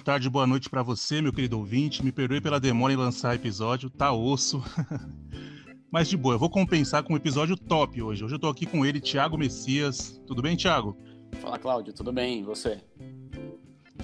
[0.00, 2.02] boa tarde, boa noite para você, meu querido ouvinte.
[2.02, 4.64] Me perdoe pela demora em lançar episódio, tá osso.
[5.92, 8.24] Mas de boa, eu vou compensar com um episódio top hoje.
[8.24, 10.18] Hoje eu tô aqui com ele, Thiago Messias.
[10.26, 10.96] Tudo bem, Thiago?
[11.32, 12.40] Fala, Cláudio, tudo bem?
[12.40, 12.82] E você?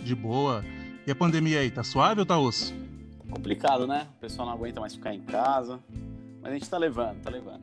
[0.03, 0.63] De boa.
[1.07, 2.75] E a pandemia aí, tá suave ou tá osso?
[3.31, 4.07] Complicado, né?
[4.19, 5.83] O pessoal não aguenta mais ficar em casa.
[6.43, 7.63] Mas a gente tá levando, tá levando.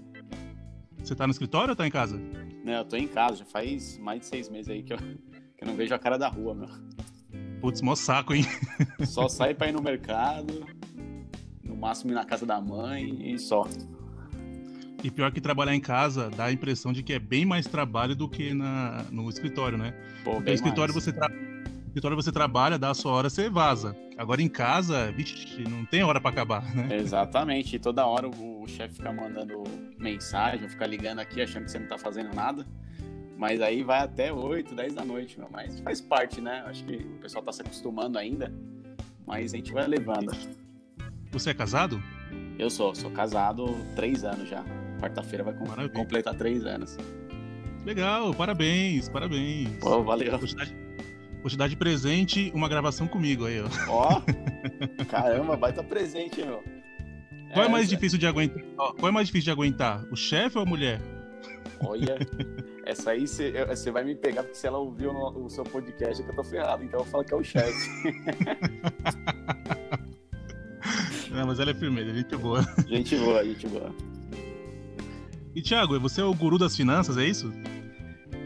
[0.98, 2.20] Você tá no escritório ou tá em casa?
[2.66, 5.64] Não, eu tô em casa, já faz mais de seis meses aí que eu, que
[5.64, 6.70] eu não vejo a cara da rua, meu.
[7.64, 8.46] Putz, mó saco, hein?
[9.08, 10.68] Só sair pra ir no mercado,
[11.64, 13.66] no máximo ir na casa da mãe e só.
[15.02, 18.18] E pior que trabalhar em casa dá a impressão de que é bem mais trabalho
[18.18, 19.94] do que na, no escritório, né?
[20.26, 21.06] Pô, no escritório mais.
[21.06, 21.30] você, tra...
[21.30, 23.96] no escritório você trabalha, dá a sua hora, você vaza.
[24.18, 26.98] Agora em casa, vixe, não tem hora pra acabar, né?
[26.98, 29.64] Exatamente, e toda hora o, o chefe fica mandando
[29.98, 32.68] mensagem, fica ligando aqui achando que você não tá fazendo nada.
[33.44, 35.50] Mas aí vai até 8, 10 da noite, meu.
[35.52, 36.64] Mas faz parte, né?
[36.66, 38.50] Acho que o pessoal tá se acostumando ainda.
[39.28, 40.32] Mas a gente vai levando.
[41.30, 42.02] Você é casado?
[42.58, 43.66] Eu sou, sou casado
[43.98, 44.64] três anos já.
[45.02, 45.90] Quarta-feira vai Maravilha.
[45.90, 46.96] completar três anos.
[47.86, 49.76] Legal, parabéns, parabéns.
[49.82, 50.32] Pô, valeu.
[50.40, 53.68] Vou te, dar, de presente uma gravação comigo aí, ó.
[53.90, 54.22] Ó,
[55.10, 56.64] caramba, baita presente, meu.
[57.52, 58.64] Qual é mais Essa- difícil de aguentar?
[58.98, 60.06] Qual é mais difícil de aguentar?
[60.10, 61.02] O chefe ou a mulher?
[61.86, 62.18] Olha,
[62.86, 66.32] essa aí você vai me pegar, porque se ela ouviu o seu podcast é que
[66.32, 67.90] eu tô ferrado, então eu falo que é o chefe.
[71.32, 72.62] Não, mas ela é firmeza, gente boa.
[72.88, 73.92] gente boa, gente boa.
[75.56, 77.52] E Thiago, você é o guru das finanças, é isso?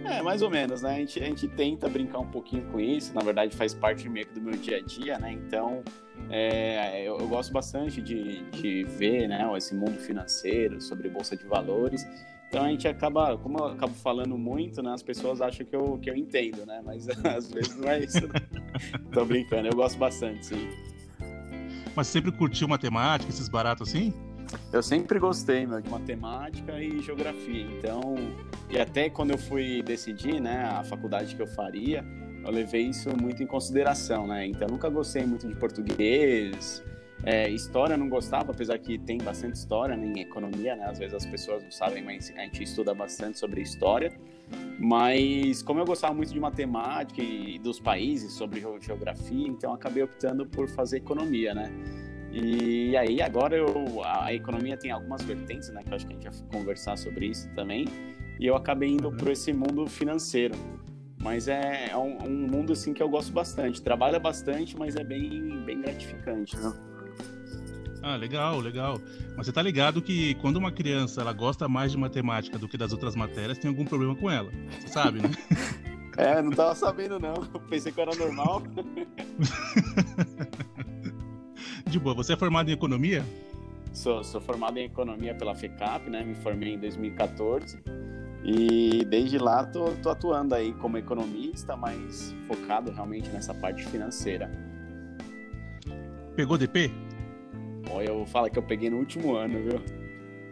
[0.06, 0.96] É, mais ou menos, né?
[0.96, 4.26] A gente, a gente tenta brincar um pouquinho com isso, na verdade faz parte meio
[4.26, 5.34] que do meu dia a dia, né?
[5.34, 5.84] Então,
[6.30, 11.46] é, eu, eu gosto bastante de, de ver, né, esse mundo financeiro, sobre bolsa de
[11.46, 12.06] valores.
[12.48, 16.00] Então a gente acaba, como eu acabo falando muito, né, as pessoas acham que eu,
[16.02, 16.82] que eu entendo, né?
[16.84, 18.22] Mas às vezes não é isso.
[19.12, 20.70] Tô brincando, eu gosto bastante, sim.
[21.96, 24.14] Mas você sempre curtiu matemática, esses baratos assim?
[24.72, 27.64] Eu sempre gostei, meu, de matemática e geografia.
[27.64, 28.16] Então,
[28.70, 32.06] e até quando eu fui decidir, né, a faculdade que eu faria,
[32.46, 34.46] eu levei isso muito em consideração, né?
[34.46, 36.82] Então, eu nunca gostei muito de português,
[37.24, 40.86] é, história não gostava, apesar que tem bastante história né, em economia, né?
[40.86, 44.12] Às vezes as pessoas não sabem, mas a gente estuda bastante sobre história.
[44.80, 50.04] Mas como eu gostava muito de matemática e dos países, sobre geo- geografia, então acabei
[50.04, 51.72] optando por fazer economia, né?
[52.32, 55.82] E aí agora eu, a a economia tem algumas vertentes, né?
[55.84, 57.86] Que eu acho que a gente vai conversar sobre isso também.
[58.40, 59.18] E eu acabei indo Uhum.
[59.18, 60.54] para esse mundo financeiro.
[61.20, 63.82] Mas é, é um, um mundo assim que eu gosto bastante.
[63.82, 66.72] Trabalha bastante, mas é bem, bem gratificante, né?
[68.02, 69.00] Ah, legal, legal.
[69.36, 72.78] Mas você tá ligado que quando uma criança ela gosta mais de matemática do que
[72.78, 74.52] das outras matérias, tem algum problema com ela.
[74.80, 75.32] Você sabe, né?
[76.18, 77.36] É, não tava sabendo não.
[77.70, 78.64] Pensei que era normal.
[81.86, 83.24] De boa, você é formado em economia?
[83.94, 86.24] Sou, sou formado em economia pela FECAP, né?
[86.24, 87.80] Me formei em 2014.
[88.44, 94.50] E desde lá tô, tô atuando aí como economista, mas focado realmente nessa parte financeira.
[96.36, 96.92] Pegou DP?
[97.90, 99.82] Olha, eu falo que eu peguei no último ano, viu?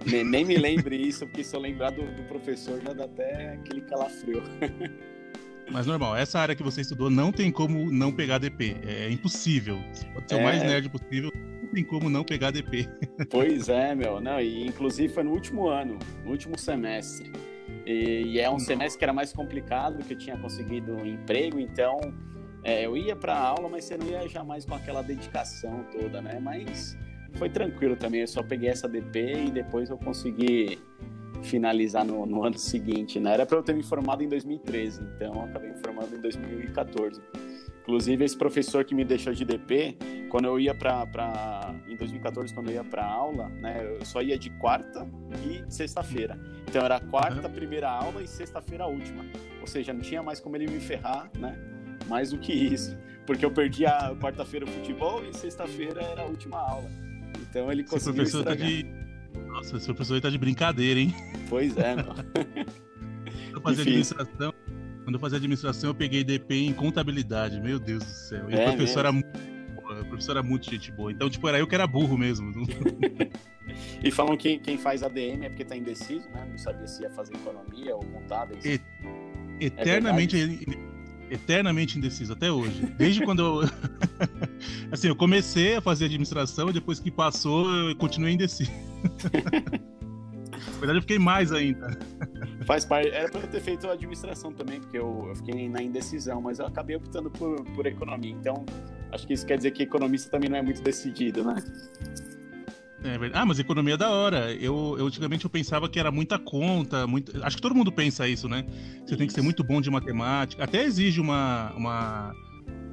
[0.06, 3.54] Nem, nem me lembre isso, porque se eu lembrar do, do professor já dá até
[3.54, 4.44] aquele calafrio.
[5.72, 8.78] Mas normal, essa área que você estudou não tem como não pegar DP.
[8.86, 9.80] É impossível.
[9.94, 10.40] Você pode ser É.
[10.40, 12.88] o mais nerd possível, não tem como não pegar DP.
[13.32, 14.22] Pois é, meu.
[14.22, 17.32] Não, e inclusive foi no último ano, no último semestre.
[17.84, 21.60] E, e é um semestre que era mais complicado, que eu tinha conseguido um emprego,
[21.60, 22.00] então
[22.64, 26.40] é, eu ia para aula, mas você não ia jamais com aquela dedicação toda, né?
[26.40, 26.96] Mas
[27.38, 30.80] foi tranquilo também, eu só peguei essa DP e depois eu consegui
[31.44, 33.34] finalizar no, no ano seguinte, né?
[33.34, 37.22] Era para eu ter me formado em 2013, então eu acabei me formando em 2014.
[37.82, 39.96] Inclusive, esse professor que me deixou de DP,
[40.30, 41.76] quando eu ia para.
[41.88, 43.96] Em 2014, quando eu ia para aula, né?
[44.00, 45.08] Eu só ia de quarta
[45.46, 46.36] e sexta-feira.
[46.68, 49.24] Então era quarta, primeira aula e sexta-feira última.
[49.62, 51.56] Ou seja, não tinha mais como ele me ferrar, né?
[52.08, 52.98] Mais do que isso.
[53.28, 56.90] Porque eu perdi a quarta-feira o futebol e sexta-feira era a última aula.
[57.42, 58.86] Então ele Esse conseguiu professor tá de.
[59.48, 61.14] Nossa, esse professor tá de brincadeira, hein?
[61.50, 62.06] Pois é, meu.
[62.06, 64.16] Pra fazer Difícil.
[64.20, 64.54] administração.
[65.04, 67.60] Quando eu fazia administração, eu peguei DP em contabilidade.
[67.62, 68.50] Meu Deus do céu.
[68.50, 69.28] E é, o professor era muito
[70.02, 71.12] o professor era muito gente boa.
[71.12, 72.52] Então, tipo, era eu que era burro mesmo.
[74.04, 76.46] e falam que quem faz ADM é porque tá indeciso, né?
[76.50, 78.66] Não sabia se ia fazer economia ou contábeis.
[78.66, 78.82] E,
[79.60, 82.82] eternamente, é eternamente indeciso, até hoje.
[82.98, 83.70] Desde quando eu.
[84.91, 88.71] assim, eu comecei a fazer administração depois que passou, eu continuei indeciso.
[90.51, 91.97] Na verdade, eu fiquei mais ainda.
[92.65, 93.09] Faz parte.
[93.09, 96.65] Era pra eu ter feito administração também, porque eu, eu fiquei na indecisão, mas eu
[96.65, 98.31] acabei optando por, por economia.
[98.31, 98.65] Então,
[99.12, 101.56] acho que isso quer dizer que economista também não é muito decidido, né?
[103.03, 103.33] É verdade.
[103.35, 104.51] Ah, mas economia é da hora.
[104.53, 107.31] Eu, eu antigamente eu pensava que era muita conta, muito...
[107.44, 108.65] acho que todo mundo pensa isso, né?
[108.67, 109.17] Você isso.
[109.17, 110.63] tem que ser muito bom de matemática.
[110.63, 112.35] Até exige uma, uma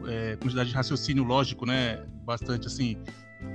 [0.08, 2.04] é, quantidade de raciocínio lógico, né?
[2.24, 2.96] Bastante assim.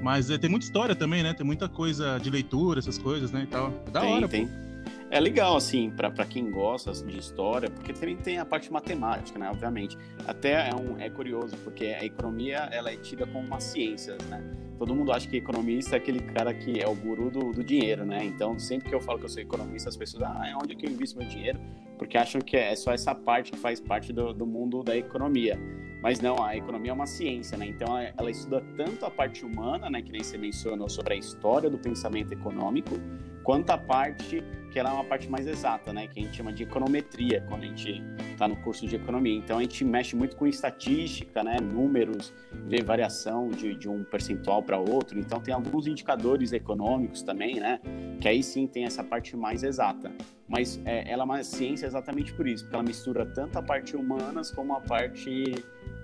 [0.01, 1.33] Mas é, tem muita história também, né?
[1.33, 3.43] Tem muita coisa de leitura, essas coisas, né?
[3.43, 3.73] E tal.
[3.87, 4.47] É da tem, hora, tem.
[4.47, 4.67] Pô.
[5.09, 9.49] É legal, assim, para quem gosta de história, porque também tem a parte matemática, né?
[9.49, 9.97] Obviamente.
[10.27, 14.43] Até é, um, é curioso, porque a economia ela é tida como uma ciência, né?
[14.77, 18.05] Todo mundo acha que economista é aquele cara que é o guru do, do dinheiro,
[18.05, 18.25] né?
[18.25, 20.85] Então, sempre que eu falo que eu sou economista, as pessoas, ah, é onde que
[20.85, 21.59] eu invisto meu dinheiro?
[21.97, 25.57] Porque acham que é só essa parte que faz parte do, do mundo da economia.
[26.01, 27.65] Mas não, a economia é uma ciência, né?
[27.67, 31.69] Então ela estuda tanto a parte humana, né, que nem você mencionou sobre a história
[31.69, 32.95] do pensamento econômico,
[33.43, 36.51] quanto a parte que ela é uma parte mais exata, né, que a gente chama
[36.51, 39.35] de econometria quando a gente está no curso de economia.
[39.35, 42.33] Então a gente mexe muito com estatística, né, números,
[42.65, 45.17] vê variação de, de um percentual para outro.
[45.17, 47.79] Então tem alguns indicadores econômicos também, né,
[48.19, 50.11] que aí sim tem essa parte mais exata.
[50.47, 53.95] Mas é, ela é uma ciência exatamente por isso, porque ela mistura tanto a parte
[53.95, 55.55] humanas como a parte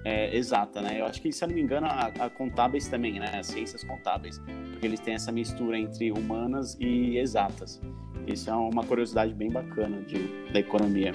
[0.03, 0.99] é, exata, né?
[0.99, 3.39] Eu acho que, se eu não me engano, a, a, contábeis também, né?
[3.39, 4.41] As ciências contábeis,
[4.71, 7.81] porque eles têm essa mistura entre humanas e exatas.
[8.27, 11.13] Isso é uma curiosidade bem bacana de, da economia.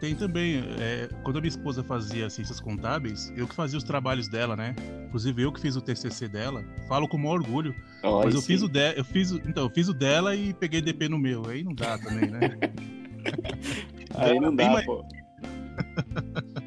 [0.00, 4.28] Tem também, é, quando a minha esposa fazia ciências contábeis, eu que fazia os trabalhos
[4.28, 4.74] dela, né?
[5.06, 6.64] Inclusive eu que fiz o TCC dela.
[6.86, 7.74] Falo com maior orgulho.
[8.04, 8.46] Oh, mas eu sim.
[8.46, 11.48] fiz o de, eu fiz, então eu fiz o dela e peguei DP no meu.
[11.48, 12.56] Aí não dá também, né?
[14.14, 15.04] aí não dá, pô.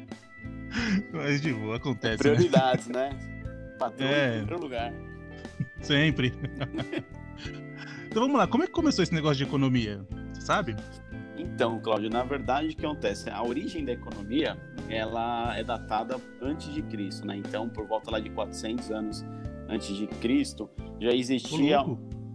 [1.12, 2.18] Mas de boa, acontece.
[2.18, 3.10] Prioridades, né?
[3.10, 3.76] né?
[3.78, 4.28] Patrão é.
[4.28, 4.92] em primeiro lugar.
[5.80, 6.32] Sempre.
[8.06, 10.06] então vamos lá, como é que começou esse negócio de economia?
[10.32, 10.76] Você sabe?
[11.36, 13.28] Então, Cláudio, na verdade, o que acontece?
[13.30, 14.56] A origem da economia,
[14.88, 17.36] ela é datada antes de Cristo, né?
[17.36, 19.24] Então, por volta lá de 400 anos
[19.68, 21.78] antes de Cristo, já existia...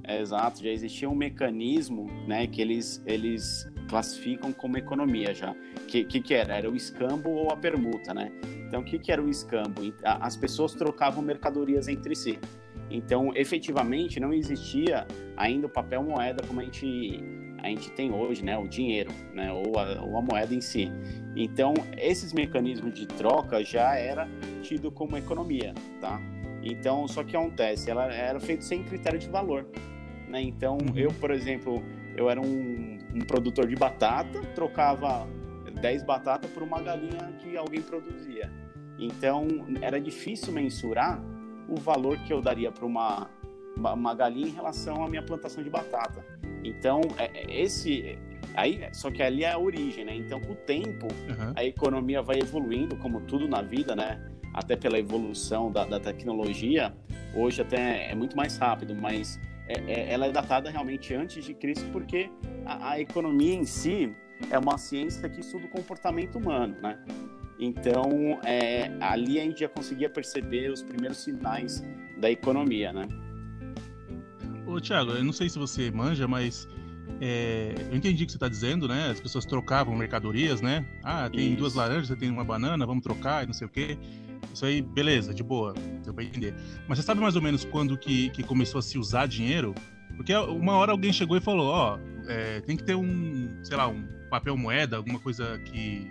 [0.09, 5.53] É, exato, já existia um mecanismo, né, que eles, eles classificam como economia já.
[5.87, 6.57] Que, que que era?
[6.57, 8.31] Era o escambo ou a permuta, né?
[8.67, 9.81] Então, o que que era o escambo?
[10.03, 12.37] As pessoas trocavam mercadorias entre si.
[12.89, 17.23] Então, efetivamente, não existia ainda o papel moeda como a gente,
[17.63, 18.57] a gente tem hoje, né?
[18.57, 19.51] O dinheiro, né?
[19.51, 20.91] Ou a, ou a moeda em si.
[21.35, 24.27] Então, esses mecanismos de troca já era
[24.61, 26.19] tido como economia, tá?
[26.61, 29.65] Então, só que acontece, ela era feito sem critério de valor,
[30.27, 30.41] né?
[30.41, 30.97] Então, uhum.
[30.97, 31.81] eu, por exemplo,
[32.17, 35.27] eu era um, um produtor de batata, trocava
[35.77, 38.51] 10 batatas por uma galinha que alguém produzia.
[38.99, 39.47] Então,
[39.81, 41.21] era difícil mensurar
[41.67, 43.29] o valor que eu daria para uma,
[43.77, 46.25] uma galinha em relação à minha plantação de batata.
[46.63, 48.17] Então, é, é, esse
[48.55, 50.15] aí só que ali é a origem, né?
[50.15, 51.53] Então, com o tempo, uhum.
[51.55, 54.19] a economia vai evoluindo, como tudo na vida, né?
[54.53, 56.95] Até pela evolução da, da tecnologia,
[57.35, 61.53] hoje até é muito mais rápido, mas é, é, ela é datada realmente antes de
[61.53, 62.29] Cristo, porque
[62.65, 64.15] a, a, economia em si
[64.49, 66.97] é uma ciência que estuda o comportamento humano, né?
[67.59, 71.83] Então, é, ali a gente já conseguia perceber os primeiros sinais
[72.19, 73.07] da economia, né?
[74.65, 76.67] Ô, Thiago, eu não sei se você manja, mas
[77.19, 79.09] é, eu entendi o que você está dizendo, né?
[79.09, 80.85] As pessoas trocavam mercadorias, né?
[81.03, 81.57] Ah, tem Isso.
[81.57, 83.97] duas laranjas, você tem uma banana, vamos trocar e não sei o quê.
[84.53, 86.53] Isso aí, beleza, de boa, deu pra entender.
[86.87, 89.73] Mas você sabe mais ou menos quando que, que começou a se usar dinheiro?
[90.15, 93.77] Porque uma hora alguém chegou e falou, ó, oh, é, tem que ter um, sei
[93.77, 96.09] lá, um papel moeda, alguma coisa que,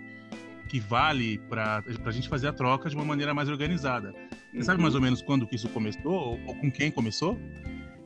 [0.68, 4.12] que vale para a gente fazer a troca de uma maneira mais organizada.
[4.50, 4.62] Você uhum.
[4.62, 7.38] sabe mais ou menos quando que isso começou ou, ou com quem começou?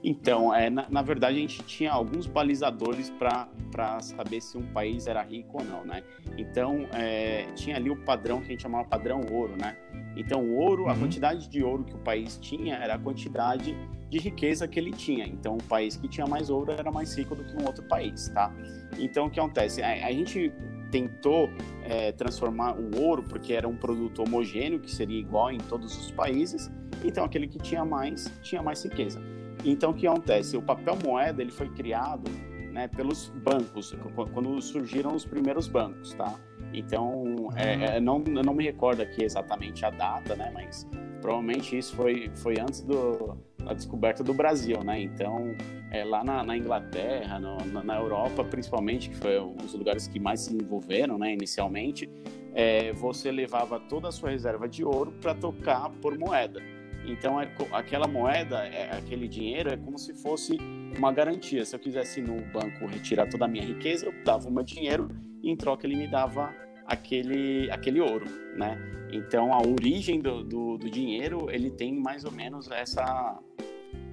[0.03, 5.07] Então, é, na, na, verdade, a gente tinha alguns balizadores para saber se um país
[5.07, 6.03] era rico ou não, né?
[6.39, 9.77] Então, é, tinha ali o padrão que a gente chamava padrão ouro, né?
[10.17, 10.91] Então, o ouro, uhum.
[10.91, 13.77] a quantidade de ouro que o país tinha era a quantidade
[14.11, 15.25] de riqueza que ele tinha.
[15.25, 18.29] Então, o país que tinha mais ouro era mais rico do que um outro país,
[18.29, 18.53] tá?
[18.99, 19.83] Então, o que acontece?
[19.83, 20.53] A, a gente
[20.91, 21.49] tentou
[21.85, 26.11] é, transformar o ouro, porque era um produto homogêneo, que seria igual em todos os
[26.11, 26.69] países,
[27.05, 29.23] então aquele que tinha mais, tinha mais riqueza.
[29.65, 30.57] Então, o que acontece?
[30.57, 32.29] O papel moeda ele foi criado
[32.73, 33.95] né, pelos bancos,
[34.33, 36.35] quando surgiram os primeiros bancos, tá?
[36.73, 37.83] Então, é, Uhum.
[37.83, 40.51] é, não, eu não me recordo aqui exatamente a data, né?
[40.55, 40.87] Mas
[41.21, 45.01] provavelmente isso foi, foi antes do, da descoberta do Brasil, né?
[45.03, 45.55] Então,
[45.91, 50.19] é, lá na, na Inglaterra, no- na, na Europa, principalmente, que foi os lugares que
[50.21, 51.33] mais se envolveram, né?
[51.33, 52.09] Inicialmente,
[52.55, 56.61] é, você levava toda a sua reserva de ouro para trocar por moeda.
[57.07, 60.57] Então, é, aquela moeda, é, aquele dinheiro, é como se fosse
[60.97, 61.65] uma garantia.
[61.65, 64.63] Se eu quisesse ir no banco retirar toda a minha riqueza, eu dava o meu
[64.63, 65.09] dinheiro
[65.43, 66.55] e em troca ele me dava
[66.87, 68.79] aquele, aquele ouro, né?
[69.13, 73.39] Então, a origem do, do, do dinheiro, ele tem mais ou menos essa,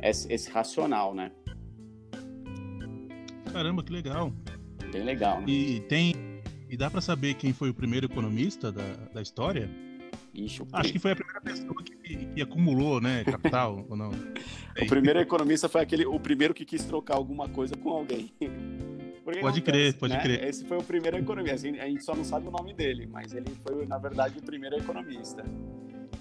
[0.02, 1.32] esse, esse racional, né?
[3.52, 4.32] Caramba, que legal.
[4.92, 5.46] Bem legal, né?
[5.48, 6.16] E tem.
[6.70, 9.70] E dá pra saber quem foi o primeiro economista da, da história?
[10.34, 14.10] Ixi, Acho que foi a primeira pessoa que, que acumulou, né, capital, ou não?
[14.10, 18.32] o primeiro economista foi aquele, o primeiro que quis trocar alguma coisa com alguém.
[19.28, 20.22] Porque Pode crer, pode né?
[20.22, 20.42] crer.
[20.46, 21.68] Esse foi o primeiro economista.
[21.68, 24.78] A gente só não sabe o nome dele, mas ele foi, na verdade, o primeiro
[24.78, 25.44] economista.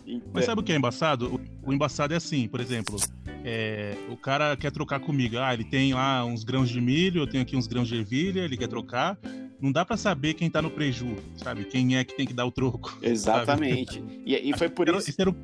[0.05, 1.41] Então, Mas sabe o que é embaçado?
[1.65, 2.97] O, embaçado é assim, por exemplo,
[3.45, 5.39] é, o cara quer trocar comigo.
[5.39, 8.41] Ah, ele tem lá uns grãos de milho, eu tenho aqui uns grãos de ervilha,
[8.41, 9.17] ele quer trocar.
[9.61, 11.65] Não dá pra saber quem tá no preju, sabe?
[11.65, 12.99] Quem é que tem que dar o troco.
[13.01, 14.03] Exatamente.
[14.25, 15.11] E, e foi por isso.
[15.11, 15.37] Esse era o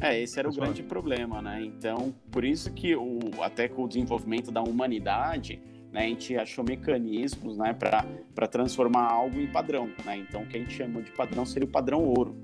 [0.00, 1.62] É, esse era o grande problema, né?
[1.62, 5.60] Então, por isso que o, até com o desenvolvimento da humanidade,
[5.92, 10.16] né, a gente achou mecanismos, né, para transformar algo em padrão, né?
[10.18, 12.36] Então, o que a gente chama de padrão seria o padrão ouro.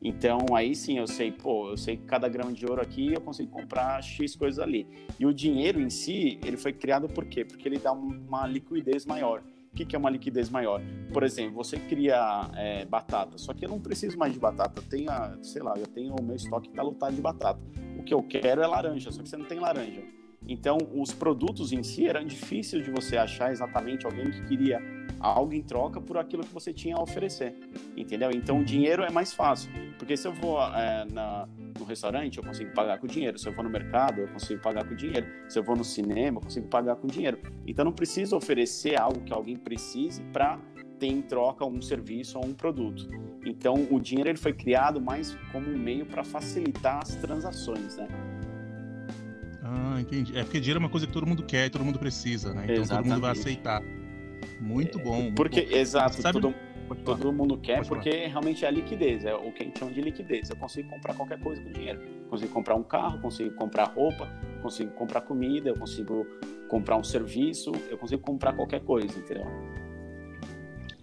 [0.00, 3.20] Então, aí sim, eu sei, pô, eu sei que cada grão de ouro aqui eu
[3.20, 4.86] consigo comprar X coisas ali.
[5.18, 7.44] E o dinheiro em si, ele foi criado por quê?
[7.44, 9.42] Porque ele dá um- uma liquidez maior.
[9.72, 10.80] O que, que é uma liquidez maior?
[11.12, 14.80] Por exemplo, você cria é, batata, só que eu não preciso mais de batata.
[14.80, 17.60] Eu tenho, a, sei lá, eu tenho o meu estoque que tá lotado de batata.
[17.98, 20.02] O que eu quero é laranja, só que você não tem laranja.
[20.46, 24.80] Então, os produtos em si eram difíceis de você achar exatamente alguém que queria
[25.20, 27.54] algo em troca por aquilo que você tinha a oferecer,
[27.96, 28.30] entendeu?
[28.32, 32.44] Então, o dinheiro é mais fácil, porque se eu vou é, na, no restaurante, eu
[32.44, 33.38] consigo pagar com dinheiro.
[33.38, 35.26] Se eu vou no mercado, eu consigo pagar com dinheiro.
[35.48, 37.38] Se eu vou no cinema, eu consigo pagar com dinheiro.
[37.66, 40.58] Então, não preciso oferecer algo que alguém precise para
[40.98, 43.08] ter em troca um serviço ou um produto.
[43.44, 48.08] Então, o dinheiro ele foi criado mais como um meio para facilitar as transações, né?
[49.70, 50.36] Ah, entendi.
[50.36, 52.64] É porque dinheiro é uma coisa que todo mundo quer e todo mundo precisa, né?
[52.68, 53.40] Então todo mundo vai Exatamente.
[53.40, 53.82] aceitar.
[54.60, 55.22] Muito bom.
[55.22, 55.76] muito Porque, bom.
[55.76, 56.54] exato, Sabe- todo,
[57.04, 58.00] todo mundo quer Pode falar.
[58.02, 60.48] porque realmente é a liquidez, é o que a gente chama de liquidez.
[60.48, 62.00] Eu consigo comprar qualquer coisa com dinheiro.
[62.30, 64.26] Consigo comprar um carro, consigo comprar roupa,
[64.62, 66.26] consigo comprar comida, eu consigo
[66.68, 69.46] comprar um serviço, eu consigo comprar qualquer coisa, entendeu?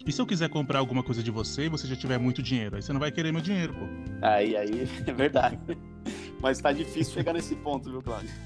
[0.07, 2.75] E se eu quiser comprar alguma coisa de você e você já tiver muito dinheiro?
[2.75, 3.86] Aí você não vai querer meu dinheiro, pô.
[4.22, 5.57] Aí, aí, é verdade.
[6.45, 8.29] Mas tá difícil chegar nesse ponto, viu, Cláudio?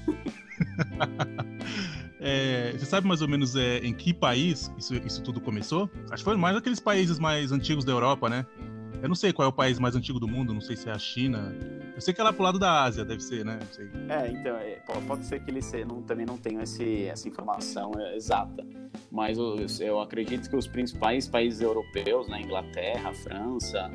[2.22, 5.88] É, você sabe mais ou menos é, em que país isso, isso tudo começou?
[6.10, 8.44] Acho que foi mais aqueles países mais antigos da Europa, né?
[9.02, 10.92] Eu não sei qual é o país mais antigo do mundo, não sei se é
[10.92, 11.56] a China.
[11.94, 13.58] Eu sei que é lá pro lado da Ásia, deve ser, né?
[14.10, 17.26] É, então, é, po- pode ser que ele se, não, também não tenha esse, essa
[17.26, 18.66] informação é, exata.
[19.10, 23.90] Mas os- eu acredito que os principais países europeus, né, Inglaterra, França,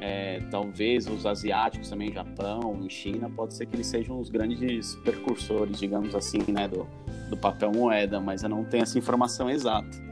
[0.00, 4.94] é, talvez os asiáticos também, Japão e China, pode ser que eles sejam os grandes
[4.96, 6.86] precursores, digamos assim, né, do,
[7.30, 10.06] do papel moeda, mas eu não tenho essa informação exata.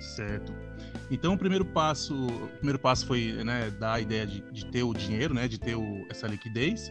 [0.00, 0.52] Certo.
[1.10, 4.82] Então o primeiro passo, o primeiro passo foi né, dar a ideia de, de ter
[4.82, 5.46] o dinheiro, né?
[5.46, 6.90] De ter o- essa liquidez.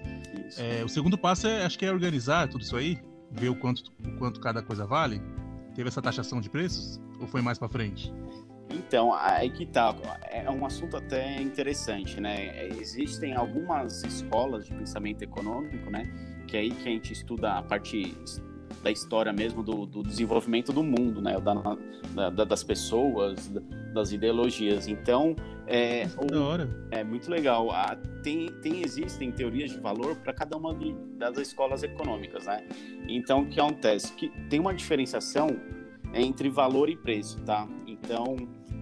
[0.57, 2.99] É, o segundo passo é, acho que é organizar tudo isso aí,
[3.31, 5.21] ver o quanto, o quanto cada coisa vale.
[5.73, 7.01] Teve essa taxação de preços?
[7.19, 8.13] Ou foi mais pra frente?
[8.69, 9.95] Então, aí que tá.
[10.31, 12.67] É um assunto até interessante, né?
[12.79, 16.11] Existem algumas escolas de pensamento econômico, né?
[16.47, 18.15] Que é aí que a gente estuda a parte
[18.83, 21.35] da história mesmo do, do desenvolvimento do mundo, né?
[22.13, 23.61] Da, da- das pessoas, da-
[23.93, 24.87] das ideologias.
[24.87, 25.35] Então,
[25.67, 26.87] é, o- Da hora.
[26.91, 27.69] é muito legal.
[27.71, 32.65] Ah, tem, tem existem teorias de valor para cada uma de- das escolas econômicas, né?
[33.07, 34.13] Então, o que acontece?
[34.13, 35.47] Que tem uma diferenciação
[36.15, 37.67] entre valor e preço, tá?
[38.03, 38.35] Então,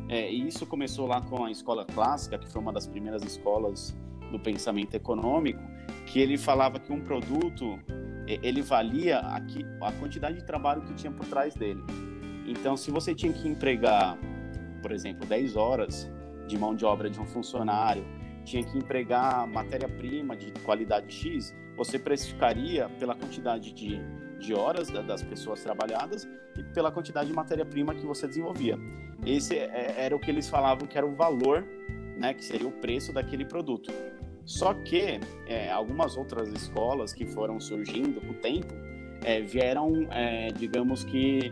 [0.09, 3.95] é, isso começou lá com a escola clássica, que foi uma das primeiras escolas
[4.31, 5.61] do pensamento econômico,
[6.07, 7.79] que ele falava que um produto
[8.27, 11.81] eh, ele valia aqui, a quantidade de trabalho que tinha por trás dele.
[12.47, 14.17] Então, se você tinha que empregar,
[14.81, 16.09] por exemplo, 10 horas
[16.47, 18.03] de mão de obra de um funcionário,
[18.43, 23.99] tinha que empregar matéria-prima de qualidade X, você precificaria pela quantidade de,
[24.39, 28.77] de horas da- das pessoas trabalhadas e pela quantidade de matéria-prima que você desenvolvia.
[29.25, 31.65] Esse é- era o que eles falavam que era o valor,
[32.17, 33.91] né, que seria o preço daquele produto.
[34.45, 38.73] Só que é, algumas outras escolas que foram surgindo com o tempo
[39.23, 41.51] é, vieram, é, digamos que,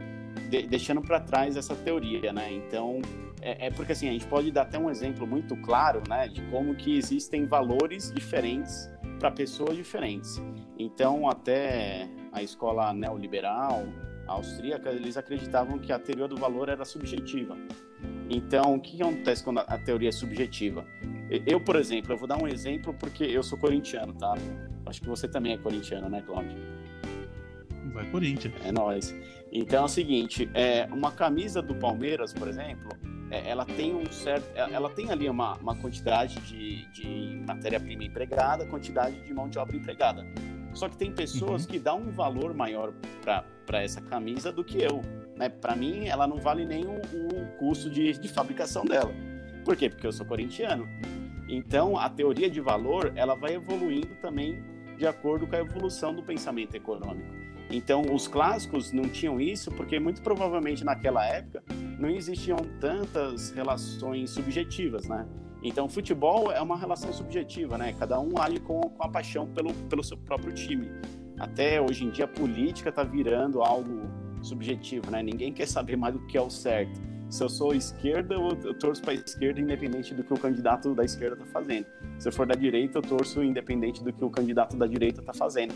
[0.49, 2.51] de, deixando para trás essa teoria, né?
[2.51, 2.99] Então,
[3.41, 6.41] é, é, porque assim, a gente pode dar até um exemplo muito claro, né, de
[6.49, 10.41] como que existem valores diferentes para pessoas diferentes.
[10.77, 13.83] Então, até a escola neoliberal
[14.29, 17.57] austríaca, eles acreditavam que a teoria do valor era subjetiva.
[18.29, 20.85] Então, o que acontece quando a teoria é subjetiva?
[21.45, 24.35] Eu, por exemplo, eu vou dar um exemplo porque eu sou corintiano, tá?
[24.85, 26.57] Acho que você também é corintiano, né, Cláudio?
[27.93, 28.53] Vai Corinthians.
[28.63, 29.15] É nóis.
[29.51, 32.89] Então é o seguinte, é, uma camisa do Palmeiras, por exemplo,
[33.31, 38.03] é, ela tem um certo, é, ela tem ali uma, uma quantidade de, de matéria-prima
[38.03, 40.25] empregada, quantidade de mão de obra empregada.
[40.79, 41.71] Só que tem pessoas uhum.
[41.71, 45.01] que dão um valor maior para essa camisa do que eu.
[45.35, 45.49] Né?
[45.49, 49.11] Para mim, ela não vale nem o, o custo de, de fabricação dela.
[49.65, 49.89] Por quê?
[49.89, 50.87] Porque eu sou corintiano.
[51.49, 54.63] Então, a teoria de valor ela vai evoluindo também
[54.97, 57.27] de acordo com a evolução do pensamento econômico.
[57.69, 61.61] Então, os clássicos não tinham isso porque, muito provavelmente, naquela época,
[61.99, 65.27] não existiam tantas relações subjetivas, né?
[65.61, 67.93] Então, futebol é uma relação subjetiva, né?
[67.97, 70.89] Cada um age com, com a paixão pelo, pelo seu próprio time.
[71.37, 74.09] Até hoje em dia, a política está virando algo
[74.41, 75.21] subjetivo, né?
[75.21, 76.99] Ninguém quer saber mais do que é o certo.
[77.29, 81.05] Se eu sou esquerda, eu torço para a esquerda, independente do que o candidato da
[81.05, 81.85] esquerda está fazendo.
[82.17, 85.33] Se eu for da direita, eu torço independente do que o candidato da direita está
[85.33, 85.73] fazendo.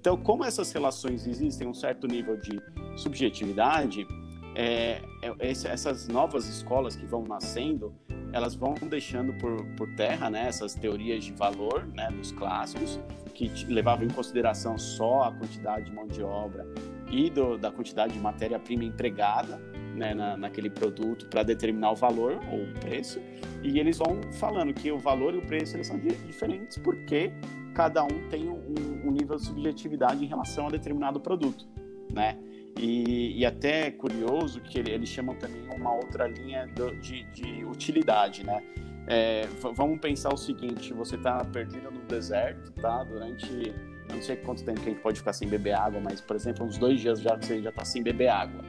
[0.00, 2.60] Então, como essas relações existem um certo nível de
[2.96, 4.06] subjetividade,
[4.54, 7.94] é, é, essas novas escolas que vão nascendo,
[8.32, 12.98] elas vão deixando por, por terra né, essas teorias de valor né, dos clássicos,
[13.34, 16.66] que levavam em consideração só a quantidade de mão de obra
[17.10, 19.58] e do, da quantidade de matéria-prima empregada
[19.94, 23.20] né, na, naquele produto para determinar o valor ou o preço.
[23.62, 27.32] E eles vão falando que o valor e o preço eles são diferentes porque
[27.74, 31.66] cada um tem um, um nível de subjetividade em relação a determinado produto,
[32.12, 32.38] né?
[32.78, 37.64] E, e até é curioso que eles chamam também uma outra linha do, de, de,
[37.64, 38.62] utilidade, né?
[39.06, 43.04] É, vamos pensar o seguinte: você está perdido no deserto, tá?
[43.04, 43.74] Durante
[44.12, 46.66] não sei quanto tempo que a gente pode ficar sem beber água, mas por exemplo,
[46.66, 48.62] uns dois dias já que você já está sem beber água.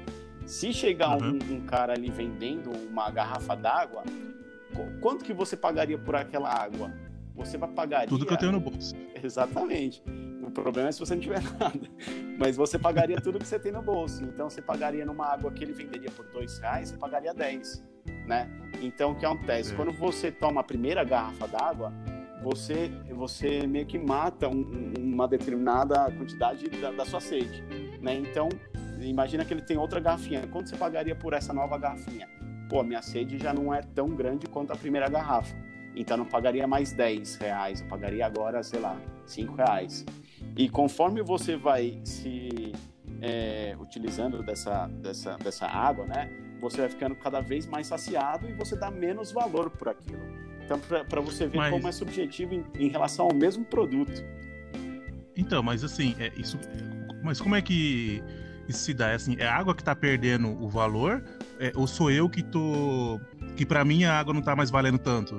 [0.46, 1.40] Se chegar uhum.
[1.50, 4.04] um, um, cara ali vendendo uma garrafa d'água,
[5.00, 6.92] quanto que você pagaria por aquela água?
[7.36, 8.94] Você vai pagar tudo que eu tenho no bolso.
[9.24, 10.04] Exatamente.
[10.46, 11.80] O problema é se você não tiver nada.
[12.38, 14.24] Mas você pagaria tudo que você tem no bolso.
[14.24, 17.84] Então você pagaria numa água que ele venderia por dois reais, você pagaria 10.
[18.28, 18.50] Né?
[18.82, 19.74] Então o que acontece?
[19.74, 19.76] É.
[19.76, 21.94] Quando você toma a primeira garrafa d'água,
[22.44, 27.64] você, você meio que mata um, uma determinada quantidade da, da, sua sede.
[28.02, 28.16] Né?
[28.16, 28.50] Então,
[29.00, 30.46] imagina que ele tem outra garrafinha.
[30.48, 32.28] Quanto você pagaria por essa nova garrafinha?
[32.70, 35.56] Pô, minha sede já não é tão grande quanto a primeira garrafa.
[35.96, 40.06] Então não pagaria mais 10 reais, eu pagaria agora, sei lá, 5 reais.
[40.56, 42.74] E conforme você vai se
[43.22, 46.30] é, utilizando dessa, dessa, dessa água, né,
[46.60, 50.22] você vai ficando cada vez mais saciado e você dá menos valor por aquilo.
[50.64, 51.72] Então, para você ver mas...
[51.72, 54.24] como é subjetivo em, em, relação ao mesmo produto.
[55.36, 56.58] Então, mas assim, é, isso,
[57.24, 58.24] mas como é que
[58.68, 59.10] isso se dá?
[59.10, 61.24] É, assim, é a água que está perdendo o valor?
[61.60, 63.20] É, ou sou eu que tô.
[63.56, 65.38] que para mim a água não está mais valendo tanto?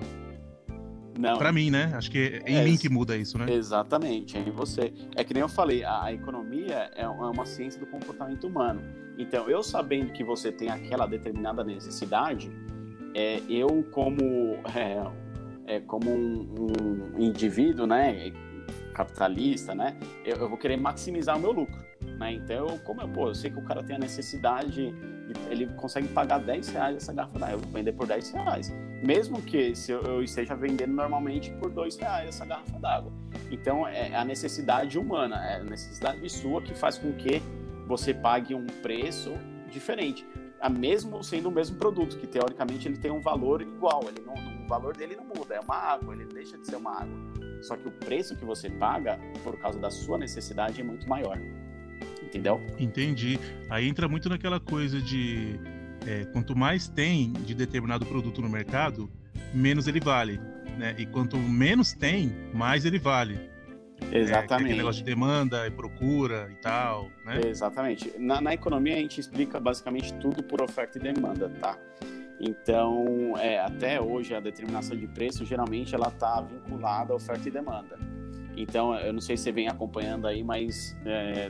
[1.18, 1.38] Não.
[1.38, 1.92] Pra mim, né?
[1.94, 3.52] Acho que é em é, mim que muda isso, né?
[3.52, 4.92] Exatamente, é em você.
[5.14, 8.82] É que nem eu falei, a, a economia é, é uma ciência do comportamento humano.
[9.16, 12.50] Então, eu sabendo que você tem aquela determinada necessidade,
[13.14, 18.32] é, eu como, é, é, como um, um, indivíduo, né,
[18.92, 21.76] capitalista, né, eu, eu, vou querer maximizar o meu lucro,
[22.14, 22.32] né?
[22.32, 24.94] Então, eu, como eu, pô, eu sei que o cara tem a necessidade
[25.50, 28.74] ele consegue pagar 10 reais essa garrafa d'água, eu vou vender por 10 reais.
[29.02, 33.12] Mesmo que se eu esteja vendendo normalmente por 2 reais essa garrafa d'água.
[33.50, 37.42] Então é a necessidade humana, é a necessidade sua que faz com que
[37.86, 39.32] você pague um preço
[39.70, 40.26] diferente.
[40.60, 44.34] A mesmo sendo o mesmo produto, que teoricamente ele tem um valor igual, ele não,
[44.64, 47.18] o valor dele não muda, é uma água, ele deixa de ser uma água.
[47.62, 51.38] Só que o preço que você paga por causa da sua necessidade é muito maior
[52.34, 52.60] entendeu?
[52.78, 53.38] Entendi.
[53.70, 55.58] Aí entra muito naquela coisa de
[56.06, 59.08] é, quanto mais tem de determinado produto no mercado,
[59.52, 60.40] menos ele vale.
[60.76, 60.96] Né?
[60.98, 63.38] E quanto menos tem, mais ele vale.
[64.12, 64.52] Exatamente.
[64.52, 67.40] É, aquele negócio de demanda e procura e tal, né?
[67.46, 68.12] Exatamente.
[68.18, 71.78] Na, na, economia a gente explica basicamente tudo por oferta e demanda, tá?
[72.40, 77.52] Então, é, até hoje a determinação de preço geralmente ela está vinculada à oferta e
[77.52, 77.96] demanda.
[78.56, 80.96] Então, eu não sei se você vem acompanhando aí, mas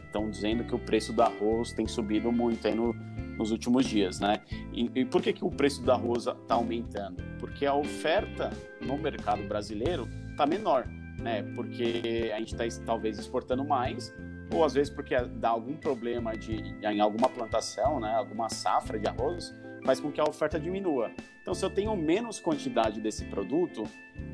[0.04, 2.94] estão é, dizendo que o preço do arroz tem subido muito aí no,
[3.36, 4.40] nos últimos dias, né?
[4.72, 7.22] E, e, por que, que o preço do arroz está aumentando?
[7.38, 10.86] Porque a oferta no mercado brasileiro está menor,
[11.20, 11.42] né?
[11.54, 14.14] Porque a gente está talvez exportando mais
[14.52, 19.08] ou às vezes porque dá algum problema de, em alguma plantação, né, alguma safra de
[19.08, 19.54] arroz,
[19.85, 21.11] faz com que a oferta diminua.
[21.42, 23.85] Então, se eu tenho menos quantidade desse produto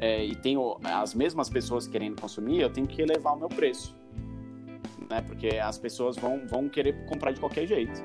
[0.00, 3.96] é, e tenho as mesmas pessoas querendo consumir, eu tenho que elevar o meu preço,
[5.10, 8.00] né, porque as pessoas vão, vão querer comprar de qualquer jeito.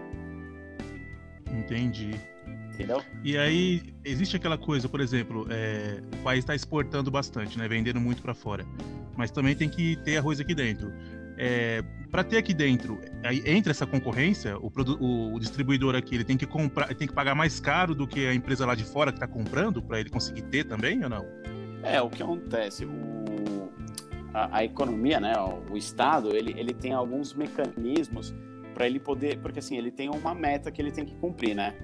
[1.48, 2.12] Entendi.
[2.74, 3.02] Entendeu?
[3.24, 7.70] E aí, existe aquela coisa, por exemplo, é, o país está exportando bastante, né?
[7.70, 8.66] Vendendo muito para fora.
[9.16, 10.92] Mas também tem que ter arroz aqui dentro.
[11.38, 14.72] É, para ter aqui dentro, aí entra essa concorrência, o,
[15.34, 18.34] o, distribuidor aqui ele tem que comprar, tem que pagar mais caro do que a
[18.34, 21.26] empresa lá de fora que está comprando para ele conseguir ter também ou não?
[21.84, 23.70] É, o que acontece, o,
[24.34, 28.34] a, a, economia, né, o, o Estado, ele, ele tem alguns mecanismos
[28.74, 31.76] para ele poder, porque assim, ele tem uma meta que ele tem que cumprir, né?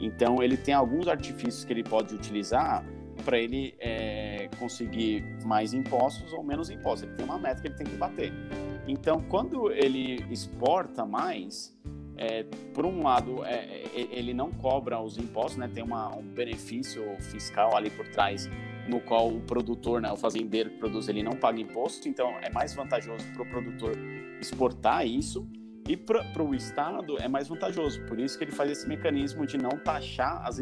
[0.00, 2.84] Então, ele tem alguns artifícios que ele pode utilizar
[3.24, 7.02] para ele é, conseguir mais impostos ou menos impostos.
[7.02, 8.32] Ele tem uma meta que ele tem que bater.
[8.88, 11.78] Então, quando ele exporta mais,
[12.16, 15.70] é, por um lado, é, é ele não cobra os impostos, né?
[15.72, 18.48] tem uma, um benefício fiscal ali por trás,
[18.88, 22.50] no qual o produtor, né, o fazendeiro que produz, ele não paga imposto, então é
[22.50, 23.92] mais vantajoso para o produtor
[24.40, 25.46] exportar isso.
[25.86, 29.56] E para o Estado é mais vantajoso, por isso que ele faz esse mecanismo de
[29.56, 30.58] não taxar as,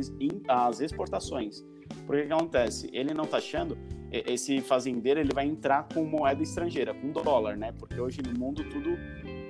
[0.49, 1.65] as exportações.
[2.07, 2.89] Porque o que acontece?
[2.93, 3.77] Ele não taxando,
[4.11, 7.73] esse fazendeiro ele vai entrar com moeda estrangeira, com dólar, né?
[7.73, 8.91] Porque hoje no mundo tudo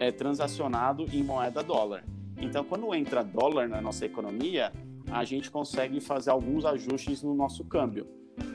[0.00, 2.04] é transacionado em moeda dólar.
[2.38, 4.72] Então, quando entra dólar na nossa economia,
[5.10, 8.06] a gente consegue fazer alguns ajustes no nosso câmbio.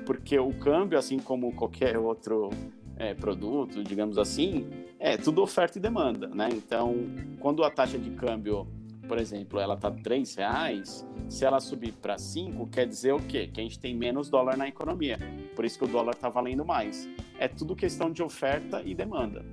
[0.06, 2.50] Porque o câmbio, assim como qualquer outro
[2.96, 6.50] é, produto, digamos assim, é tudo oferta e demanda, né?
[6.52, 6.94] Então,
[7.40, 8.68] quando a taxa de câmbio,
[9.12, 13.46] por exemplo, ela tá três reais, se ela subir para cinco, quer dizer o quê?
[13.46, 15.20] Que a gente tem menos dólar na economia.
[15.54, 17.10] Por isso que o dólar está valendo mais.
[17.38, 19.46] É tudo questão de oferta e demanda.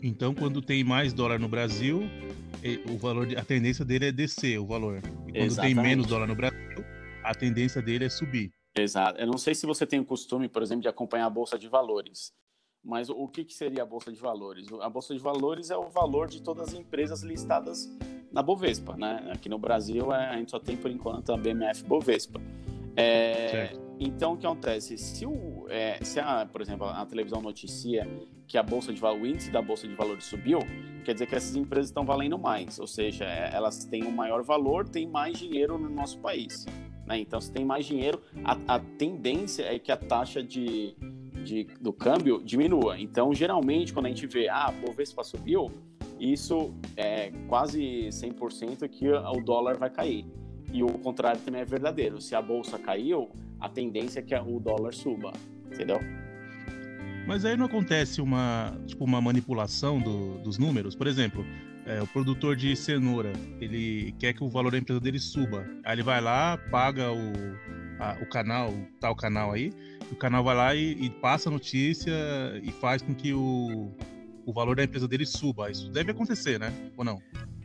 [0.00, 2.02] Então, quando tem mais dólar no Brasil,
[2.88, 4.98] o valor, a tendência dele é descer o valor.
[4.98, 5.74] E quando Exatamente.
[5.74, 6.84] tem menos dólar no Brasil,
[7.24, 8.52] a tendência dele é subir.
[8.78, 9.20] Exato.
[9.20, 11.66] Eu não sei se você tem o costume, por exemplo, de acompanhar a bolsa de
[11.66, 12.32] valores.
[12.80, 14.68] Mas o que, que seria a bolsa de valores?
[14.80, 17.90] A bolsa de valores é o valor de todas as empresas listadas
[18.32, 19.30] na Bovespa, né?
[19.32, 22.40] Aqui no Brasil é, a gente só tem por enquanto a BMF Bovespa.
[22.96, 24.96] É, então o que acontece?
[24.98, 28.06] Se, o, é, se a, por exemplo, a televisão noticia
[28.46, 30.58] que a bolsa de valor, o índice da bolsa de valores subiu,
[31.04, 34.42] quer dizer que essas empresas estão valendo mais, ou seja, é, elas têm um maior
[34.42, 36.66] valor, têm mais dinheiro no nosso país.
[37.06, 37.18] Né?
[37.18, 40.94] Então, se tem mais dinheiro, a, a tendência é que a taxa de,
[41.44, 42.98] de, do câmbio diminua.
[43.00, 45.70] Então, geralmente, quando a gente vê, ah, o Bovespa subiu,
[46.20, 50.26] isso é quase 100% que o dólar vai cair.
[50.72, 52.20] E o contrário também é verdadeiro.
[52.20, 55.32] Se a bolsa caiu, a tendência é que o dólar suba,
[55.66, 55.98] entendeu?
[57.26, 60.94] Mas aí não acontece uma, tipo, uma manipulação do, dos números?
[60.94, 61.44] Por exemplo,
[61.86, 65.66] é, o produtor de cenoura, ele quer que o valor da empresa dele suba.
[65.84, 67.32] Aí ele vai lá, paga o,
[67.98, 69.72] a, o canal, tal canal aí,
[70.10, 72.12] o canal vai lá e, e, passa a notícia
[72.62, 73.92] e faz com que o,
[74.46, 75.70] o valor da empresa dele suba.
[75.70, 76.72] Isso deve acontecer, né?
[76.96, 77.20] Ou não?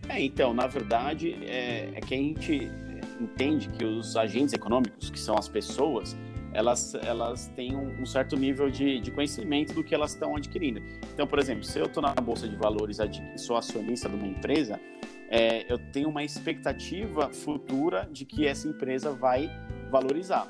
[0.07, 2.71] É, então, na verdade, é, é que a gente
[3.19, 6.15] entende que os agentes econômicos, que são as pessoas,
[6.53, 10.81] elas, elas têm um, um certo nível de, de, conhecimento do que elas estão adquirindo.
[11.13, 14.27] Então, por exemplo, se eu estou na Bolsa de Valores e sou acionista de uma
[14.27, 14.79] empresa,
[15.29, 19.49] é, eu tenho uma expectativa futura de que essa empresa vai
[19.91, 20.47] valorizar.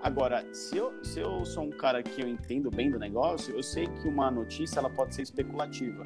[0.00, 3.62] Agora, se eu, se eu sou um cara que eu entendo bem do negócio, eu
[3.62, 6.04] sei que uma notícia ela pode ser especulativa.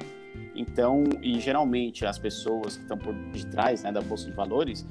[0.55, 4.87] Então, e geralmente as pessoas que estão por detrás né, da bolsa de valores,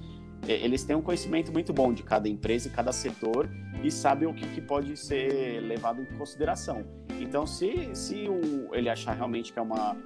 [0.47, 3.49] eles têm um conhecimento muito bom de cada empresa e cada setor
[3.83, 6.85] e sabem o que, que pode ser levado em consideração.
[7.21, 9.97] Então, se, se o, ele achar realmente que é uma,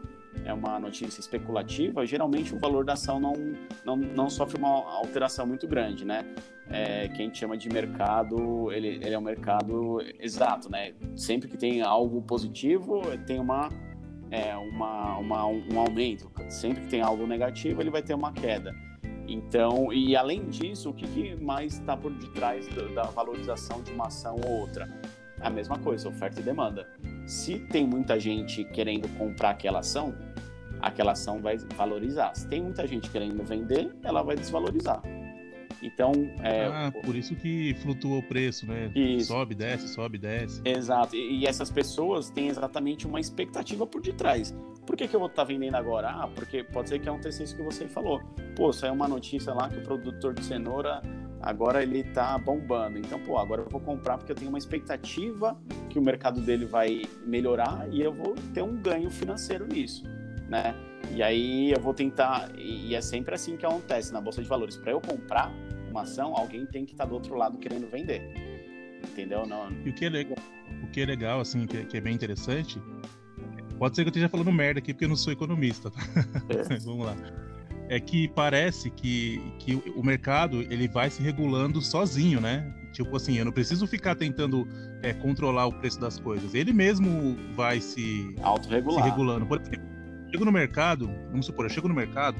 [0.44, 3.32] é uma notícia especulativa, geralmente o valor da ação não,
[3.84, 6.24] não, não sofre uma alteração muito grande, né?
[6.68, 10.94] É, que a gente chama de mercado, ele, ele é um mercado exato, né?
[11.14, 13.68] Sempre que tem algo positivo, tem uma,
[14.30, 16.30] é, uma, uma, um aumento.
[16.48, 18.74] Sempre que tem algo negativo, ele vai ter uma queda.
[19.28, 23.92] Então, e além disso, o que, que mais está por detrás da, da valorização de
[23.92, 24.88] uma ação ou outra?
[25.40, 26.88] A mesma coisa, oferta e demanda.
[27.26, 30.14] Se tem muita gente querendo comprar aquela ação,
[30.80, 32.34] aquela ação vai valorizar.
[32.34, 35.02] Se tem muita gente querendo vender, ela vai desvalorizar.
[35.82, 36.12] Então,
[36.42, 38.90] é, ah, por isso que flutua o preço, né?
[38.94, 39.26] Isso.
[39.26, 40.60] Sobe, desce, sobe, desce.
[40.64, 41.14] Exato.
[41.14, 44.54] E, e, essas pessoas têm exatamente uma expectativa por detrás.
[44.86, 46.08] Por que, que eu vou estar tá vendendo agora?
[46.08, 48.20] Ah, porque pode ser que aconteça isso que você falou.
[48.54, 51.02] Pô, saiu uma notícia lá que o produtor de cenoura
[51.40, 52.98] agora ele tá bombando.
[52.98, 55.56] Então, pô, agora eu vou comprar porque eu tenho uma expectativa
[55.88, 60.04] que o mercado dele vai melhorar e eu vou ter um ganho financeiro nisso.
[60.48, 60.74] Né?
[61.14, 64.76] E aí eu vou tentar, e é sempre assim que acontece na bolsa de valores.
[64.76, 65.52] Para eu comprar
[65.90, 68.22] uma ação, alguém tem que estar tá do outro lado querendo vender,
[69.06, 69.46] entendeu?
[69.46, 69.70] Não.
[69.84, 70.38] E o que é legal,
[70.82, 72.80] o que é legal assim, que é, que é bem interessante,
[73.78, 75.90] pode ser que eu esteja falando merda aqui porque eu não sou economista.
[75.90, 76.00] Tá?
[76.48, 76.78] É.
[76.84, 77.16] Vamos lá
[77.88, 82.72] é que parece que, que o mercado ele vai se regulando sozinho, né?
[82.92, 84.66] Tipo assim, eu não preciso ficar tentando
[85.02, 86.54] é, controlar o preço das coisas.
[86.54, 89.46] Ele mesmo vai se, se regulando.
[89.46, 89.95] Por exemplo,
[90.36, 92.36] chego no mercado, vamos supor, eu chego no mercado,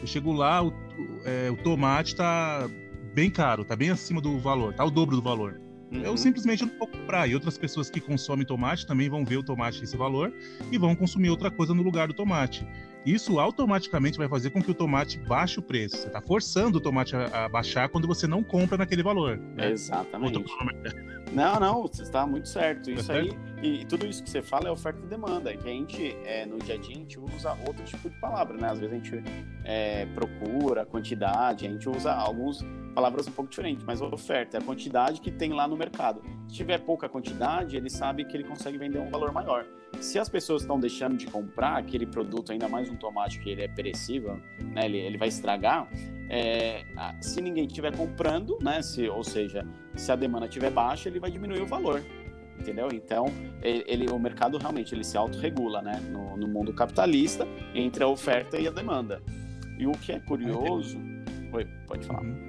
[0.00, 0.72] eu chego lá, o,
[1.24, 2.70] é, o tomate tá
[3.12, 5.60] bem caro, tá bem acima do valor, tá o dobro do valor.
[5.90, 6.02] Uhum.
[6.02, 7.28] Eu simplesmente não vou comprar.
[7.28, 10.32] E outras pessoas que consomem tomate também vão ver o tomate esse valor
[10.70, 12.66] e vão consumir outra coisa no lugar do tomate.
[13.06, 15.96] Isso automaticamente vai fazer com que o tomate baixe o preço.
[15.96, 19.38] Você está forçando o tomate a, a, baixar quando você não compra naquele valor.
[19.38, 19.70] Né?
[19.70, 20.44] Exatamente.
[21.32, 22.88] Não, não, você está muito certo.
[22.88, 25.54] Isso aí, e, tudo isso que você fala é oferta e demanda.
[25.54, 28.56] Que a gente, é, no dia a dia, a gente usa outro tipo de palavra,
[28.56, 28.70] né?
[28.70, 29.24] Às vezes a gente
[29.64, 32.64] é, procura quantidade, a gente usa algumas
[32.94, 36.22] palavras um pouco diferentes, mas oferta é a quantidade que tem lá no mercado.
[36.48, 39.66] Se tiver pouca quantidade, ele sabe que ele consegue vender um valor maior
[40.00, 43.62] se as pessoas estão deixando de comprar aquele produto, ainda mais um tomate que ele
[43.62, 45.88] é perecível, né, ele, ele vai estragar,
[46.28, 46.84] é,
[47.20, 51.30] se ninguém estiver comprando, né, se, ou seja, se a demanda estiver baixa, ele vai
[51.30, 52.02] diminuir o valor,
[52.58, 52.88] entendeu?
[52.92, 53.26] Então,
[53.62, 58.58] ele, o mercado realmente ele se autorregula, né, no, no mundo capitalista, entre a oferta
[58.58, 59.22] e a demanda.
[59.78, 60.98] E o que é curioso...
[61.52, 62.22] Oi, pode falar.
[62.22, 62.45] Uhum.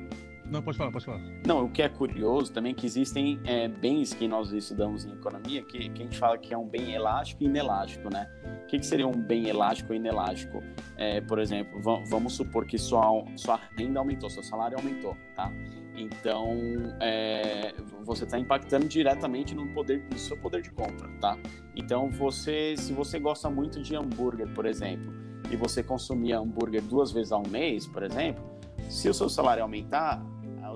[0.49, 1.19] Não, pode falar, pode falar.
[1.45, 5.11] Não, o que é curioso também é que existem é, bens que nós estudamos em
[5.11, 8.29] economia que, que, a gente fala que é um bem elástico e inelástico, né?
[8.63, 10.63] O que, que seria um bem elástico e inelástico?
[10.95, 15.51] É, por exemplo, vamos supor que sua, sua renda aumentou, seu salário aumentou, tá?
[15.97, 16.55] Então,
[17.01, 21.37] é, você está impactando diretamente no, poder, no seu poder de compra, tá?
[21.75, 25.11] Então, você, se você gosta muito de hambúrguer, por exemplo,
[25.49, 28.43] e você consumir hambúrguer duas vezes ao mês, por exemplo,
[28.89, 30.23] se o seu salário aumentar,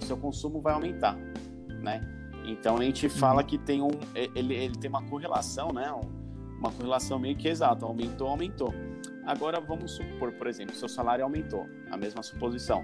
[0.02, 1.16] o seu consumo vai aumentar,
[1.82, 2.02] né?
[2.46, 3.48] Então a gente fala uhum.
[3.48, 3.90] que tem um,
[4.36, 5.92] ele, ele tem uma correlação, né?
[6.60, 8.74] Uma correlação meio que exata, aumentou, aumentou.
[9.26, 12.84] Agora vamos supor, por exemplo, seu salário aumentou, a mesma suposição.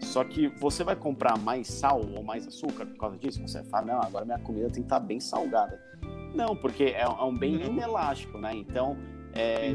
[0.00, 3.40] Só que você vai comprar mais sal ou mais açúcar por causa disso?
[3.42, 5.80] Você fala, não, agora minha comida tem que estar bem salgada.
[6.34, 8.54] Não, porque é, é um bem inelástico, né?
[8.54, 8.96] Então,
[9.34, 9.74] é,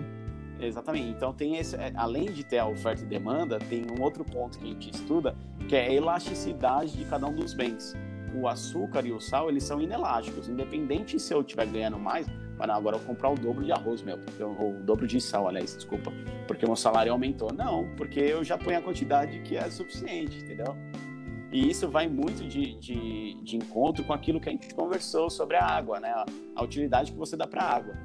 [0.59, 1.09] Exatamente.
[1.09, 4.57] Então tem esse, é, além de ter a oferta e demanda, tem um outro ponto
[4.57, 5.35] que a gente estuda,
[5.67, 7.93] que é a elasticidade de cada um dos bens.
[8.35, 12.25] O açúcar e o sal, eles são inelásticos, independente se eu estiver ganhando mais,
[12.57, 15.19] mas não, agora eu vou comprar o dobro de arroz, meu, porque o dobro de
[15.19, 16.11] sal, aliás, desculpa,
[16.47, 17.51] porque meu salário aumentou.
[17.53, 20.75] Não, porque eu já ponho a quantidade que é suficiente, entendeu?
[21.51, 25.55] E isso vai muito de, de, de encontro com aquilo que a gente conversou sobre
[25.55, 26.11] a água, né?
[26.55, 27.95] A utilidade que você dá para a água.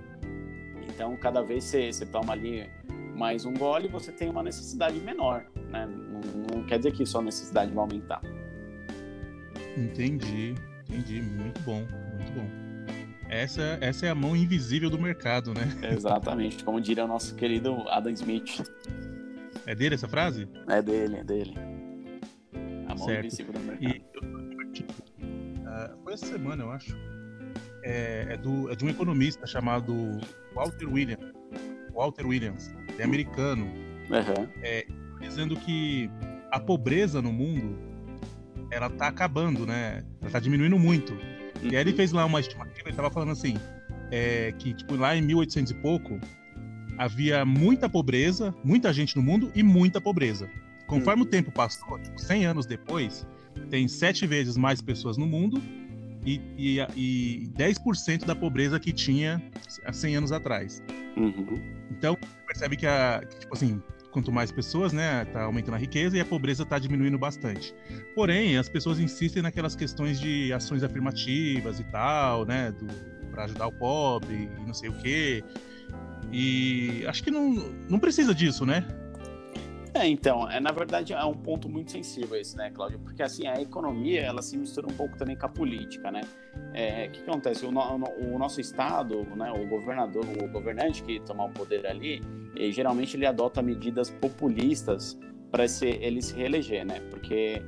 [0.89, 2.69] Então, cada vez você, você toma ali
[3.15, 5.87] mais um gole, você tem uma necessidade menor, né?
[5.87, 6.21] Não,
[6.59, 8.21] não quer dizer que sua necessidade vai aumentar.
[9.77, 10.55] Entendi,
[10.89, 11.21] entendi.
[11.23, 12.49] Muito bom, muito bom.
[13.29, 15.63] Essa, essa é a mão invisível do mercado, né?
[15.93, 18.63] Exatamente, como diria o nosso querido Adam Smith.
[19.67, 20.49] É dele essa frase?
[20.69, 21.55] É dele, é dele.
[22.87, 23.27] A mão certo.
[23.27, 23.85] invisível do mercado.
[23.85, 24.03] E,
[24.81, 26.97] uh, foi essa semana, eu acho
[27.83, 29.95] é, é, do, é de um economista chamado
[30.55, 31.33] Walter Williams.
[31.95, 34.49] Walter Williams, é americano, uhum.
[34.63, 34.87] é,
[35.21, 36.09] dizendo que
[36.51, 37.77] a pobreza no mundo
[38.71, 40.05] ela tá acabando, né?
[40.21, 41.13] Ela tá diminuindo muito.
[41.13, 41.71] Uhum.
[41.71, 41.97] E aí ele uhum.
[41.97, 43.57] fez lá uma estimativa, ele tava falando assim,
[44.11, 46.21] é, que tipo lá em 1800 e pouco
[46.97, 50.49] havia muita pobreza, muita gente no mundo e muita pobreza.
[50.87, 51.29] Conforme uhum.
[51.29, 53.27] o tempo passou, tipo, 100 anos depois,
[53.71, 55.61] tem sete vezes mais pessoas no mundo
[56.29, 59.43] e, e, e 10% da pobreza que tinha
[59.85, 60.83] há 100 anos atrás.
[61.17, 61.61] Uhum.
[61.91, 66.17] Então, percebe que, a, que, tipo assim, quanto mais pessoas, né, tá aumentando a riqueza
[66.17, 67.75] e a pobreza está diminuindo bastante.
[68.15, 72.75] Porém, as pessoas insistem naquelas questões de ações afirmativas e tal, né,
[73.31, 75.43] para ajudar o pobre e não sei o quê.
[76.31, 77.55] E acho que não,
[77.89, 78.87] não precisa disso, né?
[79.95, 82.99] É, então, é, na verdade é um ponto muito sensível esse, né, Cláudio?
[82.99, 86.21] Porque assim, a economia, ela se mistura um pouco também com a política, né?
[86.75, 87.65] É, o que, que acontece?
[87.65, 92.21] O, no, o, nosso Estado, né, o governador, o governante que tomar o poder ali,
[92.71, 95.19] geralmente ele adota medidas populistas
[95.51, 97.01] para ele se reeleger, né?
[97.11, 97.63] Porque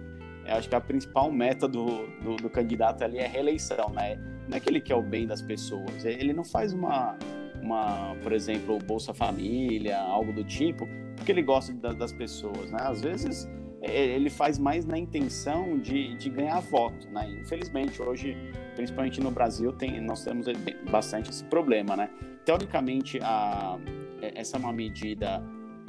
[0.46, 4.16] eu acho que a principal meta do, do, do candidato ali é reeleição, né?
[4.48, 7.16] Não é que ele quer o bem das pessoas, ele não faz uma,
[7.62, 10.88] uma por exemplo, Bolsa Família, algo do tipo,
[11.20, 12.78] porque ele gosta das pessoas, né?
[12.80, 13.46] Às vezes
[13.82, 17.30] ele faz mais na intenção de, de ganhar voto, né?
[17.42, 18.34] Infelizmente hoje,
[18.74, 20.46] principalmente no Brasil, tem, nós temos
[20.90, 22.10] bastante esse problema, né?
[22.44, 23.78] Teoricamente a,
[24.22, 25.42] é, essa é uma medida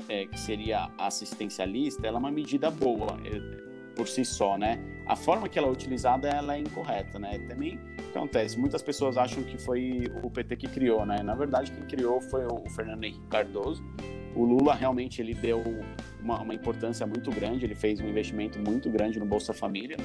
[0.10, 4.80] é, que seria assistencialista, ela é uma medida boa é, por si só, né?
[5.08, 7.40] A forma que ela é utilizada, ela é incorreta, né?
[7.48, 11.24] Também acontece, muitas pessoas acham que foi o PT que criou, né?
[11.24, 13.82] Na verdade, quem criou foi o Fernando Henrique Cardoso.
[14.36, 15.62] O Lula realmente ele deu
[16.22, 19.98] uma, uma, importância muito grande, ele fez um investimento muito grande no Bolsa Família,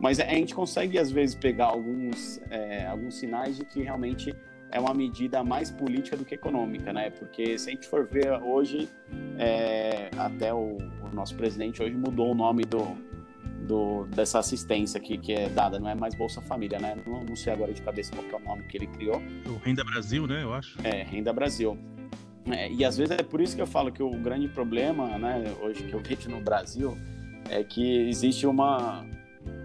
[0.00, 4.34] mas a gente consegue às vezes pegar alguns, é, alguns sinais de que realmente
[4.70, 7.10] é uma medida mais política do que econômica, né?
[7.10, 8.88] Porque se a gente for ver hoje,
[9.38, 12.96] é, até o, o, nosso presidente hoje mudou o nome do,
[13.66, 16.96] do, dessa assistência aqui que é dada, não é mais Bolsa Família, né?
[17.06, 19.22] Não, não sei agora de cabeça qual é o nome que ele criou.
[19.46, 20.42] O Renda Brasil, né?
[20.42, 20.76] Eu acho.
[20.84, 21.78] É, Renda Brasil.
[22.52, 25.44] É, e às vezes é por isso que eu falo que o grande problema, né,
[25.60, 26.96] hoje que eu vejo no Brasil,
[27.50, 29.04] é que existe uma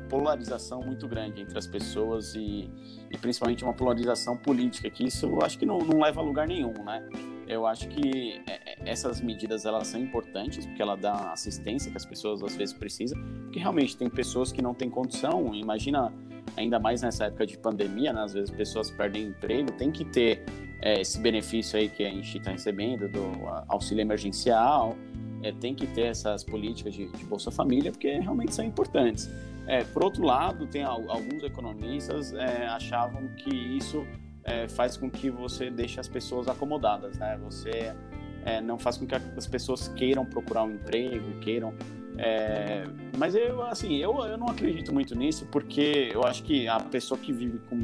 [0.10, 2.70] polarização muito grande entre as pessoas e,
[3.10, 6.48] e principalmente uma polarização política, que isso eu acho que não, não leva a lugar
[6.48, 7.08] nenhum, né?
[7.48, 11.98] Eu acho que é, é, essas medidas elas são importantes porque ela dá assistência que
[11.98, 15.54] as pessoas às vezes precisam, porque realmente tem pessoas que não têm condição.
[15.54, 16.14] Imagina
[16.56, 18.22] ainda mais nessa época de pandemia, né?
[18.22, 20.46] às vezes pessoas perdem emprego, tem que ter
[20.84, 23.24] é, esse benefício aí que a gente está recebendo do
[23.70, 24.98] auxílio emergencial,
[25.42, 29.30] é, tem que ter essas políticas de, de Bolsa Família, porque realmente são importantes.
[29.66, 34.06] É, por outro lado, tem alguns economistas é, achavam que isso
[34.44, 37.40] é, faz com que você deixe as pessoas acomodadas, né?
[37.46, 37.96] Você
[38.44, 41.74] é, não faz com que as pessoas queiram procurar um emprego, queiram.
[42.18, 42.84] É,
[43.18, 47.18] mas eu, assim, eu, eu não acredito muito nisso, porque eu acho que a pessoa
[47.18, 47.80] que vive com,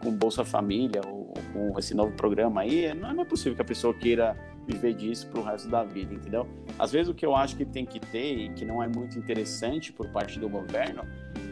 [0.00, 3.94] com Bolsa Família ou com esse novo programa aí, não é possível que a pessoa
[3.94, 6.46] queira viver disso pro resto da vida, entendeu?
[6.78, 9.18] Às vezes o que eu acho que tem que ter e que não é muito
[9.18, 11.02] interessante por parte do governo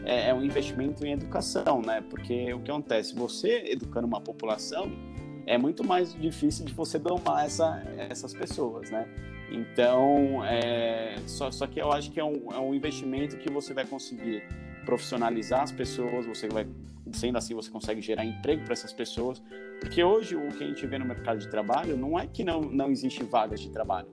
[0.05, 2.05] é, é um investimento em educação, né?
[2.11, 4.93] Porque o que acontece, você educando uma população,
[5.47, 9.09] é muito mais difícil de você domar essa, essas pessoas, né?
[9.51, 13.73] Então, é, só, só que eu acho que é um, é um investimento que você
[13.73, 14.43] vai conseguir
[14.87, 16.67] profissionalizar as pessoas, você vai,
[17.13, 19.43] sendo assim, você consegue gerar emprego para essas pessoas,
[19.81, 22.63] porque hoje o que a gente vê no mercado de trabalho não é que não,
[22.63, 24.09] não existe vagas de trabalho.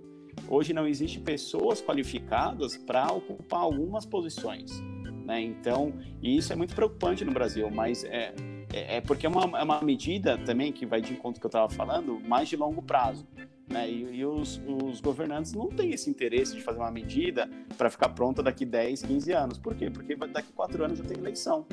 [0.49, 4.81] Hoje não existe pessoas qualificadas para ocupar algumas posições.
[5.25, 5.41] Né?
[5.41, 8.33] Então, e isso é muito preocupante no Brasil, mas é,
[8.73, 11.49] é, é porque é uma, é uma medida também que vai de encontro que eu
[11.49, 13.25] estava falando, mais de longo prazo.
[13.73, 13.89] Né?
[13.89, 18.09] E, e os, os, governantes não têm esse interesse de fazer uma medida para ficar
[18.09, 19.57] pronta daqui 10, 15 anos.
[19.57, 19.89] Por quê?
[19.89, 21.65] Porque daqui 4 anos já tem eleição.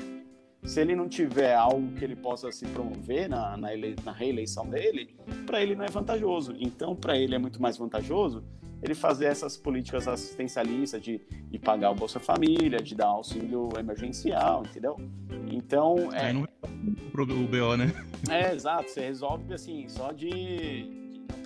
[0.64, 4.68] Se ele não tiver algo que ele possa se promover na, na, ele, na reeleição
[4.68, 5.14] dele,
[5.46, 6.54] para ele não é vantajoso.
[6.58, 8.42] Então, para ele é muito mais vantajoso
[8.82, 14.64] ele fazer essas políticas assistencialistas de, de pagar o Bolsa Família, de dar auxílio emergencial,
[14.64, 14.96] entendeu?
[15.50, 16.10] Então.
[16.14, 16.46] É, não
[17.12, 17.92] o BO, né?
[18.30, 18.88] É, exato.
[18.88, 20.99] Você resolve assim, só de,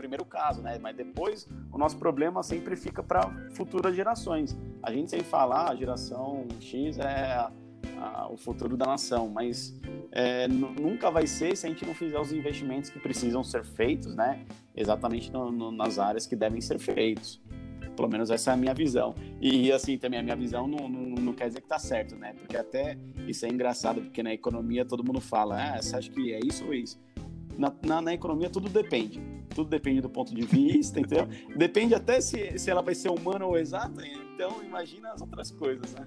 [0.05, 0.79] primeiro caso, né?
[0.79, 4.57] Mas depois o nosso problema sempre fica para futuras gerações.
[4.83, 7.49] A gente sempre fala, ah, a geração X é
[7.99, 9.75] a, o futuro da nação, mas
[10.13, 14.15] é, nunca vai ser se a gente não fizer os investimentos que precisam ser feitos,
[14.15, 14.45] né?
[14.77, 17.43] Exatamente no, no, nas áreas que devem ser feitos.
[17.97, 19.15] Pelo menos essa é a minha visão.
[19.41, 22.35] E assim, também a minha visão não, não, não quer dizer que tá certo, né?
[22.35, 26.35] Porque até isso é engraçado, porque na economia todo mundo fala, ah, você acha que
[26.35, 27.01] é isso ou isso?
[27.59, 29.23] Na, na, na, economia tudo depende.
[29.55, 31.29] Tudo depende do ponto de vista, entendeu?
[31.57, 34.03] Depende até se, se ela vai ser humana ou exata.
[34.07, 36.07] Então, imagina as outras coisas, né?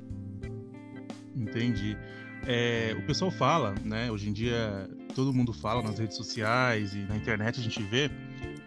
[1.36, 1.98] Entendi.
[2.46, 4.12] É, o pessoal fala, né?
[4.12, 8.10] Hoje em dia todo mundo fala nas redes sociais e na internet a gente vê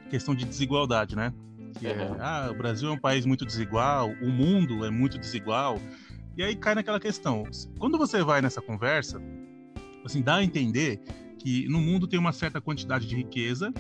[0.08, 1.32] questão de desigualdade, né?
[1.78, 5.78] Que é, ah, o Brasil é um país muito desigual, o mundo é muito desigual.
[6.36, 7.44] E aí cai naquela questão.
[7.78, 9.20] Quando você vai nessa conversa,
[10.04, 11.00] assim, dá a entender
[11.40, 13.72] que no mundo tem uma certa quantidade de riqueza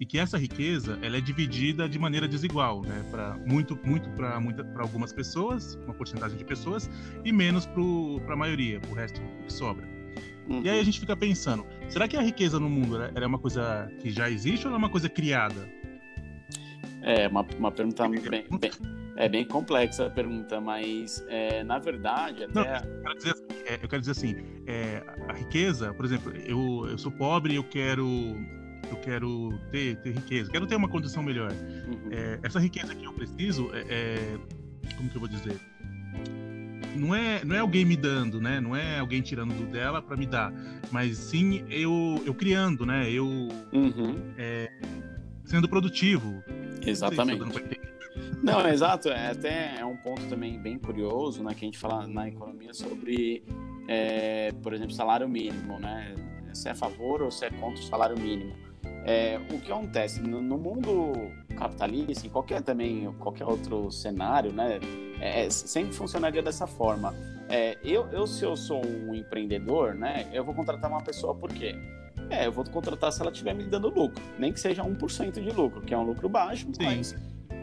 [0.00, 3.06] e que essa riqueza ela é dividida de maneira desigual, né?
[3.10, 6.90] Para muito, muito para para algumas pessoas, uma porcentagem de pessoas
[7.24, 7.66] e menos
[8.24, 9.88] para a maioria, o resto que sobra.
[10.48, 10.62] Uhum.
[10.62, 10.84] E aí a uhum.
[10.84, 14.66] gente fica pensando, será que a riqueza no mundo é uma coisa que já existe
[14.66, 15.68] ou é uma coisa criada?
[17.00, 18.70] É uma, uma pergunta bem, bem,
[19.16, 22.52] é bem complexa a pergunta, mas é, na verdade até.
[22.52, 24.36] Não, eu, quero dizer, assim, é, eu quero dizer assim,
[24.66, 28.36] é, a riqueza, por exemplo, eu, eu sou pobre e eu quero
[28.90, 31.50] eu quero ter, ter riqueza, quero ter uma condição melhor.
[31.52, 32.10] Uhum.
[32.10, 34.38] É, essa riqueza que eu preciso é, é,
[34.96, 35.58] como que eu vou dizer?
[36.96, 38.60] Não é, não é alguém me dando, né?
[38.60, 40.52] Não é alguém tirando do dela para me dar,
[40.92, 43.10] mas sim eu, eu criando, né?
[43.10, 43.26] Eu
[43.72, 44.32] uhum.
[44.38, 44.70] é,
[45.44, 46.42] sendo produtivo.
[46.86, 47.42] Exatamente.
[48.42, 49.08] Não, é exato.
[49.08, 51.54] É até é um ponto também bem curioso, né?
[51.54, 53.44] Que a gente fala na economia sobre,
[53.88, 56.14] é, por exemplo, salário mínimo, né?
[56.52, 58.54] Se é a favor ou se é contra o salário mínimo.
[59.06, 61.12] É, o que acontece no, no, mundo
[61.56, 64.80] capitalista, em qualquer também qualquer outro cenário, né,
[65.20, 67.14] é, sempre funcionaria dessa forma.
[67.48, 71.52] É, eu, eu, se eu sou um empreendedor, né, eu vou contratar uma pessoa por
[71.52, 71.74] quê?
[72.30, 75.50] É, eu vou contratar se ela estiver me dando lucro, nem que seja 1% de
[75.50, 76.84] lucro, que é um lucro baixo, Sim.
[76.84, 77.14] mas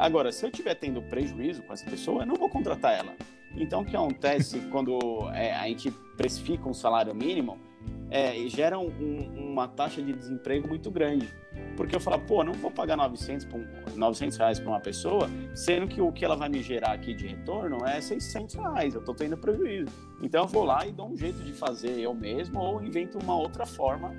[0.01, 3.13] agora, se eu estiver tendo prejuízo com essa pessoa, eu não vou contratar ela.
[3.55, 4.99] Então, o que acontece quando
[5.33, 7.59] é, a gente precifica um salário mínimo
[8.11, 8.89] é, gera um,
[9.35, 11.29] uma taxa de desemprego muito grande.
[11.77, 15.87] Porque eu falo, pô, não vou pagar 900, um, 900 reais para uma pessoa, sendo
[15.87, 19.15] que o que ela vai me gerar aqui de retorno é 600 reais, eu estou
[19.15, 19.89] tendo prejuízo.
[20.21, 23.35] Então eu vou lá e dou um jeito de fazer eu mesmo ou invento uma
[23.35, 24.13] outra forma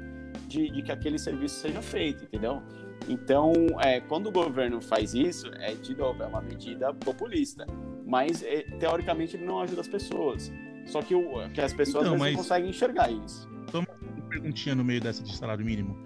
[0.49, 2.62] de, de que aquele serviço seja feito, entendeu?
[3.09, 7.66] Então, é, quando o governo faz isso, é de novo, é uma medida populista,
[8.07, 10.53] mas é, teoricamente ele não ajuda as pessoas.
[10.86, 12.32] Só que, o, que as pessoas então, mas...
[12.32, 13.48] não conseguem enxergar isso.
[13.70, 15.96] Só uma perguntinha no meio dessa de salário mínimo.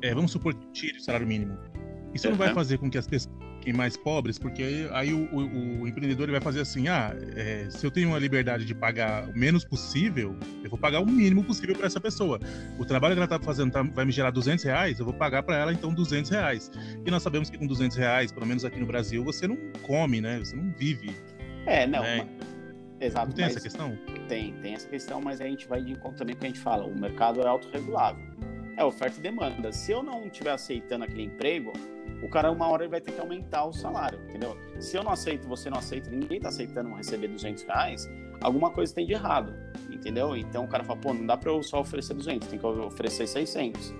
[0.00, 1.58] É, vamos supor que tire o salário mínimo.
[2.14, 2.32] Isso uhum.
[2.32, 5.82] não vai fazer com que as pessoas fiquem mais pobres, porque aí, aí o, o,
[5.82, 9.28] o, empreendedor ele vai fazer assim: ah, é, se eu tenho a liberdade de pagar
[9.28, 12.40] o menos possível, eu vou pagar o mínimo possível para essa pessoa.
[12.78, 15.44] O trabalho que ela está fazendo tá, vai me gerar 200 reais, eu vou pagar
[15.44, 16.70] para ela então 200 reais.
[17.06, 20.20] E nós sabemos que com 200 reais, pelo menos aqui no Brasil, você não come,
[20.20, 20.40] né?
[20.40, 21.14] Você não vive.
[21.64, 22.02] É, não.
[22.02, 22.26] Né?
[23.00, 23.28] Exato.
[23.28, 23.96] Não tem essa questão?
[24.28, 26.84] Tem, tem essa questão, mas a gente vai de encontro também com a gente fala:
[26.84, 28.24] o mercado é autorregulável.
[28.76, 29.72] É oferta e demanda.
[29.72, 31.72] Se eu não estiver aceitando aquele emprego,
[32.22, 34.56] o cara uma hora ele vai ter que aumentar o salário, entendeu?
[34.80, 38.08] Se eu não aceito, você não aceita, ninguém está aceitando receber 200 reais,
[38.40, 39.54] alguma coisa tem de errado,
[39.90, 40.36] entendeu?
[40.36, 43.26] Então o cara fala, pô, não dá para eu só oferecer 200, tem que oferecer
[43.26, 43.94] 600.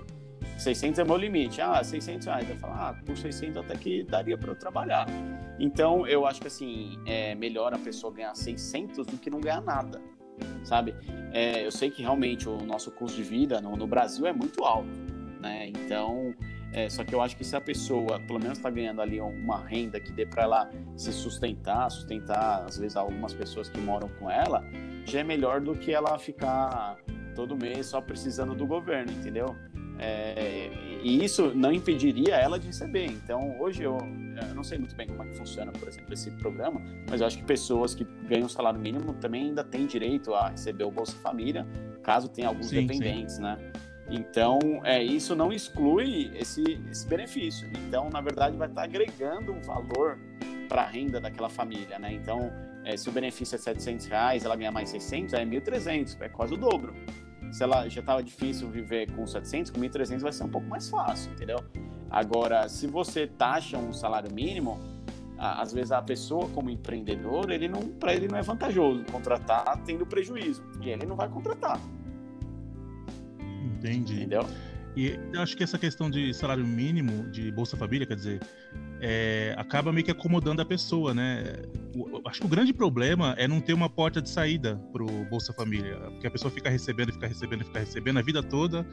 [0.58, 1.60] 600 é meu limite.
[1.60, 2.48] Ah, 600 reais.
[2.48, 5.06] Eu falo, ah, por 600 até que daria para eu trabalhar.
[5.58, 9.60] Então, eu acho que assim, é melhor a pessoa ganhar 600 do que não ganhar
[9.60, 10.00] nada,
[10.64, 10.94] sabe?
[11.32, 14.64] É, eu sei que realmente o nosso custo de vida no, no Brasil é muito
[14.64, 14.88] alto,
[15.40, 15.68] né?
[15.68, 16.34] Então,
[16.72, 19.58] é, só que eu acho que se a pessoa, pelo menos, está ganhando ali uma
[19.58, 24.30] renda que dê para ela se sustentar, sustentar, às vezes, algumas pessoas que moram com
[24.30, 24.64] ela,
[25.04, 26.96] já é melhor do que ela ficar
[27.34, 29.56] todo mês só precisando do governo, entendeu?
[29.98, 30.70] É,
[31.02, 33.06] e isso não impediria ela de receber.
[33.06, 36.30] Então, hoje eu, eu, não sei muito bem como é que funciona, por exemplo, esse
[36.30, 40.48] programa, mas eu acho que pessoas que ganham salário mínimo também ainda têm direito a
[40.48, 41.66] receber o Bolsa Família,
[42.02, 43.42] caso tenha alguns sim, dependentes, sim.
[43.42, 43.58] né?
[44.08, 47.68] Então, é, isso não exclui esse, esse benefício.
[47.86, 50.18] Então, na verdade, vai estar agregando um valor
[50.68, 52.12] para a renda daquela família, né?
[52.12, 52.52] Então,
[52.84, 56.54] é, se o benefício é 700 reais, ela ganha mais 600, é 1.300, é quase
[56.54, 56.94] o dobro.
[57.52, 60.88] Se ela já estava difícil viver com 700, com 1.300 vai ser um pouco mais
[60.88, 61.62] fácil, entendeu?
[62.10, 64.80] Agora, se você taxa um salário mínimo,
[65.38, 70.06] às vezes a pessoa como empreendedor, ele não, para ele não é vantajoso contratar tendo
[70.06, 71.80] prejuízo e ele não vai contratar.
[73.64, 74.16] Entendi.
[74.16, 74.46] Entendeu?
[74.96, 78.40] E eu acho que essa questão de salário mínimo, de Bolsa Família, quer dizer,
[79.04, 81.56] é, acaba meio que acomodando a pessoa, né?
[81.92, 85.52] O, acho que o grande problema é não ter uma porta de saída pro Bolsa
[85.52, 88.86] Família, porque a pessoa fica recebendo, fica recebendo, fica recebendo a vida toda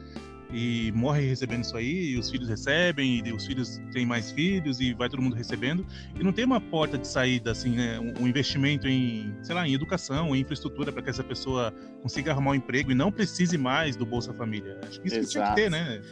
[0.52, 4.80] e morre recebendo isso aí, e os filhos recebem, e os filhos têm mais filhos,
[4.80, 5.86] e vai todo mundo recebendo,
[6.18, 8.00] e não tem uma porta de saída, assim, né?
[8.00, 12.32] Um, um investimento em, sei lá, em educação, em infraestrutura, para que essa pessoa consiga
[12.32, 14.80] arrumar um emprego e não precise mais do Bolsa Família.
[14.88, 16.02] Acho que isso que tinha que ter, né?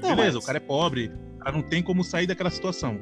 [0.00, 0.44] Não, Beleza, mas...
[0.44, 1.10] o cara é pobre,
[1.42, 2.98] cara não tem como sair daquela situação.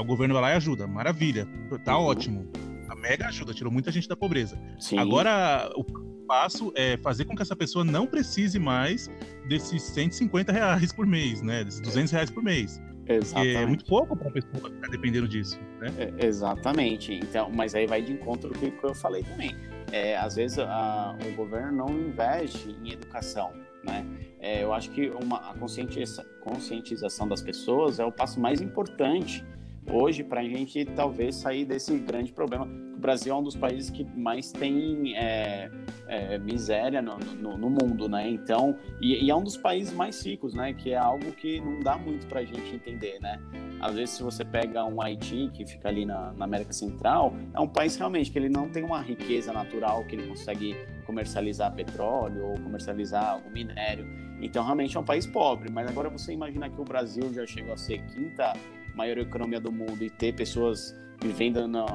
[0.00, 1.46] O governo vai lá e ajuda, maravilha,
[1.84, 2.04] tá uhum.
[2.04, 2.50] ótimo.
[2.88, 4.58] A mega ajuda, tirou muita gente da pobreza.
[4.78, 4.98] Sim.
[4.98, 5.84] Agora, o
[6.26, 9.10] passo é fazer com que essa pessoa não precise mais
[9.48, 11.64] desses 150 reais por mês, né?
[11.64, 12.80] Desses 200 reais por mês.
[13.06, 13.56] Exatamente.
[13.56, 15.92] é muito pouco para a pessoa ficar dependendo disso, né?
[15.98, 17.12] É, exatamente.
[17.12, 19.54] Então, mas aí vai de encontro com o que eu falei também.
[19.90, 23.52] É, às vezes a, o governo não investe em educação,
[23.84, 24.06] né?
[24.38, 29.44] É, eu acho que uma, a conscientização das pessoas é o passo mais importante
[29.90, 32.66] hoje para a gente talvez sair desse grande problema.
[32.66, 35.70] O Brasil é um dos países que mais tem é,
[36.06, 38.28] é, miséria no, no, no, mundo, né?
[38.28, 40.72] Então, e, e, é um dos países mais ricos, né?
[40.72, 43.40] Que é algo que não dá muito para a gente entender, né?
[43.80, 47.58] Às vezes, se você pega um Haiti, que fica ali na, na, América Central, é
[47.58, 52.46] um país realmente que ele não tem uma riqueza natural que ele consegue comercializar petróleo
[52.46, 54.06] ou comercializar o minério.
[54.40, 55.70] Então, realmente é um país pobre.
[55.72, 58.52] Mas agora você imagina que o Brasil já chegou a ser quinta
[58.94, 61.86] maior economia do mundo e ter pessoas vivendo na,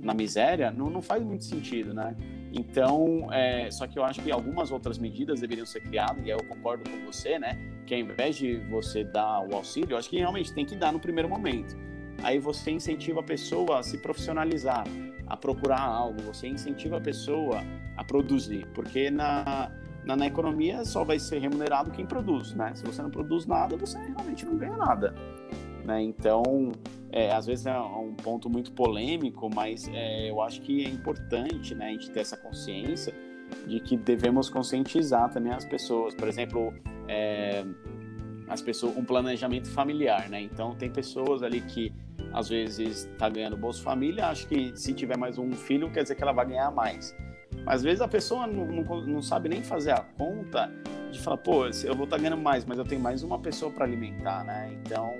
[0.00, 2.16] na miséria, não, não faz muito sentido, né?
[2.52, 6.38] Então, é, só que eu acho que algumas outras medidas deveriam ser criadas, e eu
[6.44, 7.58] concordo com você, né?
[7.86, 10.92] Que ao invés de você dar o auxílio, eu acho que realmente tem que dar
[10.92, 11.76] no primeiro momento.
[12.22, 14.84] Aí você incentiva a pessoa a se profissionalizar,
[15.26, 17.62] a procurar algo, você incentiva a pessoa
[17.96, 19.70] a produzir, porque na,
[20.04, 22.72] na, na, economia só vai ser remunerado quem produz, né?
[22.74, 25.14] Se você não produz nada, você realmente não ganha nada,
[25.86, 26.02] né?
[26.02, 26.72] Então,
[27.12, 31.74] é, às vezes é um ponto muito polêmico, mas é, eu acho que é importante,
[31.74, 33.14] né, a gente ter essa consciência
[33.66, 36.14] de que devemos conscientizar também as pessoas.
[36.14, 36.74] Por exemplo,
[37.08, 37.64] é,
[38.48, 40.40] as pessoas, um planejamento familiar, né?
[40.40, 41.92] Então, tem pessoas ali que
[42.32, 46.16] às vezes está ganhando Bolsa Família, acho que se tiver mais um filho, quer dizer
[46.16, 47.14] que ela vai ganhar mais.
[47.64, 50.70] Mas às vezes a pessoa não, não, não sabe nem fazer a conta
[51.10, 53.70] de falar, pô, eu vou estar tá ganhando mais, mas eu tenho mais uma pessoa
[53.70, 54.72] para alimentar, né?
[54.84, 55.10] Então,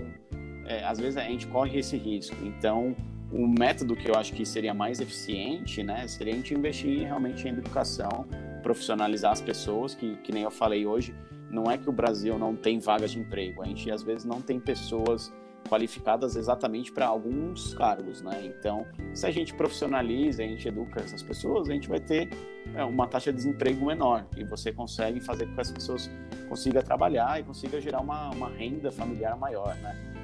[0.68, 2.36] é, às vezes a gente corre esse risco.
[2.44, 2.94] Então,
[3.32, 7.46] o método que eu acho que seria mais eficiente, né, seria a gente investir realmente
[7.46, 8.26] em educação,
[8.62, 11.14] profissionalizar as pessoas, que, que nem eu falei hoje,
[11.50, 14.40] não é que o Brasil não tem vagas de emprego, a gente às vezes não
[14.40, 15.32] tem pessoas
[15.68, 18.40] qualificadas exatamente para alguns cargos, né?
[18.44, 22.28] Então, se a gente profissionaliza, a gente educa essas pessoas, a gente vai ter
[22.74, 26.10] é, uma taxa de desemprego menor e você consegue fazer com que as pessoas
[26.48, 30.15] consigam trabalhar e consigam gerar uma, uma renda familiar maior, né?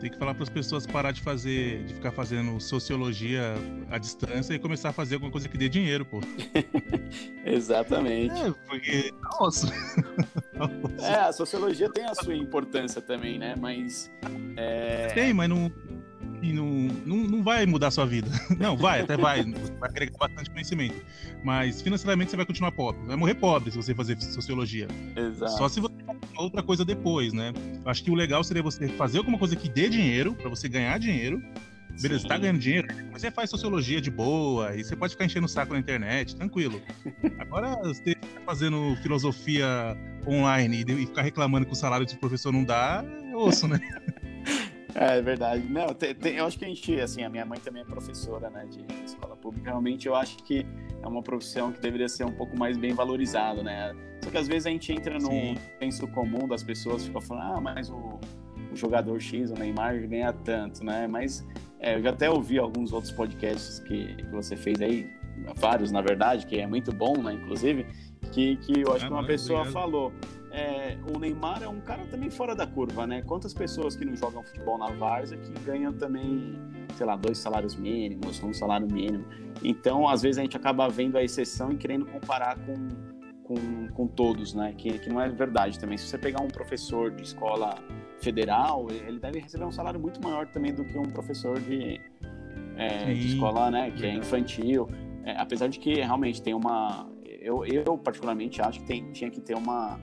[0.00, 3.54] Tem que falar para as pessoas parar de fazer, de ficar fazendo sociologia
[3.90, 6.20] à distância e começar a fazer alguma coisa que dê dinheiro, pô.
[7.44, 8.40] Exatamente.
[8.40, 9.68] É, porque, nossa.
[11.00, 13.54] É, a sociologia tem a sua importância também, né?
[13.58, 14.10] Mas.
[14.58, 15.06] É...
[15.14, 15.72] Tem, mas não,
[16.42, 16.66] não,
[17.06, 18.28] não, não vai mudar a sua vida.
[18.58, 19.42] Não, vai, até vai.
[19.44, 20.96] Vai agregar bastante conhecimento.
[21.44, 23.00] Mas financeiramente você vai continuar pobre.
[23.06, 24.88] Vai morrer pobre se você fazer sociologia.
[25.16, 25.52] Exato.
[25.52, 25.94] Só se você
[26.36, 27.52] outra coisa depois, né?
[27.84, 30.98] Acho que o legal seria você fazer alguma coisa que dê dinheiro, para você ganhar
[30.98, 31.42] dinheiro.
[32.00, 32.28] Beleza, Sim.
[32.28, 35.74] tá ganhando dinheiro, você faz sociologia de boa, e você pode ficar enchendo o saco
[35.74, 36.80] na internet, tranquilo.
[37.38, 39.66] Agora, você tá fazendo filosofia
[40.26, 43.78] online e ficar reclamando que o salário do professor não dá, é osso, né?
[44.94, 45.66] É, é verdade.
[45.68, 48.50] Não, tem, tem, eu acho que a gente, assim, a minha mãe também é professora,
[48.50, 49.70] né, de escola pública.
[49.70, 50.66] Realmente, eu acho que
[51.02, 53.94] é uma profissão que deveria ser um pouco mais bem valorizada, né?
[54.22, 55.56] Só que às vezes a gente entra no Sim.
[55.78, 58.20] senso comum das pessoas, fica falando, ah, mas o,
[58.70, 61.06] o jogador X, o Neymar, ganha tanto, né?
[61.06, 61.46] Mas
[61.78, 65.10] é, eu já até ouvi alguns outros podcasts que, que você fez aí,
[65.56, 67.86] vários, na verdade, que é muito bom, né, inclusive,
[68.32, 69.82] que, que eu acho é, que uma pessoa obrigado.
[69.82, 70.12] falou
[70.52, 73.22] é, o Neymar é um cara também fora da curva, né?
[73.22, 76.58] Quantas pessoas que não jogam futebol na Várzea que ganham também,
[76.96, 79.24] sei lá, dois salários mínimos, um salário mínimo.
[79.62, 82.88] Então, às vezes a gente acaba vendo a exceção e querendo comparar com,
[83.44, 84.74] com, com todos, né?
[84.76, 85.96] Que, que não é verdade também.
[85.96, 87.76] Se você pegar um professor de escola
[88.20, 92.00] federal, ele deve receber um salário muito maior também do que um professor de,
[92.76, 93.92] é, de escola, né?
[93.92, 94.88] Que é infantil.
[95.24, 97.08] É, apesar de que realmente tem uma.
[97.40, 99.98] Eu, eu particularmente acho que tem, tinha que ter uma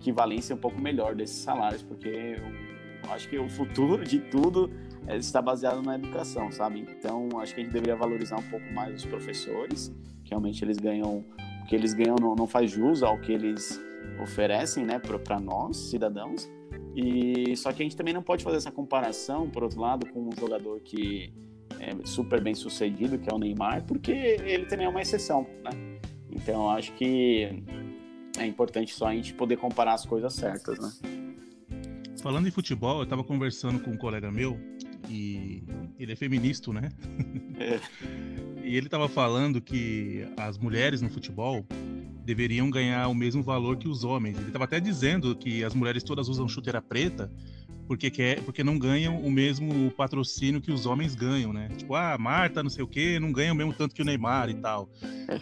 [0.00, 2.38] equivalência um pouco melhor desses salários, porque
[3.04, 4.70] eu acho que o futuro de tudo
[5.06, 6.80] é, está baseado na educação, sabe?
[6.80, 9.92] Então, acho que a gente deveria valorizar um pouco mais os professores,
[10.24, 11.24] que realmente eles ganham,
[11.62, 13.80] o que eles ganham não, não faz jus ao que eles
[14.22, 16.50] oferecem, né, para nós, cidadãos.
[16.94, 20.28] E só que a gente também não pode fazer essa comparação, por outro lado, com
[20.28, 21.32] um jogador que
[21.78, 25.70] é super bem sucedido, que é o Neymar, porque ele também é uma exceção, né?
[26.30, 27.62] Então, acho que
[28.38, 30.92] é importante só a gente poder comparar as coisas certas, né?
[32.22, 34.58] Falando em futebol, eu estava conversando com um colega meu
[35.08, 35.62] e
[35.98, 36.90] ele é feminista, né?
[37.58, 37.80] É.
[38.64, 41.64] e ele estava falando que as mulheres no futebol
[42.24, 44.36] deveriam ganhar o mesmo valor que os homens.
[44.36, 47.32] Ele estava até dizendo que as mulheres todas usam chuteira preta
[47.88, 51.70] porque quer, porque não ganham o mesmo patrocínio que os homens ganham, né?
[51.70, 54.50] Tipo, ah, Marta, não sei o quê, não ganha o mesmo tanto que o Neymar
[54.50, 54.90] e tal.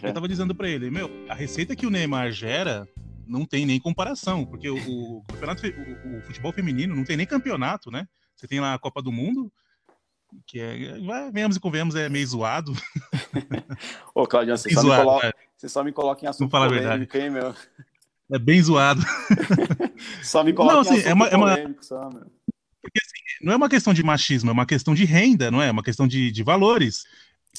[0.01, 2.87] Eu tava dizendo para ele, meu, a receita que o Neymar gera
[3.27, 7.25] não tem nem comparação, porque o, o campeonato, o, o, futebol feminino não tem nem
[7.25, 8.07] campeonato, né?
[8.33, 9.51] Você tem lá a Copa do Mundo,
[10.45, 12.71] que é, vai, venhamos e convenhamos, é meio zoado.
[14.15, 15.33] Ô, Claudio, você, só zoado, me coloca, é.
[15.57, 17.53] você só me coloca em assunto fala polêmico, hein, meu?
[18.31, 19.01] É bem zoado.
[20.23, 21.83] só me coloca não, assim, em assunto é uma, polêmico, é uma...
[21.83, 22.36] só, meu.
[22.87, 25.67] Porque assim, não é uma questão de machismo, é uma questão de renda, não é?
[25.67, 27.03] É uma questão de, de valores.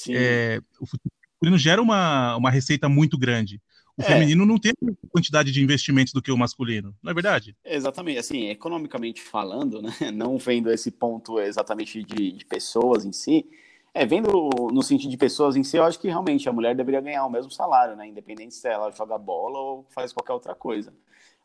[0.09, 3.61] É, o futebol gera uma, uma receita muito grande.
[3.97, 4.05] O é.
[4.05, 7.55] feminino não tem a quantidade de investimentos do que o masculino, não é verdade?
[7.65, 13.45] Exatamente, assim, economicamente falando, né, não vendo esse ponto exatamente de, de, pessoas em si,
[13.93, 17.01] é, vendo no sentido de pessoas em si, eu acho que realmente a mulher deveria
[17.01, 20.93] ganhar o mesmo salário, né, independente se ela joga bola ou faz qualquer outra coisa.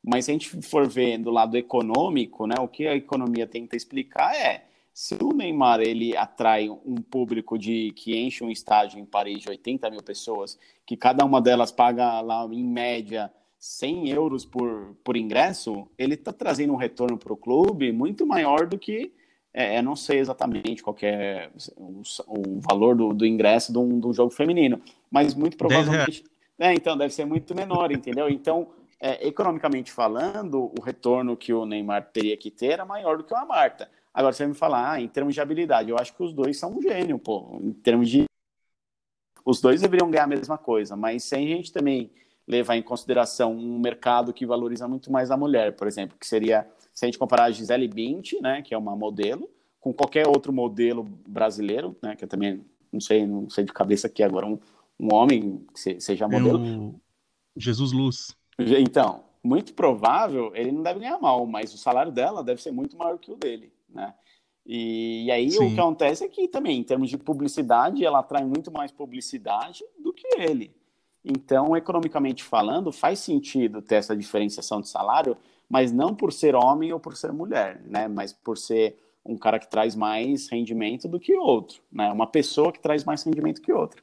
[0.05, 3.75] Mas se a gente for ver do lado econômico, né, o que a economia tenta
[3.77, 9.05] explicar é se o Neymar ele atrai um público de que enche um estádio em
[9.05, 14.45] Paris de 80 mil pessoas, que cada uma delas paga lá em média 100 euros
[14.45, 19.11] por, por ingresso, ele está trazendo um retorno para o clube muito maior do que
[19.57, 24.01] é, eu não sei exatamente qual é o, o valor do, do ingresso de um,
[24.01, 26.25] de um, jogo feminino, mas muito provavelmente.
[26.59, 28.29] É, então, deve ser muito menor, entendeu?
[28.29, 28.69] Então,
[29.05, 33.35] é, economicamente falando, o retorno que o Neymar teria que ter era maior do que
[33.35, 33.91] o Marta.
[34.15, 36.59] Agora você vai me falar, ah, em termos de habilidade, eu acho que os dois
[36.59, 37.59] são um gênio, pô.
[37.61, 38.25] Em termos de.
[39.45, 42.11] Os dois deveriam ganhar a mesma coisa, mas sem a gente também
[42.49, 46.67] levar em consideração um mercado que valoriza muito mais a mulher, por exemplo, que seria,
[46.95, 49.51] se a gente comparar a Gisele Bint, né, que é uma modelo,
[49.81, 54.07] com qualquer outro modelo brasileiro, né, que eu também não sei, não sei de cabeça
[54.07, 54.59] aqui agora, um,
[54.99, 56.65] um homem que seja modelo.
[56.65, 57.01] É o
[57.55, 58.35] Jesus Luz.
[58.59, 62.97] Então, muito provável, ele não deve ganhar mal, mas o salário dela deve ser muito
[62.97, 64.15] maior que o dele, né?
[64.67, 65.67] E, e aí Sim.
[65.67, 69.85] o que acontece é que também, em termos de publicidade, ela atrai muito mais publicidade
[69.99, 70.75] do que ele.
[71.23, 75.37] Então, economicamente falando, faz sentido ter essa diferenciação de salário,
[75.69, 78.09] mas não por ser homem ou por ser mulher, né?
[78.09, 82.11] Mas por ser um cara que traz mais rendimento do que outro, né?
[82.13, 84.03] Uma pessoa que traz mais rendimento que outra.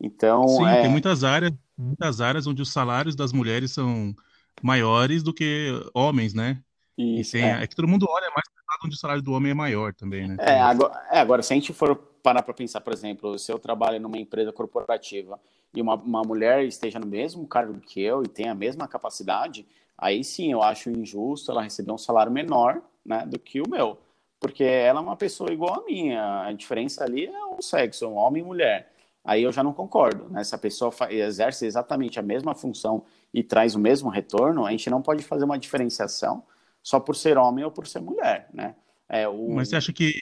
[0.00, 0.82] Então, Sim, é...
[0.82, 4.14] tem muitas áreas, muitas áreas onde os salários das mulheres são
[4.62, 6.62] maiores do que homens, né?
[6.96, 7.62] Isso, tem, é.
[7.62, 7.66] é.
[7.66, 8.44] que todo mundo olha mais
[8.84, 10.36] onde o salário do homem é maior também, né?
[10.38, 13.58] É agora, é, agora se a gente for parar para pensar, por exemplo, se eu
[13.58, 15.40] trabalho numa empresa corporativa
[15.74, 19.66] e uma, uma mulher esteja no mesmo cargo que eu e tenha a mesma capacidade,
[19.96, 23.98] aí sim eu acho injusto ela receber um salário menor né, do que o meu.
[24.38, 26.42] Porque ela é uma pessoa igual a minha.
[26.42, 28.92] A diferença ali é o sexo, um homem e mulher.
[29.26, 30.28] Aí eu já não concordo.
[30.30, 30.44] Né?
[30.44, 33.04] Se a pessoa exerce exatamente a mesma função
[33.34, 36.44] e traz o mesmo retorno, a gente não pode fazer uma diferenciação
[36.80, 38.76] só por ser homem ou por ser mulher, né?
[39.08, 39.50] É, o...
[39.50, 40.12] Mas você acha que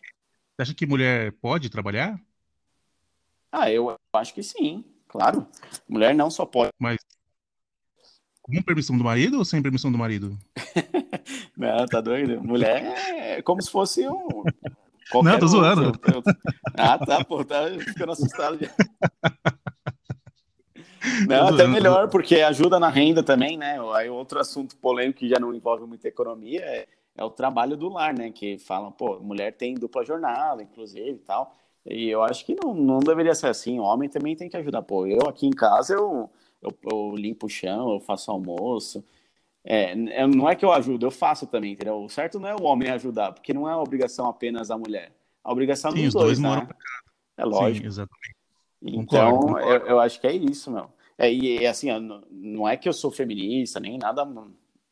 [0.56, 2.18] você acha que mulher pode trabalhar?
[3.52, 5.46] Ah, eu acho que sim, claro.
[5.86, 6.70] Mulher não só pode.
[6.78, 6.98] Mas
[8.40, 10.38] com permissão do marido ou sem permissão do marido?
[11.56, 12.42] não, tá doido.
[12.42, 12.82] Mulher
[13.36, 14.44] é como se fosse um.
[15.22, 15.92] Não, tô zoando.
[16.76, 18.58] Ah, tá, pô, tá ficando assustado.
[21.28, 23.78] Não, até melhor, porque ajuda na renda também, né?
[23.94, 26.86] Aí outro assunto polêmico que já não envolve muita economia é,
[27.16, 28.30] é o trabalho do lar, né?
[28.30, 31.54] Que falam, pô, mulher tem dupla jornada, inclusive e tal.
[31.86, 33.78] E eu acho que não, não deveria ser assim.
[33.78, 34.82] O homem também tem que ajudar.
[34.82, 36.30] Pô, eu aqui em casa eu,
[36.62, 39.04] eu, eu limpo o chão, eu faço almoço.
[39.64, 39.94] É,
[40.26, 42.04] não é que eu ajudo, eu faço também, entendeu?
[42.04, 45.10] O certo não é o homem ajudar, porque não é a obrigação apenas da mulher.
[45.42, 46.68] A obrigação Sim, dos dois, dois né?
[47.36, 47.80] É lógico.
[47.80, 48.36] Sim, exatamente.
[48.82, 49.68] Então, concordo, concordo.
[49.68, 50.92] Eu, eu, acho que é isso, meu.
[51.16, 51.88] É, e assim,
[52.30, 54.26] não é que eu sou feminista, nem nada,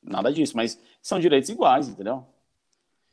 [0.02, 2.24] nada disso, mas são direitos iguais, entendeu?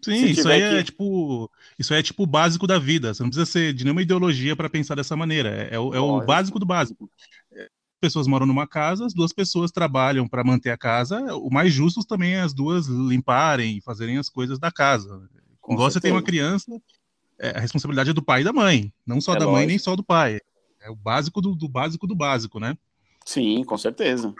[0.01, 0.75] Sim, isso aí é que...
[0.77, 3.13] é tipo, isso é tipo o básico da vida.
[3.13, 5.49] Você não precisa ser de nenhuma ideologia para pensar dessa maneira.
[5.49, 7.09] É, é, o, é o básico do básico.
[7.99, 11.35] Pessoas moram numa casa, as duas pessoas trabalham para manter a casa.
[11.35, 15.29] O mais justo também é as duas limparem, fazerem as coisas da casa.
[15.69, 16.71] Igual você tem uma criança,
[17.37, 19.57] é, a responsabilidade é do pai e da mãe, não só é da lógico.
[19.57, 20.39] mãe nem só do pai.
[20.81, 22.77] É o básico do, do básico do básico, né?
[23.25, 24.33] Sim, com certeza.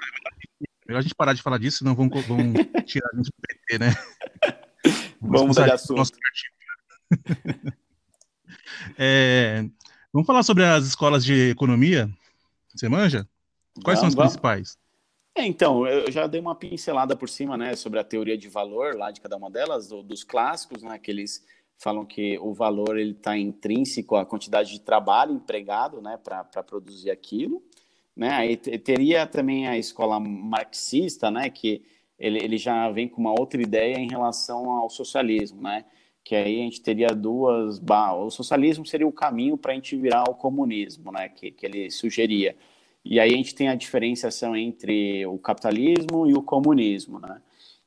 [0.87, 2.53] Melhor a gente parar de falar disso, senão vão, vão
[2.85, 3.93] tirar a gente do PT, né?
[5.21, 6.11] Vamos mudar de assunto.
[8.97, 9.65] é,
[10.11, 12.09] vamos falar sobre as escolas de economia?
[12.73, 13.27] Você manja?
[13.83, 14.33] Quais vamos, são vamos.
[14.33, 14.77] principais?
[15.35, 18.95] É, então, eu já dei uma pincelada por cima, né, sobre a teoria de valor
[18.95, 21.45] lá de cada uma delas, do, dos clássicos, né, que eles
[21.77, 27.09] falam que o valor ele está intrínseco à quantidade de trabalho empregado, né, para produzir
[27.09, 27.63] aquilo,
[28.15, 28.31] né?
[28.31, 31.81] Aí teria também a escola marxista, né, que
[32.19, 35.85] ele, ele já vem com uma outra ideia em relação ao socialismo, né?
[36.21, 37.81] Que aí a gente teria duas.
[38.19, 41.29] O socialismo seria o caminho para a gente virar o comunismo, né?
[41.29, 42.57] Que, que ele sugeria.
[43.03, 47.41] E aí a gente tem a diferenciação entre o capitalismo e o comunismo, né?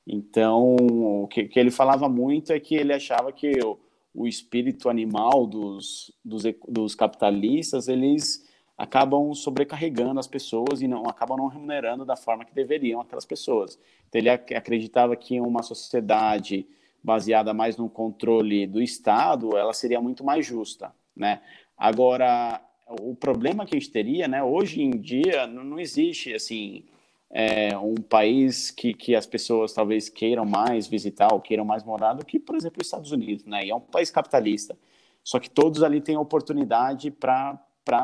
[0.07, 3.79] Então, o que, que ele falava muito é que ele achava que o,
[4.15, 11.37] o espírito animal dos, dos, dos capitalistas, eles acabam sobrecarregando as pessoas e não acabam
[11.37, 13.79] não remunerando da forma que deveriam aquelas pessoas.
[14.09, 16.67] Então, ele acreditava que uma sociedade
[17.03, 21.43] baseada mais no controle do Estado, ela seria muito mais justa, né?
[21.77, 24.43] Agora, o problema que a gente teria, né?
[24.43, 26.85] Hoje em dia não existe assim
[27.31, 32.13] é, um país que, que as pessoas talvez queiram mais visitar ou queiram mais morar
[32.13, 33.65] do que, por exemplo, os Estados Unidos, né?
[33.65, 34.77] E é um país capitalista.
[35.25, 37.59] Só que todos ali têm oportunidade para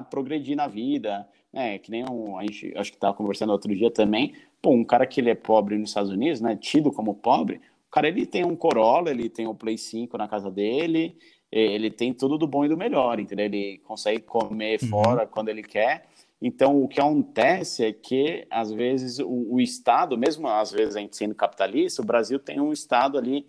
[0.08, 1.78] progredir na vida, né?
[1.78, 4.34] Que nem um, a gente acho que estava conversando outro dia também.
[4.62, 6.56] Pô, um cara que ele é pobre nos Estados Unidos, né?
[6.56, 10.28] Tido como pobre, o cara ele tem um Corolla, ele tem um Play 5 na
[10.28, 11.16] casa dele,
[11.50, 13.46] ele tem tudo do bom e do melhor, entendeu?
[13.46, 14.88] Ele consegue comer uhum.
[14.88, 16.06] fora quando ele quer.
[16.40, 21.00] Então, o que acontece é que, às vezes, o, o, Estado, mesmo às vezes a
[21.00, 23.46] gente sendo capitalista, o Brasil tem um Estado ali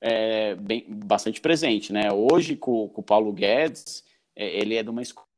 [0.00, 2.12] é, bem, bastante presente, né?
[2.12, 5.28] Hoje, com, com o Paulo Guedes, é, ele é de uma escola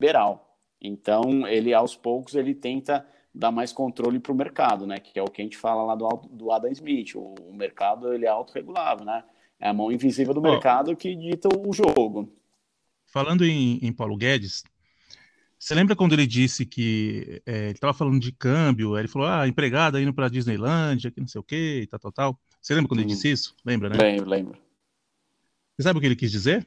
[0.00, 0.58] liberal.
[0.80, 4.98] Então, ele aos poucos ele tenta dar mais controle para o mercado, né?
[4.98, 7.14] Que é o que a gente fala lá do, do Adam Smith.
[7.14, 9.22] O, o mercado ele é autorregulável, né?
[9.60, 12.32] É a mão invisível do mercado que dita o jogo.
[13.06, 14.64] Falando em, em Paulo Guedes,
[15.60, 18.96] você lembra quando ele disse que é, ele estava falando de câmbio?
[18.96, 22.40] Ele falou, ah, empregada indo para Disneylândia, que não sei o quê, tal, tal, tal.
[22.58, 23.54] Você lembra quando ele disse isso?
[23.62, 23.96] Lembra, né?
[23.98, 24.58] Lembro, lembro.
[25.76, 26.66] Você sabe o que ele quis dizer?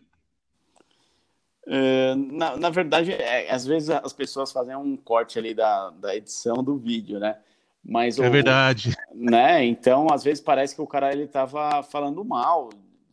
[1.66, 6.16] Uh, na, na verdade, é, às vezes as pessoas fazem um corte ali da, da
[6.16, 7.38] edição do vídeo, né?
[7.84, 8.96] Mas é o, verdade.
[9.14, 9.66] Né?
[9.66, 12.70] Então, às vezes parece que o cara ele estava falando mal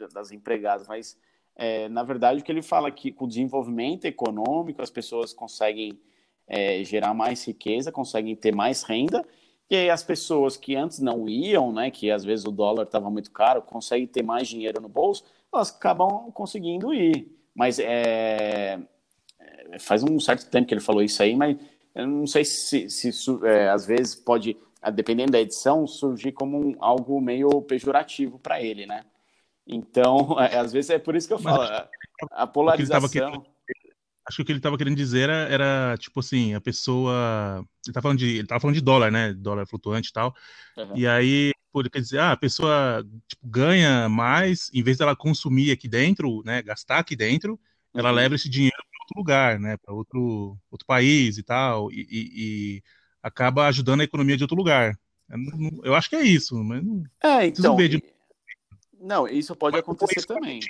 [0.09, 1.17] das empregadas, mas
[1.57, 6.01] é, na verdade, o que ele fala que com o desenvolvimento econômico as pessoas conseguem
[6.47, 9.25] é, gerar mais riqueza, conseguem ter mais renda,
[9.69, 13.09] e aí as pessoas que antes não iam, né, que às vezes o dólar estava
[13.09, 17.31] muito caro, conseguem ter mais dinheiro no bolso, elas acabam conseguindo ir.
[17.55, 18.81] Mas é,
[19.39, 21.57] é faz um certo tempo que ele falou isso aí, mas
[21.95, 23.11] eu não sei se, se
[23.45, 24.57] é, às vezes pode,
[24.95, 29.05] dependendo da edição, surgir como um, algo meio pejorativo para ele, né?
[29.67, 31.89] Então, é, às vezes é por isso que eu falo, a,
[32.31, 33.09] a polarização.
[33.09, 33.45] Querendo,
[34.27, 37.67] acho que o que ele estava querendo dizer era, era, tipo assim, a pessoa.
[37.87, 39.35] Ele tá falando de, ele falando de dólar, né?
[39.35, 40.35] Dólar flutuante e tal.
[40.77, 40.97] Uhum.
[40.97, 45.71] E aí, por quer dizer, ah, a pessoa tipo, ganha mais, em vez dela consumir
[45.73, 46.63] aqui dentro, né?
[46.63, 48.01] Gastar aqui dentro, uhum.
[48.01, 49.77] ela leva esse dinheiro para outro lugar, né?
[49.77, 51.91] Para outro, outro país e tal.
[51.93, 52.83] E, e, e,
[53.23, 54.99] acaba ajudando a economia de outro lugar.
[55.85, 58.03] Eu, acho que é isso, mas não é, então, de
[59.01, 60.61] não, isso pode Mas acontecer também.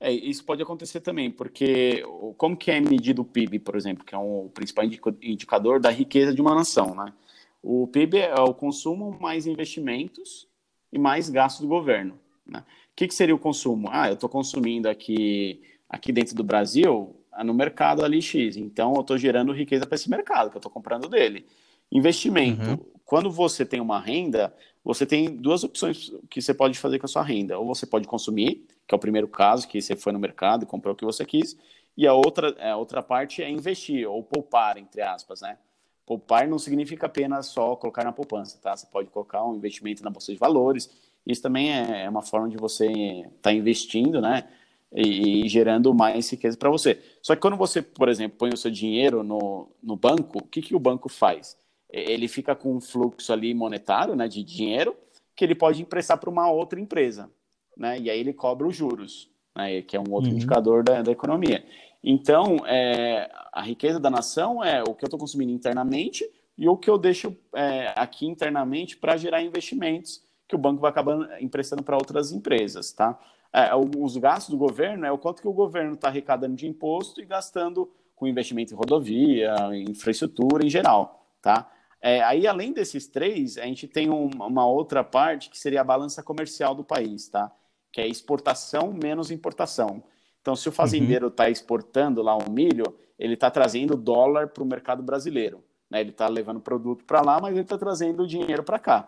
[0.00, 2.04] É, isso pode acontecer também, porque
[2.36, 5.90] como que é medido o PIB, por exemplo, que é um, o principal indicador da
[5.90, 7.12] riqueza de uma nação, né?
[7.60, 10.46] O PIB é o consumo mais investimentos
[10.92, 12.18] e mais gastos do governo.
[12.46, 12.60] Né?
[12.60, 12.64] O
[12.94, 13.88] que, que seria o consumo?
[13.90, 18.94] Ah, eu estou consumindo aqui, aqui dentro do Brasil, ah, no mercado ali X, então
[18.94, 21.44] eu estou gerando riqueza para esse mercado, que eu estou comprando dele.
[21.90, 22.70] Investimento.
[22.70, 22.97] Uhum.
[23.08, 24.54] Quando você tem uma renda,
[24.84, 27.58] você tem duas opções que você pode fazer com a sua renda.
[27.58, 30.66] Ou você pode consumir, que é o primeiro caso, que você foi no mercado e
[30.66, 31.56] comprou o que você quis,
[31.96, 35.56] e a outra, a outra parte é investir, ou poupar, entre aspas, né?
[36.04, 38.76] Poupar não significa apenas só colocar na poupança, tá?
[38.76, 40.90] Você pode colocar um investimento na bolsa de valores.
[41.26, 44.46] Isso também é, é uma forma de você estar tá investindo, né?
[44.92, 47.02] E, gerando mais riqueza para você.
[47.22, 50.60] Só que quando você, por exemplo, põe o seu dinheiro no, no banco, o que,
[50.60, 51.56] que o banco faz?
[51.90, 54.96] Ele fica com um fluxo ali monetário, né, de dinheiro,
[55.34, 57.30] que ele pode emprestar para uma outra empresa,
[57.76, 60.36] né, e aí ele cobra os juros, né, que é um outro uhum.
[60.36, 61.64] indicador da, da, economia.
[62.02, 66.24] Então, é, a riqueza da nação é o que eu estou consumindo internamente
[66.56, 70.90] e o que eu deixo é, aqui internamente para gerar investimentos que o banco vai
[70.90, 73.18] acabar emprestando para outras empresas, tá?
[73.52, 77.20] É, os gastos do governo é o quanto que o governo está arrecadando de imposto
[77.20, 79.54] e gastando com investimento em rodovia,
[79.86, 81.70] infraestrutura em geral, tá?
[82.00, 85.84] É, aí, além desses três, a gente tem um, uma outra parte que seria a
[85.84, 87.52] balança comercial do país, tá?
[87.92, 90.02] Que é exportação menos importação.
[90.40, 91.50] Então, se o fazendeiro está uhum.
[91.50, 92.84] exportando lá um milho,
[93.18, 95.62] ele está trazendo dólar para o mercado brasileiro.
[95.90, 96.00] Né?
[96.00, 99.06] Ele está levando produto para lá, mas ele está trazendo dinheiro para cá.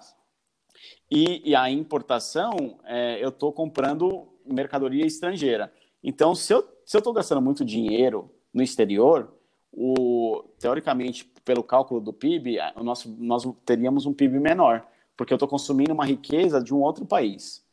[1.10, 5.72] E, e, a importação, é, eu estou comprando mercadoria estrangeira.
[6.02, 9.32] Então, se eu estou gastando muito dinheiro no exterior,
[9.72, 15.36] o, teoricamente, pelo cálculo do PIB, o nosso, nós teríamos um PIB menor, porque eu
[15.36, 17.64] estou consumindo uma riqueza de um outro país.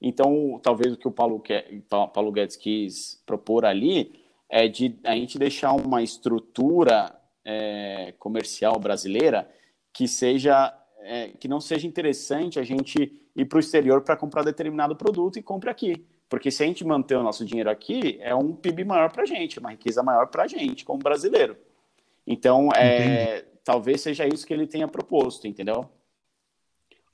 [0.00, 5.14] Então, talvez o que o Paulo, quer, Paulo Guedes quis propor ali é de a
[5.14, 9.48] gente deixar uma estrutura é, comercial brasileira
[9.92, 14.42] que seja é, que não seja interessante a gente ir para o exterior para comprar
[14.42, 16.06] determinado produto e compre aqui.
[16.32, 19.26] Porque se a gente manter o nosso dinheiro aqui, é um PIB maior para a
[19.26, 21.58] gente, uma riqueza maior para a gente, como brasileiro.
[22.26, 25.90] Então, é, talvez seja isso que ele tenha proposto, entendeu?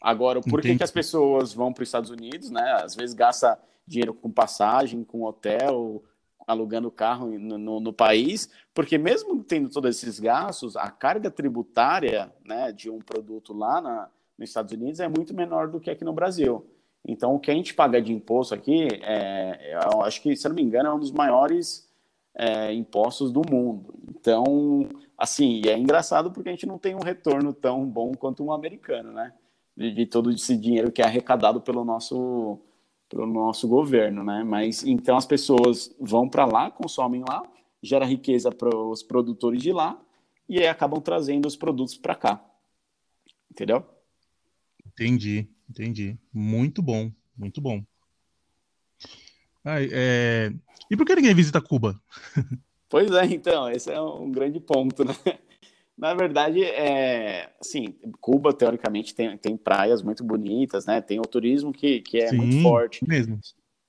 [0.00, 2.80] Agora, por que, que as pessoas vão para os Estados Unidos, né?
[2.80, 6.04] Às vezes gasta dinheiro com passagem, com hotel,
[6.46, 12.32] alugando carro no, no, no, país, porque mesmo tendo todos esses gastos, a carga tributária
[12.44, 14.08] né, de um produto lá na,
[14.38, 16.64] nos Estados Unidos é muito menor do que aqui no Brasil.
[17.08, 20.54] Então, o que a gente paga de imposto aqui, é, eu acho que, se não
[20.54, 21.88] me engano, é um dos maiores
[22.34, 23.94] é, impostos do mundo.
[24.10, 24.86] Então,
[25.16, 29.10] assim, é engraçado porque a gente não tem um retorno tão bom quanto um americano,
[29.10, 29.32] né?
[29.74, 32.60] De, de todo esse dinheiro que é arrecadado pelo nosso,
[33.08, 34.44] pelo nosso governo, né?
[34.44, 37.42] Mas então as pessoas vão para lá, consomem lá,
[37.82, 39.98] gera riqueza para os produtores de lá
[40.46, 42.44] e aí acabam trazendo os produtos para cá.
[43.50, 43.82] Entendeu?
[44.86, 46.16] Entendi, entendi.
[46.32, 47.82] Muito bom, muito bom.
[49.64, 50.52] Ai, é...
[50.90, 52.00] E por que ninguém visita Cuba?
[52.90, 55.14] Pois é, então, esse é um grande ponto, né?
[55.96, 61.00] Na verdade, é, assim, Cuba, teoricamente, tem, tem praias muito bonitas, né?
[61.00, 63.06] Tem o turismo que, que é Sim, muito forte.
[63.06, 63.38] mesmo.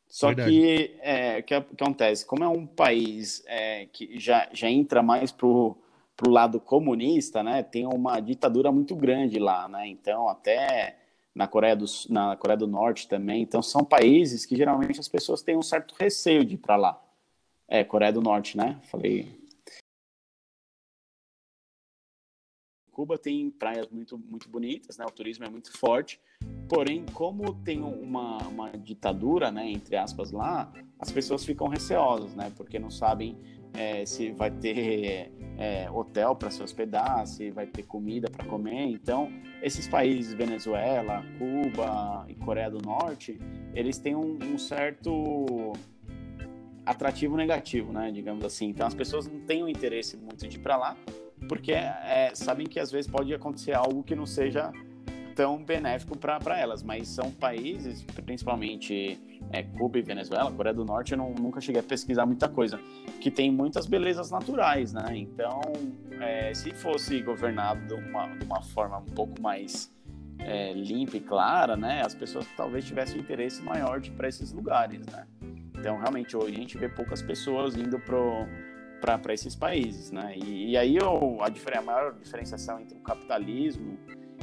[0.07, 0.49] Só verdade.
[0.49, 2.25] que é, o que acontece?
[2.25, 5.77] Como é um país é, que já, já entra mais pro,
[6.17, 7.61] pro lado comunista, né?
[7.61, 9.87] Tem uma ditadura muito grande lá, né?
[9.87, 10.97] Então, até
[11.39, 13.41] na Coreia do, na Coreia do Norte também.
[13.41, 17.01] Então, são países que geralmente as pessoas têm um certo receio de ir para lá.
[17.65, 18.77] É, Coreia do Norte, né?
[18.91, 19.39] Falei
[22.91, 25.05] Cuba tem praias muito, muito bonitas, né?
[25.05, 26.19] O turismo é muito forte.
[26.67, 30.69] Porém, como tem uma, uma ditadura, né, entre aspas, lá,
[30.99, 32.51] as pessoas ficam receosas, né?
[32.57, 33.37] Porque não sabem
[33.73, 38.85] é, se vai ter é, hotel para se hospedar, se vai ter comida para comer.
[38.85, 43.39] Então, esses países, Venezuela, Cuba e Coreia do Norte,
[43.73, 45.73] eles têm um, um certo
[46.85, 48.11] atrativo negativo, né?
[48.11, 48.67] Digamos assim.
[48.67, 50.97] Então, as pessoas não têm o interesse muito de ir para lá
[51.47, 54.71] porque é, sabem que às vezes pode acontecer algo que não seja
[55.35, 59.17] tão benéfico para elas, mas são países, principalmente
[59.51, 62.79] é, Cuba e Venezuela, Coreia do Norte, eu não, nunca cheguei a pesquisar muita coisa,
[63.19, 65.05] que tem muitas belezas naturais, né?
[65.15, 65.61] Então,
[66.19, 69.91] é, se fosse governado de uma, de uma forma um pouco mais
[70.39, 72.01] é, limpa e clara, né?
[72.05, 75.27] As pessoas talvez tivessem um interesse maior de para esses lugares, né?
[75.77, 78.45] Então, realmente, hoje a gente vê poucas pessoas indo pro
[78.99, 80.35] para esses países, né?
[80.37, 83.97] E, e aí eu, a, a, maior diferenciação entre o capitalismo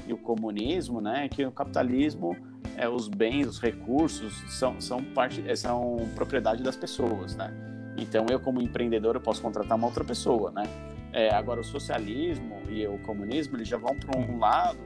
[0.07, 2.37] e o comunismo, né, é que o capitalismo
[2.77, 7.53] é os bens, os recursos são são parte é, são propriedade das pessoas, né?
[7.97, 10.65] Então eu como empreendedor eu posso contratar uma outra pessoa, né?
[11.13, 14.79] É, agora o socialismo e o comunismo eles já vão para um lado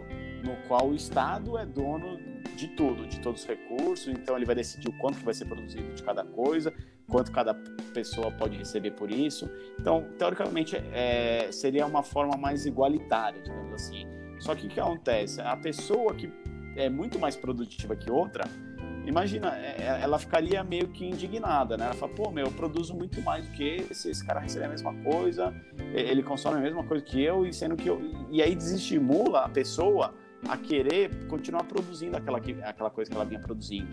[0.44, 2.18] no qual o Estado é dono
[2.56, 5.94] de tudo, de todos os recursos, então ele vai decidir o quanto vai ser produzido
[5.94, 6.72] de cada coisa,
[7.08, 7.54] quanto cada
[7.94, 9.50] pessoa pode receber por isso.
[9.78, 14.06] Então, teoricamente, é, seria uma forma mais igualitária, digamos assim.
[14.38, 15.40] Só que o que acontece?
[15.40, 16.28] A pessoa que
[16.76, 18.44] é muito mais produtiva que outra,
[19.06, 21.86] imagina, é, é, ela ficaria meio que indignada, né?
[21.86, 24.68] Ela fala, pô, meu, eu produzo muito mais do que esse, esse cara recebe a
[24.68, 25.54] mesma coisa,
[25.92, 28.00] ele consome a mesma coisa que eu, e sendo que eu...
[28.30, 30.14] E aí desestimula a pessoa
[30.48, 33.88] a querer continuar produzindo aquela, aquela coisa que ela vinha produzindo.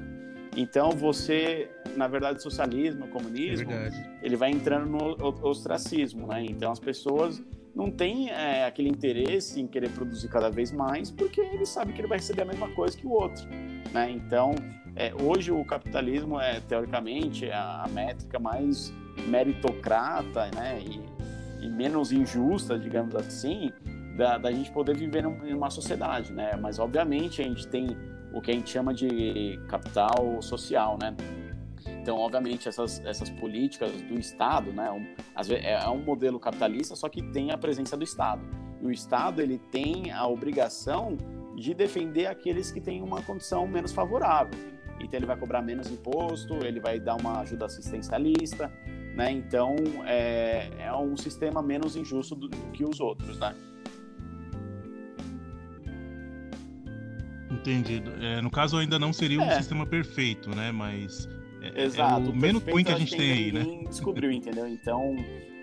[0.55, 6.43] Então você, na verdade, socialismo, comunismo, é ele vai entrando no ostracismo, né?
[6.45, 7.43] Então as pessoas
[7.77, 12.01] não têm é, aquele interesse em querer produzir cada vez mais, porque ele sabe que
[12.01, 13.47] ele vai receber a mesma coisa que o outro,
[13.93, 14.09] né?
[14.09, 14.55] Então
[14.95, 18.91] é, hoje o capitalismo é teoricamente a, a métrica mais
[19.27, 20.81] meritocrata, né?
[20.81, 23.71] E, e menos injusta, digamos assim,
[24.17, 26.57] da, da gente poder viver em uma sociedade, né?
[26.59, 27.95] Mas obviamente a gente tem
[28.33, 31.15] o que a gente chama de capital social, né?
[32.07, 35.05] Então, obviamente, essas, essas políticas do Estado, né, um,
[35.51, 38.41] é, é um modelo capitalista, só que tem a presença do Estado.
[38.81, 41.17] E o Estado ele tem a obrigação
[41.57, 44.57] de defender aqueles que têm uma condição menos favorável.
[45.01, 48.71] Então, ele vai cobrar menos imposto, ele vai dar uma ajuda assistencialista,
[49.13, 49.29] né?
[49.29, 53.53] Então, é, é um sistema menos injusto do, do que os outros, né?
[57.51, 58.13] Entendido.
[58.21, 59.57] É, no caso, ainda não seria um é.
[59.57, 60.71] sistema perfeito, né?
[60.71, 61.27] Mas
[61.77, 63.83] Exato, é o menos ruim que a gente tem aí, né?
[63.87, 64.67] descobriu, entendeu?
[64.67, 65.15] Então,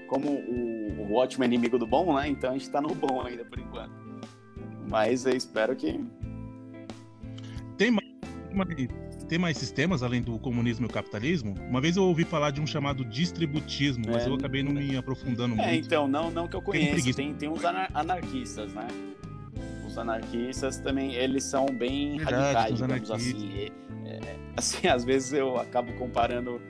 [0.07, 2.29] como o, o ótimo é inimigo do bom, né?
[2.29, 3.93] Então a gente tá no bom ainda por enquanto.
[4.87, 6.01] Mas eu espero que.
[7.77, 8.09] Tem mais,
[9.29, 11.55] tem mais sistemas além do comunismo e o capitalismo?
[11.69, 14.97] Uma vez eu ouvi falar de um chamado distributismo, mas é, eu acabei não me
[14.97, 15.69] aprofundando é, muito.
[15.69, 17.13] É, então, não, não que eu conheça.
[17.13, 18.87] Tem, tem uns anarquistas, né?
[19.95, 23.47] Os anarquistas também, eles são bem Verdade, radicais, digamos assim.
[23.47, 23.73] E,
[24.07, 24.21] é,
[24.57, 26.61] assim, às vezes eu acabo comparando...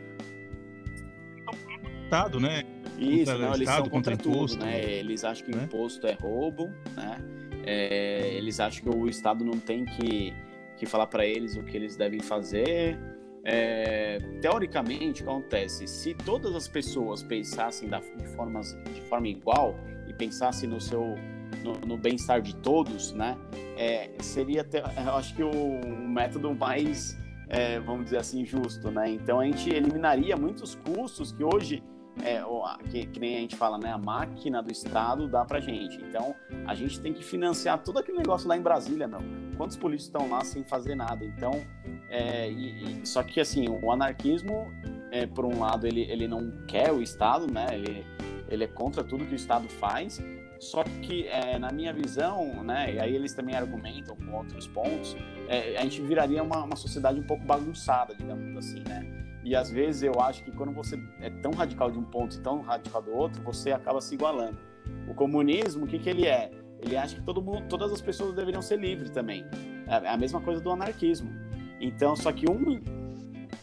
[2.05, 2.63] Estado, né?
[2.99, 4.85] Isso, contra não, eles Estado, são contra, contra tudo, né?
[4.85, 5.65] Eles acham que né?
[5.65, 7.19] imposto é roubo, né?
[7.67, 10.33] É, eles acham que o Estado não tem que,
[10.77, 12.99] que falar para eles o que eles devem fazer.
[13.43, 15.87] É, teoricamente, o que acontece?
[15.87, 19.75] Se todas as pessoas pensassem da, de, formas, de forma igual
[20.07, 21.17] e pensassem no seu
[21.63, 23.37] no, no bem-estar de todos, né?
[23.77, 28.91] É, seria, até, eu acho que o, o método mais, é, vamos dizer assim, justo,
[28.91, 29.11] né?
[29.11, 31.83] Então a gente eliminaria muitos custos que hoje
[32.23, 32.43] é,
[32.91, 33.93] que, que, nem a gente fala, né?
[33.93, 36.01] A máquina do Estado dá pra gente.
[36.03, 36.35] Então,
[36.67, 39.21] a gente tem que financiar todo aquele negócio lá em Brasília, meu.
[39.57, 41.25] Quantos políticos estão lá sem fazer nada?
[41.25, 41.53] Então,
[42.09, 44.71] é, e, e, só que, assim, o anarquismo,
[45.11, 47.67] é, por um lado, ele, ele não quer o Estado, né?
[47.73, 48.07] Ele,
[48.49, 50.23] ele é contra tudo que o Estado faz,
[50.65, 55.17] só que, é, na minha visão, né, e aí eles também argumentam com outros pontos,
[55.49, 59.25] é, a gente viraria uma, uma sociedade um pouco bagunçada, digamos assim, né?
[59.45, 62.41] E às vezes eu acho que quando você é tão radical de um ponto e
[62.41, 64.59] tão radical do outro, você acaba se igualando.
[65.07, 66.51] O comunismo, o que, que ele é?
[66.81, 69.45] Ele acha que todo mundo, todas as pessoas deveriam ser livres também.
[69.87, 71.31] É a mesma coisa do anarquismo.
[71.79, 72.81] Então, só que um.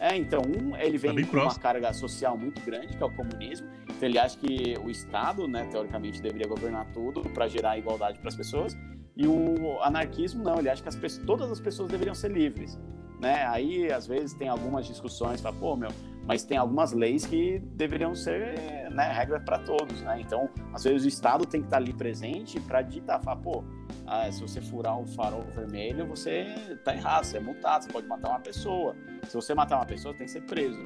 [0.02, 1.54] É, então, um, ele vem tá com próximo.
[1.54, 3.68] uma carga social muito grande, que é o comunismo.
[3.84, 8.30] Então, ele acha que o Estado, né, teoricamente, deveria governar tudo para gerar igualdade para
[8.30, 8.76] as pessoas.
[9.22, 12.80] E o anarquismo, não, ele acha que as pessoas, todas as pessoas deveriam ser livres.
[13.20, 13.46] Né?
[13.46, 15.92] Aí, às vezes, tem algumas discussões, fala, pô, meu,
[16.26, 20.20] mas tem algumas leis que deveriam ser né, regras para todos, né?
[20.22, 23.64] Então, às vezes o Estado tem que estar ali presente para ditar, falar, pô,
[24.08, 28.08] ah, se você furar o farol vermelho, você tá errado, você é multado, você pode
[28.08, 28.96] matar uma pessoa.
[29.28, 30.80] Se você matar uma pessoa, tem que ser preso.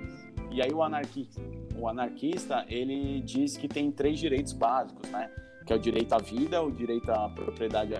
[0.51, 1.41] E aí o anarquista,
[1.77, 5.29] o anarquista, ele diz que tem três direitos básicos, né?
[5.65, 7.93] Que é o direito à vida, o direito à propriedade,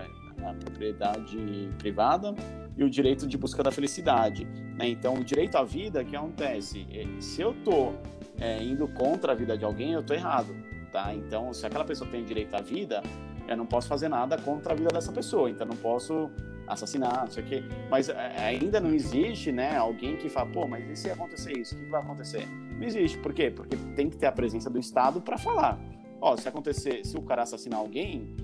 [0.44, 2.34] à propriedade privada
[2.76, 4.44] e o direito de busca da felicidade.
[4.44, 4.88] Né?
[4.88, 6.86] Então, o direito à vida, que acontece?
[6.90, 7.92] É, se eu tô
[8.38, 10.54] é, indo contra a vida de alguém, eu tô errado,
[10.92, 11.14] tá?
[11.14, 13.02] Então, se aquela pessoa tem direito à vida,
[13.48, 16.30] eu não posso fazer nada contra a vida dessa pessoa, então não posso
[16.66, 17.64] assassinar, não sei o quê.
[17.90, 21.74] Mas é, ainda não existe, né, alguém que fala, pô, mas e se acontecer isso,
[21.74, 22.46] o que vai acontecer?
[22.48, 23.50] Não existe, por quê?
[23.50, 25.78] Porque tem que ter a presença do Estado para falar.
[26.20, 28.34] Ó, se acontecer, se o cara assassinar alguém,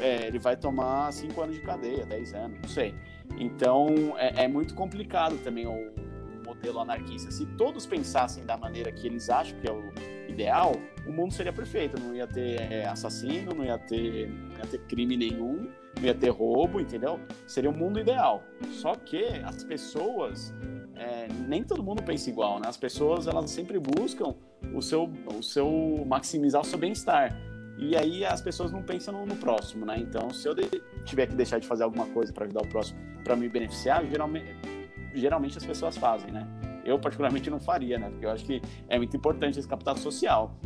[0.00, 2.94] é, ele vai tomar cinco anos de cadeia, 10 anos, não sei.
[3.38, 7.30] Então é, é muito complicado também o, o, modelo anarquista.
[7.30, 9.92] Se todos pensassem da maneira que eles acham que é o
[10.28, 10.72] ideal,
[11.06, 12.00] o mundo seria perfeito.
[12.00, 16.14] Não ia ter é, assassino, não ia ter, não ia ter crime nenhum, não ia
[16.14, 17.20] ter roubo, entendeu?
[17.46, 18.42] Seria o mundo ideal.
[18.70, 20.54] Só que as pessoas
[20.98, 22.68] é, nem todo mundo pensa igual, né?
[22.68, 24.34] As pessoas elas sempre buscam
[24.74, 27.36] o seu, o seu maximizar o seu bem-estar.
[27.78, 29.96] E aí as pessoas não pensam no, no, próximo, né?
[29.98, 30.68] Então, se eu de,
[31.04, 34.56] tiver que deixar de fazer alguma coisa para ajudar o próximo, para me beneficiar, geralmente,
[35.14, 36.46] geralmente as pessoas fazem, né?
[36.84, 38.10] Eu particularmente não faria, né?
[38.10, 40.56] Porque eu acho que é muito importante esse capital social.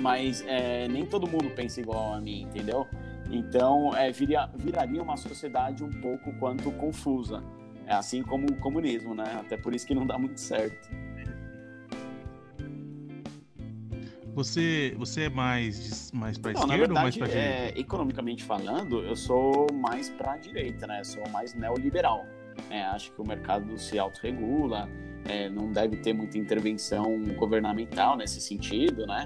[0.00, 2.86] Mas é, nem todo mundo pensa igual a mim, entendeu?
[3.30, 7.42] Então, é, viria, viraria uma sociedade um pouco quanto confusa.
[7.86, 9.38] É assim como o comunismo, né?
[9.40, 10.88] Até por isso que não dá muito certo.
[14.40, 17.78] Você, você é mais, mais para esquerda verdade, ou mais para direita?
[17.78, 21.00] É, economicamente falando, eu sou mais para a direita, né?
[21.00, 22.24] Eu sou mais neoliberal.
[22.70, 24.88] É, acho que o mercado se autorregula,
[25.26, 29.24] é, não deve ter muita intervenção governamental nesse sentido, né?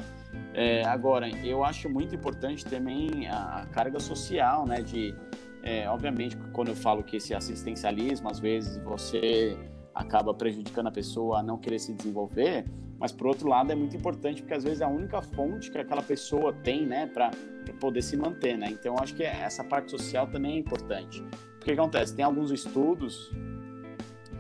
[0.53, 4.83] É, agora, eu acho muito importante também a carga social, né?
[4.83, 5.15] De,
[5.63, 9.57] é, obviamente, quando eu falo que esse assistencialismo, às vezes você
[9.95, 12.65] acaba prejudicando a pessoa a não querer se desenvolver,
[13.05, 15.77] mas por outro lado é muito importante porque às vezes é a única fonte que
[15.77, 17.31] aquela pessoa tem, né, para
[17.79, 18.69] poder se manter, né?
[18.71, 21.23] Então acho que essa parte social também é importante.
[21.59, 22.17] Porque o que acontece?
[22.17, 23.31] Tem alguns estudos,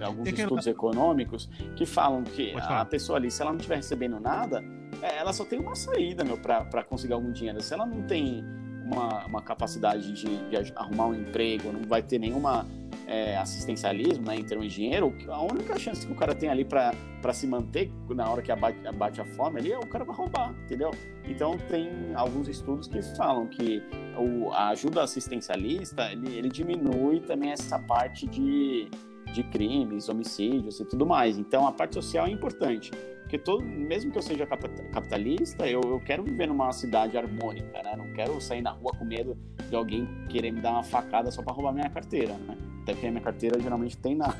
[0.00, 1.46] alguns estudos econômicos
[1.76, 4.64] que falam que a pessoa ali, se ela não estiver recebendo nada,
[5.02, 7.60] é, ela só tem uma saída, meu, para conseguir algum dinheiro.
[7.60, 8.42] Se ela não tem
[8.82, 12.66] uma, uma capacidade de, de arrumar um emprego, não vai ter nenhuma
[13.06, 16.64] é, assistencialismo, né, em termos de dinheiro, a única chance que o cara tem ali
[16.64, 16.92] para
[17.32, 20.54] se manter na hora que abate, abate a fome ali é o cara vai roubar,
[20.64, 20.90] entendeu?
[21.26, 23.82] Então tem alguns estudos que falam que
[24.18, 28.88] o, a ajuda assistencialista ele, ele diminui também essa parte de,
[29.32, 31.38] de crimes, homicídios e tudo mais.
[31.38, 32.90] Então a parte social é importante.
[33.22, 37.96] Porque todo, mesmo que eu seja capitalista, eu, eu quero viver numa cidade harmônica, né?
[37.96, 39.36] Não quero sair na rua com medo
[39.68, 42.56] de alguém querer me dar uma facada só para roubar minha carteira, né?
[42.84, 44.36] Até porque a minha carteira geralmente tem nada.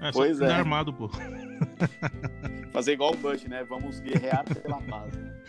[0.00, 0.52] É, pois é.
[0.52, 1.10] armado, pô.
[2.72, 3.64] Fazer igual o Bush, né?
[3.64, 5.12] Vamos guerrear pela paz.
[5.12, 5.40] Né?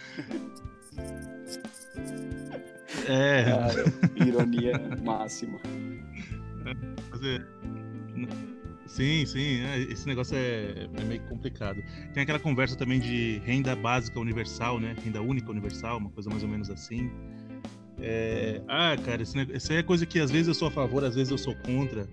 [3.07, 3.45] É.
[3.45, 4.27] é.
[4.27, 4.73] Ironia
[5.03, 5.59] máxima.
[7.11, 7.47] Fazer.
[8.87, 11.79] Sim, sim, é, esse negócio é, é, meio complicado.
[12.11, 14.95] Tem aquela conversa também de renda básica universal, né?
[15.05, 17.11] Renda única universal, uma coisa mais ou menos assim.
[18.01, 18.61] É...
[18.67, 21.31] Ah, cara, isso, isso é coisa que às vezes eu sou a favor, às vezes
[21.31, 22.07] eu sou contra,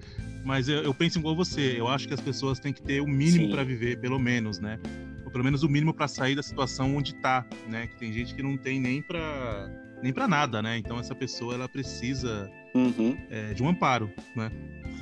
[0.44, 1.74] mas eu, eu penso igual você.
[1.76, 4.78] Eu acho que as pessoas têm que ter o mínimo para viver, pelo menos, né?
[5.24, 7.88] Ou pelo menos o mínimo para sair da situação onde tá, né?
[7.88, 9.68] Que tem gente que não tem nem para
[10.02, 10.78] nem para nada, né?
[10.78, 13.16] Então essa pessoa ela precisa uhum.
[13.30, 14.50] é, de um amparo, né?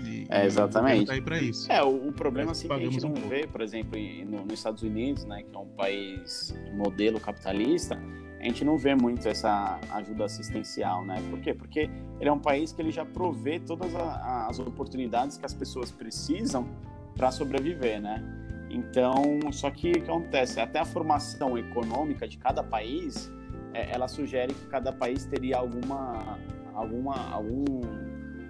[0.06, 1.06] E, é exatamente.
[1.06, 1.70] Tá para isso.
[1.70, 4.54] É o, o problema assim que a gente não um vê, por exemplo, no, nos
[4.54, 5.42] Estados Unidos, né?
[5.42, 8.00] Que é um país modelo capitalista
[8.44, 11.16] a gente não vê muito essa ajuda assistencial, né?
[11.30, 11.54] Por quê?
[11.54, 11.88] Porque
[12.20, 16.68] ele é um país que ele já provê todas as oportunidades que as pessoas precisam
[17.16, 18.22] para sobreviver, né?
[18.68, 20.60] Então, só que o que acontece?
[20.60, 23.32] Até a formação econômica de cada país,
[23.72, 26.38] é, ela sugere que cada país teria alguma,
[26.74, 27.64] alguma, algum,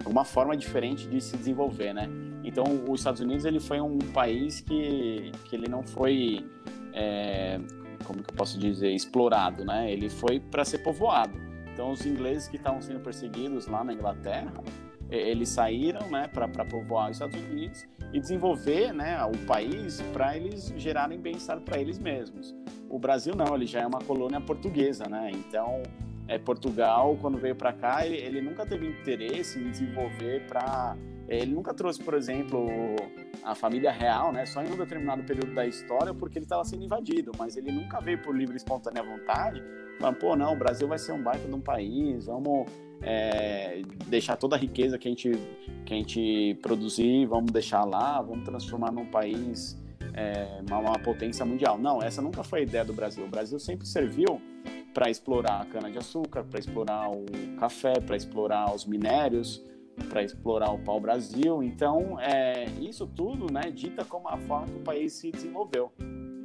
[0.03, 2.09] alguma forma diferente de se desenvolver, né?
[2.43, 6.45] Então, os Estados Unidos ele foi um país que, que ele não foi
[6.91, 7.61] é,
[8.05, 9.91] como que eu posso dizer, explorado, né?
[9.91, 11.37] Ele foi para ser povoado.
[11.73, 14.53] Então, os ingleses que estavam sendo perseguidos lá na Inglaterra,
[15.09, 20.73] eles saíram, né, para povoar os Estados Unidos e desenvolver, né, o país para eles
[20.77, 22.55] gerarem bem-estar para eles mesmos.
[22.89, 25.31] O Brasil não, ele já é uma colônia portuguesa, né?
[25.33, 25.83] Então,
[26.27, 30.95] é, Portugal, quando veio para cá, ele, ele, nunca teve interesse em desenvolver para.
[31.27, 32.67] Ele nunca trouxe, por exemplo,
[33.43, 34.45] a família real, né?
[34.45, 37.99] Só em um determinado período da história, porque ele estava sendo invadido, mas ele nunca
[37.99, 39.63] veio por livre e espontânea vontade.
[39.99, 42.67] Falando, pô, não, o Brasil vai ser um baita de um país, vamos
[43.01, 45.31] é, deixar toda a riqueza que a, gente,
[45.85, 49.77] que a gente produzir, vamos deixar lá, vamos transformar num país,
[50.13, 51.77] é, uma, uma potência mundial.
[51.77, 53.25] Não, essa nunca foi a ideia do Brasil.
[53.25, 54.41] O Brasil sempre serviu
[54.93, 57.25] para explorar a cana-de-açúcar, para explorar o
[57.59, 59.61] café, para explorar os minérios,
[60.09, 61.63] para explorar o pau-brasil.
[61.63, 65.91] Então, é, isso tudo né, dita como a forma que o país se desenvolveu.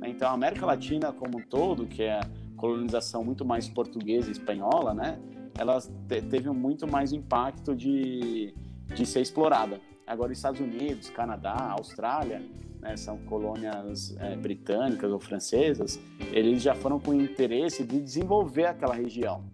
[0.05, 2.20] Então, a América Latina como um todo, que é
[2.57, 5.18] colonização muito mais portuguesa e espanhola, né,
[5.59, 8.55] ela te, teve muito mais impacto de,
[8.94, 9.80] de ser explorada.
[10.07, 12.42] Agora, Estados Unidos, Canadá, Austrália,
[12.80, 16.01] né, são colônias é, britânicas ou francesas,
[16.32, 19.44] eles já foram com interesse de desenvolver aquela região.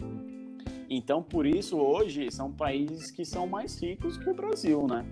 [0.89, 5.05] Então, por isso, hoje, são países que são mais ricos que o Brasil, né?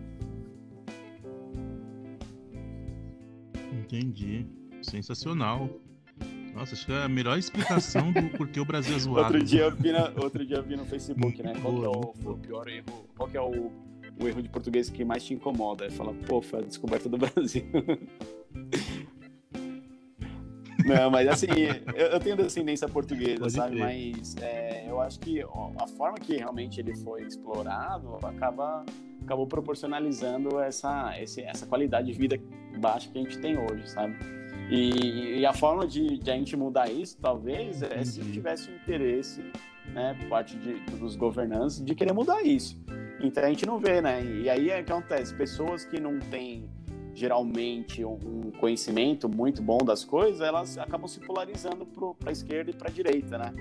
[3.72, 4.46] Entendi.
[4.82, 5.68] Sensacional.
[6.54, 9.34] Nossa, acho que é a melhor explicação do porquê o Brasil é zoado.
[9.34, 11.52] outro, dia eu vi na, outro dia vi no Facebook, né?
[11.60, 13.08] Qual é o, o pior erro?
[13.16, 13.72] Qual é o
[14.20, 15.90] o erro de português que mais te incomoda.
[15.90, 17.64] Falar, pô, foi a descoberta do Brasil.
[20.84, 21.46] Não, mas assim,
[21.94, 23.76] eu, eu tenho descendência portuguesa, Pode sabe?
[23.76, 23.82] Ter.
[23.82, 28.84] Mas é, eu acho que a forma que realmente ele foi explorado acaba
[29.24, 32.38] acabou proporcionalizando essa, esse, essa qualidade de vida
[32.78, 34.14] baixa que a gente tem hoje, sabe?
[34.70, 38.76] E, e a forma de, de, a gente mudar isso, talvez, é se tivesse um
[38.76, 39.42] interesse,
[39.92, 42.78] né, por parte de, dos governantes, de querer mudar isso.
[43.20, 44.22] Então a gente não vê, né?
[44.22, 46.68] E aí é que acontece, pessoas que não têm
[47.14, 52.74] geralmente um conhecimento muito bom das coisas, elas acabam se polarizando para a esquerda e
[52.74, 53.52] para a direita, né?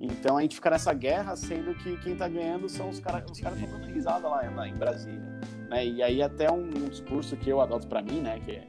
[0.00, 3.38] Então a gente fica nessa guerra, sendo que quem está ganhando são os caras os
[3.38, 5.40] estão dando risada lá, em Brasília.
[5.68, 5.86] Né?
[5.86, 8.40] E aí até um, um discurso que eu adoto para mim, né?
[8.40, 8.62] Que,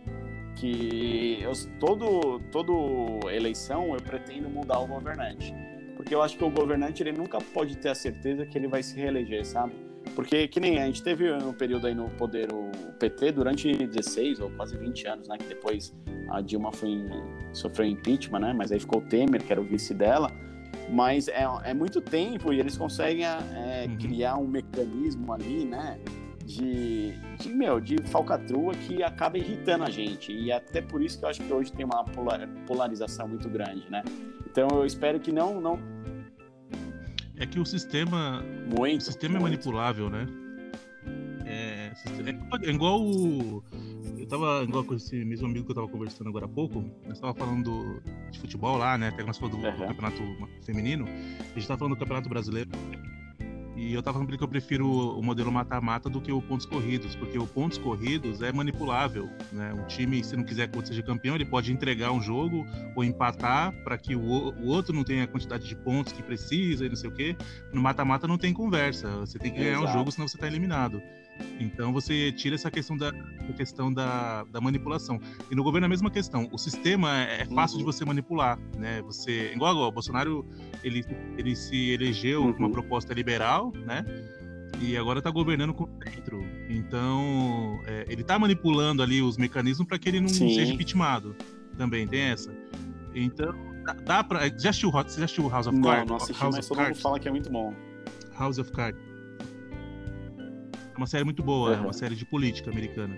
[0.55, 5.53] que eu, todo, todo eleição eu pretendo mudar o governante.
[5.95, 8.83] Porque eu acho que o governante ele nunca pode ter a certeza que ele vai
[8.83, 9.73] se reeleger, sabe?
[10.15, 14.39] Porque que nem a gente teve um período aí no poder o PT durante 16
[14.39, 15.37] ou quase 20 anos, né?
[15.37, 15.93] Que depois
[16.29, 17.05] a Dilma foi
[17.51, 18.53] sofreu impeachment, né?
[18.53, 20.31] Mas aí ficou o Temer, que era o vice dela.
[20.89, 23.97] Mas é, é muito tempo e eles conseguem é, uhum.
[23.97, 25.99] criar um mecanismo ali, né?
[26.45, 30.31] De, de, meu, de falcatrua que acaba irritando a gente.
[30.31, 32.03] E até por isso que eu acho que hoje tem uma
[32.67, 34.03] polarização muito grande, né?
[34.45, 35.79] Então eu espero que não, não
[37.43, 38.43] é que o sistema.
[38.67, 39.47] Muito, o sistema é muito.
[39.47, 40.27] é manipulável, né?
[41.45, 41.91] É,
[42.25, 43.63] é, igual o.
[44.17, 46.83] Eu tava igual com esse mesmo amigo que eu tava conversando agora há pouco.
[47.05, 48.01] Nós tava falando
[48.31, 49.09] de futebol lá, né?
[49.09, 49.77] Até nós falamos do, uhum.
[49.77, 50.21] do campeonato
[50.65, 51.05] feminino.
[51.05, 52.69] A gente tava falando do campeonato brasileiro.
[53.75, 57.15] E eu tava falando que eu prefiro o modelo mata-mata do que o pontos corridos,
[57.15, 59.73] porque o pontos corridos é manipulável, né?
[59.73, 63.73] Um time, se não quiser que seja campeão, ele pode entregar um jogo ou empatar
[63.83, 66.95] para que o, o, outro não tenha a quantidade de pontos que precisa e não
[66.95, 67.35] sei o quê.
[67.71, 71.01] No mata-mata não tem conversa, você tem que ganhar o jogo, senão você tá eliminado.
[71.59, 73.11] Então você tira essa questão da,
[73.55, 75.19] questão da, da, manipulação.
[75.49, 76.47] E no governo é a mesma questão.
[76.51, 77.79] O sistema é, é fácil uhum.
[77.79, 79.01] de você manipular, né?
[79.03, 80.45] Você, igual agora, o Bolsonaro
[80.83, 81.05] ele,
[81.37, 82.53] ele se elegeu uhum.
[82.53, 84.05] com uma proposta liberal, né?
[84.81, 86.43] E agora está governando com dentro.
[86.69, 90.53] Então é, ele está manipulando ali os mecanismos para que ele não Sim.
[90.53, 91.35] seja vitimado.
[91.77, 92.53] Também tem essa.
[93.15, 93.53] Então
[93.85, 94.47] dá, dá para.
[94.57, 95.99] Já assistiu, você já assistiu House of Cards?
[95.99, 97.73] Não, não assisti, House mas todo mundo fala que é muito bom.
[98.37, 99.12] House of Cards.
[100.93, 101.75] É uma série muito boa, uhum.
[101.75, 103.17] é uma série de política americana.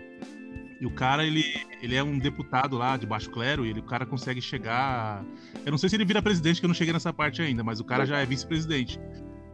[0.80, 1.43] E o cara, ele,
[1.81, 5.23] ele é um deputado lá de baixo clero e ele, o cara consegue chegar.
[5.65, 7.80] Eu não sei se ele vira presidente, que eu não cheguei nessa parte ainda, mas
[7.80, 8.99] o cara já é vice-presidente.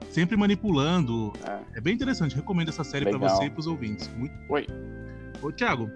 [0.09, 1.31] Sempre manipulando.
[1.47, 1.77] É.
[1.77, 1.81] é.
[1.81, 2.35] bem interessante.
[2.35, 4.07] Recomendo essa série para você e pros ouvintes.
[4.15, 4.33] Muito...
[4.49, 4.67] Oi.
[5.41, 5.89] Ô, Thiago.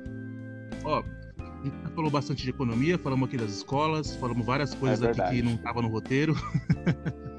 [0.83, 1.03] Ó,
[1.39, 5.37] a gente falou bastante de economia, falamos aqui das escolas, falamos várias coisas é aqui
[5.37, 6.35] que não estavam no roteiro.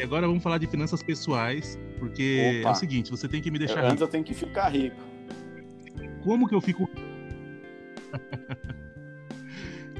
[0.00, 2.70] E agora vamos falar de finanças pessoais, porque Opa.
[2.70, 4.04] é o seguinte, você tem que me deixar Antes rico.
[4.04, 4.96] eu tenho que ficar rico.
[6.24, 6.88] Como que eu fico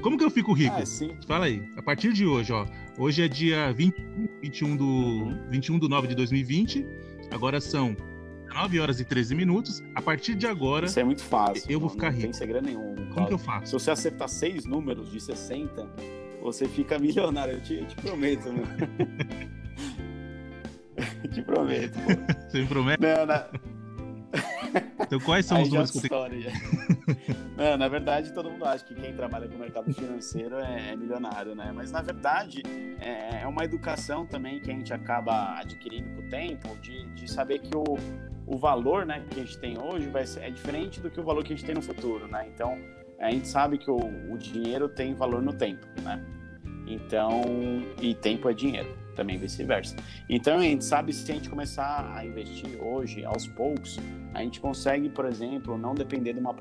[0.01, 0.75] Como que eu fico rico?
[0.75, 1.15] Ah, sim.
[1.27, 1.63] Fala aí.
[1.77, 2.65] A partir de hoje, ó.
[2.97, 3.95] Hoje é dia 20,
[4.41, 5.49] 21 do uhum.
[5.51, 6.83] 21 do 9 de 2020.
[7.29, 7.95] Agora são
[8.55, 9.83] 9 horas e 13 minutos.
[9.93, 10.87] A partir de agora.
[10.87, 11.69] Isso é muito fácil.
[11.69, 12.21] Eu vou ficar rico.
[12.23, 12.95] Não tem segredo nenhum.
[13.13, 13.67] Como que eu faço?
[13.67, 15.87] Se você acertar seis números de 60,
[16.41, 18.65] você fica milionário, eu te, eu te prometo, meu.
[21.31, 21.97] te prometo.
[22.49, 23.01] Você me promete?
[23.01, 23.47] Não, na...
[25.01, 26.39] Então quais são Aí os números que eu tenho?
[26.39, 26.51] história.
[27.57, 30.95] Não, na verdade, todo mundo acha que quem trabalha com o mercado financeiro é, é
[30.95, 31.71] milionário, né?
[31.75, 32.63] Mas na verdade
[32.99, 37.29] é, é uma educação também que a gente acaba adquirindo com o tempo, de, de
[37.29, 37.83] saber que o,
[38.47, 41.23] o valor né, que a gente tem hoje vai ser, é diferente do que o
[41.23, 42.47] valor que a gente tem no futuro, né?
[42.53, 42.77] Então
[43.19, 46.23] a gente sabe que o, o dinheiro tem valor no tempo, né?
[46.87, 47.41] Então,
[48.01, 49.95] e tempo é dinheiro, também vice-versa.
[50.29, 53.99] Então a gente sabe se a gente começar a investir hoje, aos poucos,
[54.33, 56.55] a gente consegue, por exemplo, não depender de uma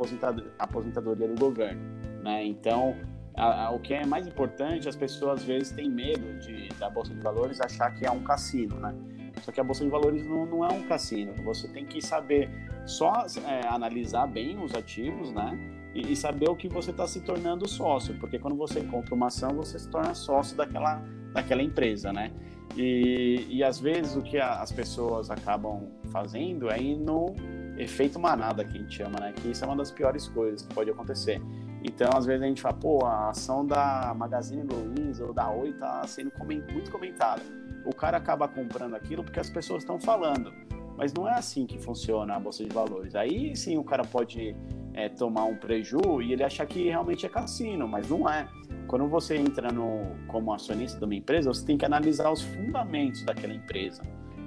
[0.59, 1.81] aposentadoria, do governo,
[2.22, 2.44] né?
[2.44, 2.97] Então,
[3.36, 6.90] a, a, o que é mais importante, as pessoas às vezes têm medo de, da
[6.90, 8.94] Bolsa de Valores achar que é um cassino, né?
[9.43, 11.32] Só que a Bolsa de Valores não, não é um cassino.
[11.44, 12.51] Você tem que saber
[12.85, 15.80] só é, analisar bem os ativos, né?
[15.95, 19.27] E, e saber o que você está se tornando sócio, porque quando você compra uma
[19.27, 21.03] ação, você se torna sócio daquela,
[21.33, 22.33] daquela empresa, né?
[22.77, 27.35] E, e às vezes o que a, as pessoas acabam fazendo é ir no
[27.77, 29.33] efeito manada, que a gente chama, né?
[29.33, 31.41] Que isso é uma das piores coisas que pode acontecer.
[31.83, 35.73] Então, às vezes a gente fala, pô, a ação da Magazine Luiza ou da Oi
[35.73, 36.31] tá sendo
[36.71, 37.43] muito comentada.
[37.87, 40.53] O cara acaba comprando aquilo porque as pessoas estão falando.
[40.97, 43.15] Mas não é assim que funciona a Bolsa de Valores.
[43.15, 44.55] Aí sim o cara pode
[45.01, 48.47] é, tomar um preju e ele achar que realmente é cassino, mas não é.
[48.86, 53.22] Quando você entra no, como acionista de uma empresa, você tem que analisar os fundamentos
[53.24, 54.02] daquela empresa.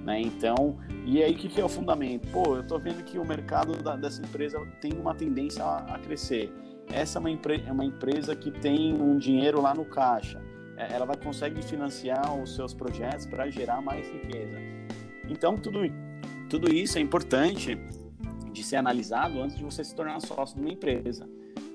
[0.05, 0.21] Né?
[0.21, 2.27] Então, e aí o que, que, é o fundamento?
[2.30, 5.99] Pô, eu estou vendo que o mercado da, dessa empresa tem uma tendência a, a
[5.99, 6.53] crescer.
[6.91, 10.41] Essa é uma, é uma, empresa que tem um dinheiro lá no caixa.
[10.75, 14.57] É, ela vai conseguir financiar os seus projetos para gerar mais riqueza.
[15.30, 15.80] Então, tudo,
[16.49, 17.80] tudo isso é importante
[18.53, 21.27] de ser analisado antes de você se tornar sócio de uma empresa.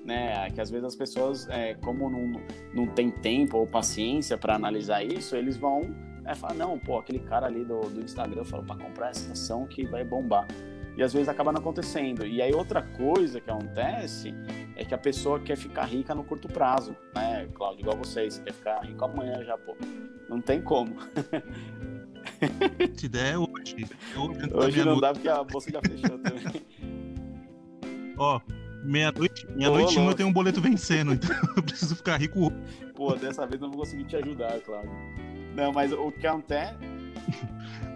[0.05, 0.49] Né?
[0.51, 2.41] Que às vezes as pessoas, é, como não,
[2.73, 5.93] não tem tempo ou paciência para analisar isso, eles vão
[6.25, 9.67] é, falar: não, pô, aquele cara ali do, do Instagram falou para comprar essa ação
[9.67, 10.47] que vai bombar.
[10.97, 12.25] E às vezes acaba não acontecendo.
[12.25, 14.33] E aí outra coisa que acontece
[14.75, 17.81] é que a pessoa quer ficar rica no curto prazo, né, Cláudio?
[17.81, 19.77] Igual vocês, você quer ficar rico amanhã já, pô.
[20.27, 20.95] Não tem como.
[22.95, 23.87] Se der hoje.
[24.53, 26.43] Hoje não dá porque a bolsa já fechou também.
[28.17, 28.39] Ó,
[28.83, 32.51] meia-noite meia noite eu tenho um boleto vencendo, então eu preciso ficar rico.
[32.95, 34.91] Pô, dessa vez eu não vou conseguir te ajudar, Cláudio.
[35.55, 36.75] Não, mas o que acontece.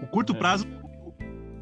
[0.02, 0.66] o curto prazo.
[0.68, 0.84] É.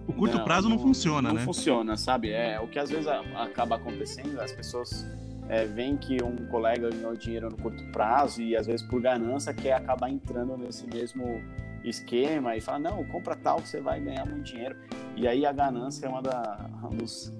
[0.07, 1.39] O curto não, prazo não, não funciona, não né?
[1.41, 2.31] Não funciona, sabe?
[2.31, 5.05] É, o que às vezes acaba acontecendo, as pessoas
[5.47, 9.53] é, veem que um colega ganhou dinheiro no curto prazo e às vezes por ganância
[9.53, 11.41] quer acabar entrando nesse mesmo
[11.83, 14.75] esquema e fala, não, compra tal que você vai ganhar muito dinheiro.
[15.15, 17.33] E aí a ganância é uma da, um dos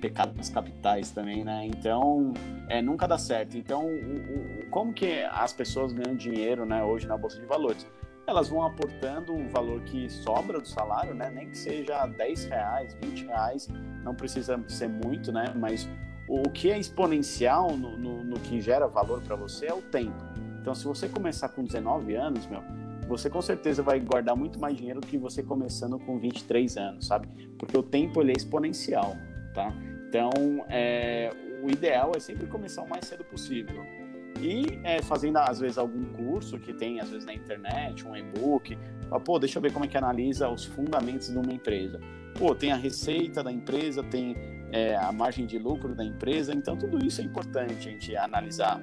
[0.00, 1.64] pecados capitais também, né?
[1.66, 2.32] Então,
[2.68, 3.56] é, nunca dá certo.
[3.56, 7.86] Então, o, o, como que as pessoas ganham dinheiro, né, hoje na Bolsa de Valores?
[8.26, 11.30] Elas vão aportando o valor que sobra do salário, né?
[11.30, 13.68] Nem que seja 10 reais, 20 reais,
[14.04, 15.52] não precisa ser muito, né?
[15.56, 15.88] Mas
[16.28, 20.24] o que é exponencial no, no, no que gera valor para você é o tempo.
[20.60, 22.62] Então, se você começar com 19 anos, meu,
[23.12, 27.06] você com certeza vai guardar muito mais dinheiro do que você começando com 23 anos,
[27.06, 27.28] sabe?
[27.58, 29.16] Porque o tempo ele é exponencial,
[29.54, 29.70] tá?
[30.08, 30.30] Então,
[30.68, 31.30] é,
[31.62, 33.82] o ideal é sempre começar o mais cedo possível.
[34.40, 38.78] E é, fazendo, às vezes, algum curso que tem, às vezes, na internet, um e-book.
[39.24, 42.00] Pô, deixa eu ver como é que analisa os fundamentos de uma empresa.
[42.38, 44.34] Pô, tem a receita da empresa, tem
[44.72, 46.54] é, a margem de lucro da empresa.
[46.54, 48.82] Então, tudo isso é importante a gente analisar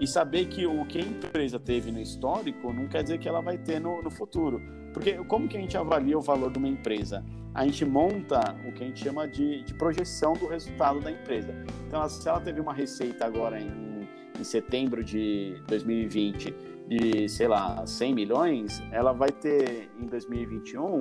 [0.00, 3.40] e saber que o que a empresa teve no histórico não quer dizer que ela
[3.40, 4.60] vai ter no, no, futuro.
[4.92, 7.24] Porque como que a gente avalia o valor de uma empresa?
[7.54, 11.54] A gente monta o que a gente chama de, de projeção do resultado da empresa.
[11.86, 14.08] Então, se ela teve uma receita agora em,
[14.38, 16.54] em setembro de 2020
[16.88, 21.00] de, sei lá, 100 milhões, ela vai ter em 2021,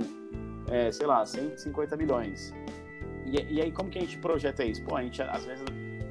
[0.70, 2.54] é, sei lá, 150 milhões.
[3.26, 4.84] E, e aí, como que a gente projeta isso?
[4.84, 5.64] Pô, a gente às vezes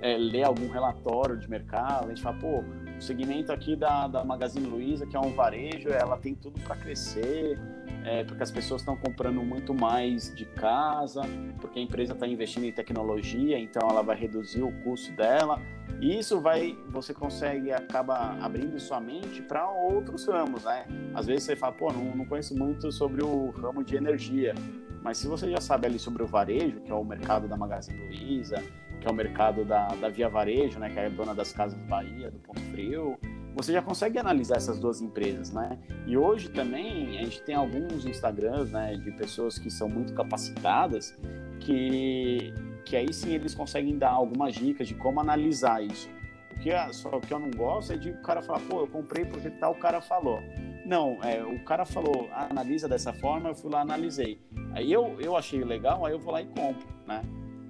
[0.03, 2.65] é, algum relatório de mercado, a gente fala, pô,
[2.97, 6.77] o segmento aqui da, da Magazine Luiza, que é um varejo, ela tem tudo para
[6.77, 7.59] crescer,
[8.05, 11.23] é, porque as pessoas estão comprando muito mais de casa,
[11.61, 15.61] porque a empresa está investindo em tecnologia, então ela vai reduzir o custo dela.
[16.01, 20.87] E isso vai, você consegue, acaba abrindo sua mente para outros ramos, né?
[21.15, 24.55] Às vezes você fala, pô, não, não conheço muito sobre o ramo de energia,
[25.03, 27.97] mas se você já sabe ali sobre o varejo, que é o mercado da Magazine
[28.09, 28.63] Luiza,
[29.01, 32.31] que é o mercado da, da Via Varejo, né, que é dona das Casas Bahia,
[32.31, 33.19] do Ponto Frio,
[33.57, 35.79] você já consegue analisar essas duas empresas, né?
[36.07, 41.17] E hoje também a gente tem alguns Instagrams, né, de pessoas que são muito capacitadas,
[41.61, 42.53] que,
[42.85, 46.11] que aí sim eles conseguem dar algumas dicas de como analisar isso.
[46.55, 49.25] O que, só que eu não gosto é de o cara falar, pô, eu comprei
[49.25, 50.43] porque tal cara falou.
[50.85, 54.39] Não, é, o cara falou, analisa dessa forma, eu fui lá, analisei.
[54.73, 57.23] Aí eu, eu achei legal, aí eu vou lá e compro, né?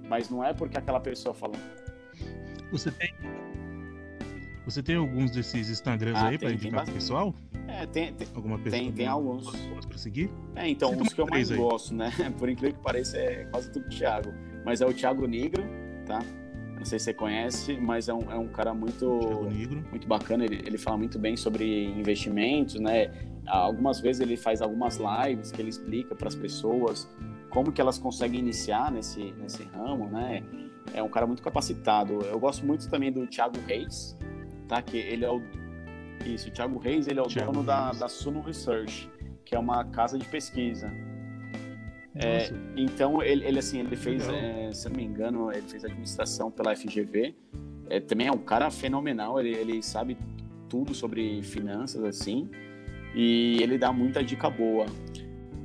[0.07, 1.57] Mas não é porque aquela pessoa falou.
[2.71, 3.13] Você tem.
[4.65, 7.33] Você tem alguns desses Instagrams ah, aí para indicar pro pessoal?
[7.69, 9.49] É, tem, tem, Alguma pessoa tem, tem alguns.
[9.85, 10.29] Para seguir?
[10.55, 11.57] É, então, os que eu mais aí.
[11.57, 12.11] gosto, né?
[12.37, 14.33] Por incrível que pareça, é quase tudo Thiago.
[14.65, 15.63] Mas é o Thiago Negro,
[16.05, 16.19] tá?
[16.77, 19.47] Não sei se você conhece, mas é um, é um cara muito,
[19.89, 20.45] muito bacana.
[20.45, 23.11] Ele, ele fala muito bem sobre investimentos, né?
[23.47, 27.09] Algumas vezes ele faz algumas lives que ele explica para as pessoas
[27.49, 30.43] como que elas conseguem iniciar nesse, nesse ramo, né?
[30.93, 32.19] É um cara muito capacitado.
[32.21, 34.17] Eu gosto muito também do Thiago Reis,
[34.67, 34.81] tá?
[34.81, 35.41] Que ele é o
[36.25, 39.09] isso, o Thiago Reis, ele é o Thiago dono da, da Suno Research,
[39.45, 40.91] que é uma casa de pesquisa.
[42.19, 46.49] É, então ele, ele, assim ele fez é, se não me engano ele fez administração
[46.49, 47.35] pela FGV
[47.89, 50.17] é, também é um cara fenomenal ele, ele sabe
[50.67, 52.49] tudo sobre finanças assim
[53.13, 54.85] e ele dá muita dica boa.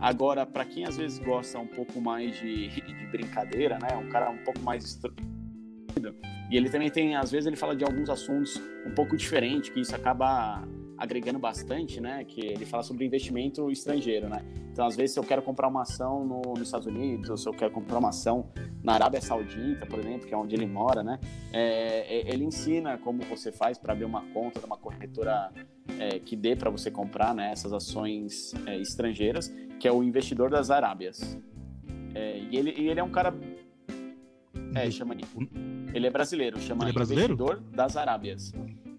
[0.00, 4.30] Agora para quem às vezes gosta um pouco mais de, de brincadeira né um cara
[4.30, 5.00] um pouco mais
[6.50, 9.80] e ele também tem às vezes ele fala de alguns assuntos um pouco diferentes que
[9.80, 10.62] isso acaba
[11.02, 12.24] agregando bastante, né?
[12.24, 14.44] Que ele fala sobre investimento estrangeiro, né?
[14.70, 17.48] Então, às vezes, se eu quero comprar uma ação no, nos Estados Unidos, ou se
[17.48, 18.48] eu quero comprar uma ação
[18.84, 21.18] na Arábia Saudita, por exemplo, que é onde ele mora, né?
[21.52, 25.50] É, é ele ensina como você faz para abrir uma conta de uma corretora
[25.98, 30.50] é, que dê para você comprar né, essas ações é, estrangeiras, que é o investidor
[30.50, 31.36] das Arábias.
[32.14, 33.34] É, e, ele, e ele é um cara.
[34.76, 35.16] É, chama.
[35.92, 37.34] Ele é brasileiro, chama ele é brasileiro?
[37.34, 38.52] investidor das Arábias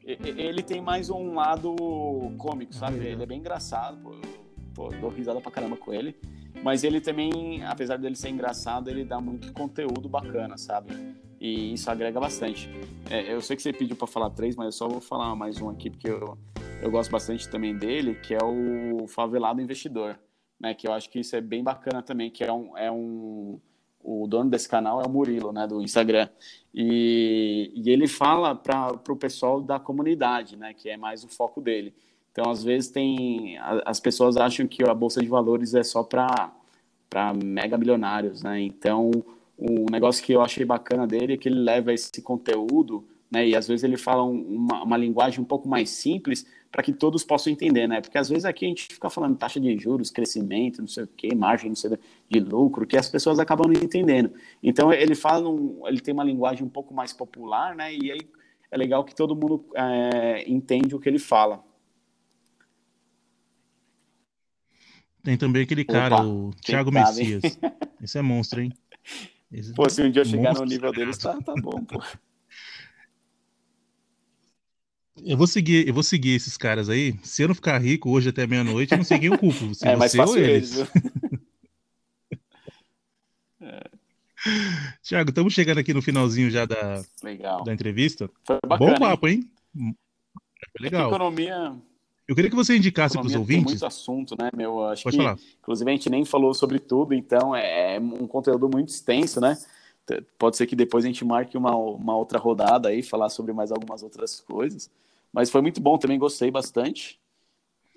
[0.05, 1.75] ele tem mais um lado
[2.37, 2.97] cômico, sabe?
[2.97, 4.11] Ele é bem engraçado, pô,
[4.73, 6.15] pô, dou risada pra caramba com ele.
[6.61, 10.93] Mas ele também, apesar dele ser engraçado, ele dá muito conteúdo bacana, sabe?
[11.39, 12.69] E isso agrega bastante.
[13.09, 15.59] É, eu sei que você pediu para falar três, mas eu só vou falar mais
[15.59, 16.37] um aqui, porque eu,
[16.81, 20.17] eu gosto bastante também dele, que é o Favelado Investidor,
[20.59, 20.73] né?
[20.73, 23.59] Que eu acho que isso é bem bacana também, que é um, é um
[24.03, 26.27] o dono desse canal é o Murilo, né, do Instagram.
[26.73, 31.61] E, e ele fala para o pessoal da comunidade, né, que é mais o foco
[31.61, 31.93] dele.
[32.31, 36.51] Então, às vezes, tem as pessoas acham que a bolsa de valores é só para
[37.43, 38.59] mega milionários, né?
[38.59, 39.11] Então,
[39.55, 43.47] o negócio que eu achei bacana dele é que ele leva esse conteúdo, né?
[43.47, 47.23] E às vezes ele fala uma, uma linguagem um pouco mais simples para que todos
[47.23, 48.01] possam entender, né?
[48.01, 51.07] Porque às vezes aqui a gente fica falando taxa de juros, crescimento, não sei o
[51.07, 51.91] quê, margem não sei,
[52.27, 54.33] de lucro, que as pessoas acabam não entendendo.
[54.61, 57.93] Então ele fala, um, ele tem uma linguagem um pouco mais popular, né?
[57.93, 58.19] E aí
[58.71, 61.63] é legal que todo mundo é, entende o que ele fala.
[65.21, 67.43] Tem também aquele cara, Opa, o Thiago Messias.
[68.01, 68.73] Esse é monstro, hein?
[69.51, 72.01] Esse pô, se um dia eu chegar no nível deles, tá, tá bom, pô.
[75.21, 77.17] Eu vou seguir, eu vou seguir esses caras aí.
[77.23, 79.73] Se eu não ficar rico hoje até meia-noite, eu não sei quem eu culpo.
[79.75, 80.77] Se é, mais fácil eles.
[80.77, 80.91] eles
[83.61, 83.83] é.
[85.01, 87.63] Tiago, estamos chegando aqui no finalzinho já da, Legal.
[87.63, 88.29] da entrevista.
[88.43, 89.49] Foi bacana, Bom papo, hein?
[89.77, 89.95] hein?
[90.79, 91.09] Legal.
[91.09, 91.75] Economia.
[92.27, 93.65] Eu queria que você indicasse para os ouvintes.
[93.65, 94.85] Tem muito assunto, né, meu?
[94.87, 95.37] Acho Pode que, falar.
[95.59, 99.57] inclusive, a gente nem falou sobre tudo, então é, é um conteúdo muito extenso, né?
[100.37, 103.71] Pode ser que depois a gente marque uma, uma outra rodada aí, falar sobre mais
[103.71, 104.89] algumas outras coisas.
[105.31, 107.19] Mas foi muito bom também, gostei bastante.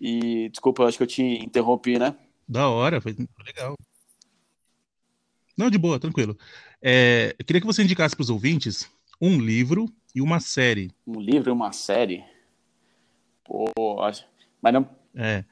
[0.01, 2.17] E desculpa, eu acho que eu te interrompi, né?
[2.49, 3.75] Da hora, foi legal.
[5.57, 6.37] Não, de boa, tranquilo.
[6.81, 10.91] É, eu queria que você indicasse para os ouvintes um livro e uma série.
[11.07, 12.25] Um livro e uma série?
[13.43, 13.67] Pô,
[14.61, 14.89] mas não.
[15.15, 15.45] É.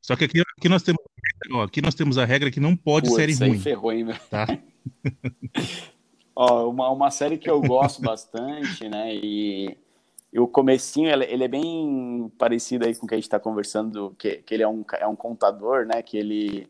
[0.00, 0.99] Só que aqui, aqui nós temos.
[1.50, 3.58] Ó, aqui nós temos a regra que não pode Putz, série ruim.
[3.58, 4.16] ferrou, hein, meu?
[4.30, 4.46] Tá?
[6.34, 9.14] Ó, uma, uma série que eu gosto bastante, né?
[9.14, 9.76] E,
[10.32, 14.14] e o comecinho, ele é bem parecido aí com o que a gente está conversando,
[14.18, 16.02] que, que ele é um, é um contador, né?
[16.02, 16.68] Que ele,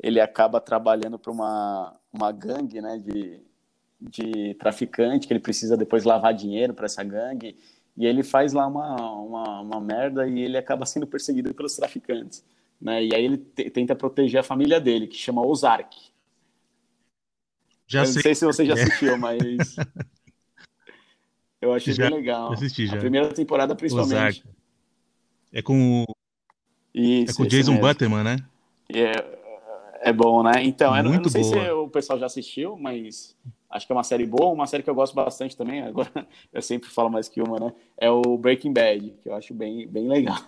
[0.00, 2.98] ele acaba trabalhando para uma, uma gangue, né?
[2.98, 3.40] De,
[4.00, 7.56] de traficante, que ele precisa depois lavar dinheiro para essa gangue.
[7.96, 12.44] E ele faz lá uma, uma, uma merda e ele acaba sendo perseguido pelos traficantes.
[12.80, 13.06] Né?
[13.06, 15.96] E aí ele tenta proteger a família dele, que chama Ozark.
[17.86, 18.14] Já eu sei.
[18.14, 18.82] Não sei se você já é.
[18.82, 19.76] assistiu, mas.
[21.60, 22.52] eu achei já, bem legal.
[22.52, 22.96] Assisti já.
[22.96, 24.44] A primeira temporada, principalmente.
[25.52, 26.04] É com.
[26.94, 28.36] Isso, é com o Jason Butterman, né?
[28.92, 29.38] É,
[30.10, 30.62] é bom, né?
[30.62, 31.64] Então, eu, eu não sei boa.
[31.64, 33.36] se o pessoal já assistiu, mas
[33.70, 35.82] acho que é uma série boa, uma série que eu gosto bastante também.
[35.88, 37.72] Agora, eu sempre falo mais que uma, né?
[37.96, 40.38] É o Breaking Bad, que eu acho bem, bem legal.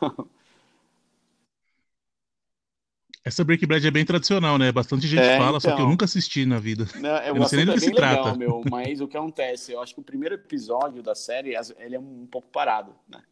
[3.25, 4.73] Essa Breaking Bad é bem tradicional, né?
[4.73, 5.91] Bastante gente É, fala, só que eu então.
[5.91, 6.87] nunca assisti na vida.
[6.95, 8.35] Não, eu não sei nem do que se legal, trata.
[8.35, 9.73] meu, mas o que acontece?
[9.73, 13.23] Eu acho que o primeiro episódio da série, ele é um pouco parado, né?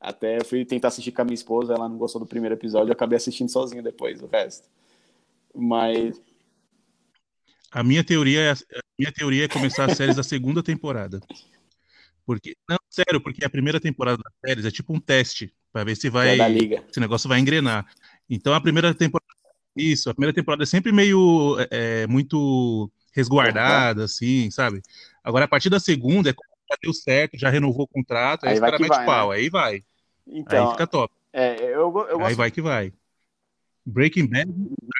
[0.00, 2.90] Até eu fui tentar assistir com a minha esposa, ela não gostou do primeiro episódio,
[2.90, 4.68] eu acabei assistindo sozinho depois, o resto.
[5.54, 6.20] Mas,
[7.70, 8.56] A minha teoria é, a
[8.98, 11.22] minha teoria é começar as séries da segunda temporada.
[12.26, 15.96] Porque, não, sério, porque a primeira temporada das séries é tipo um teste, pra ver
[15.96, 16.84] se que vai, é liga.
[16.90, 17.86] esse negócio vai engrenar.
[18.28, 19.27] Então a primeira temporada,
[19.78, 24.82] isso, a primeira temporada é sempre meio, é, é, muito resguardada, assim, sabe?
[25.22, 26.34] Agora a partir da segunda, é
[26.70, 29.36] já deu certo, já renovou o contrato, aí, Aí os vai caras metem pau, né?
[29.36, 29.84] aí vai, aí
[30.26, 32.92] Então, fica top, é, eu, eu aí vai que vai.
[33.86, 34.48] Breaking Bad,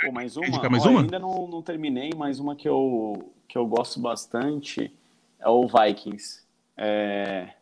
[0.00, 0.48] Pô, mais uma?
[0.48, 1.02] indicar mais Ó, uma?
[1.02, 4.92] ainda não, não terminei, mas uma que eu, que eu gosto bastante
[5.38, 6.42] é o Vikings.
[6.76, 7.54] É,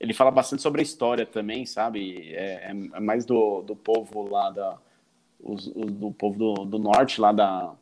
[0.00, 2.32] ele fala bastante sobre a história também, sabe?
[2.34, 4.78] É, é- é mais do, do povo lá da.
[5.40, 7.74] Os- os- do povo do, do norte lá da,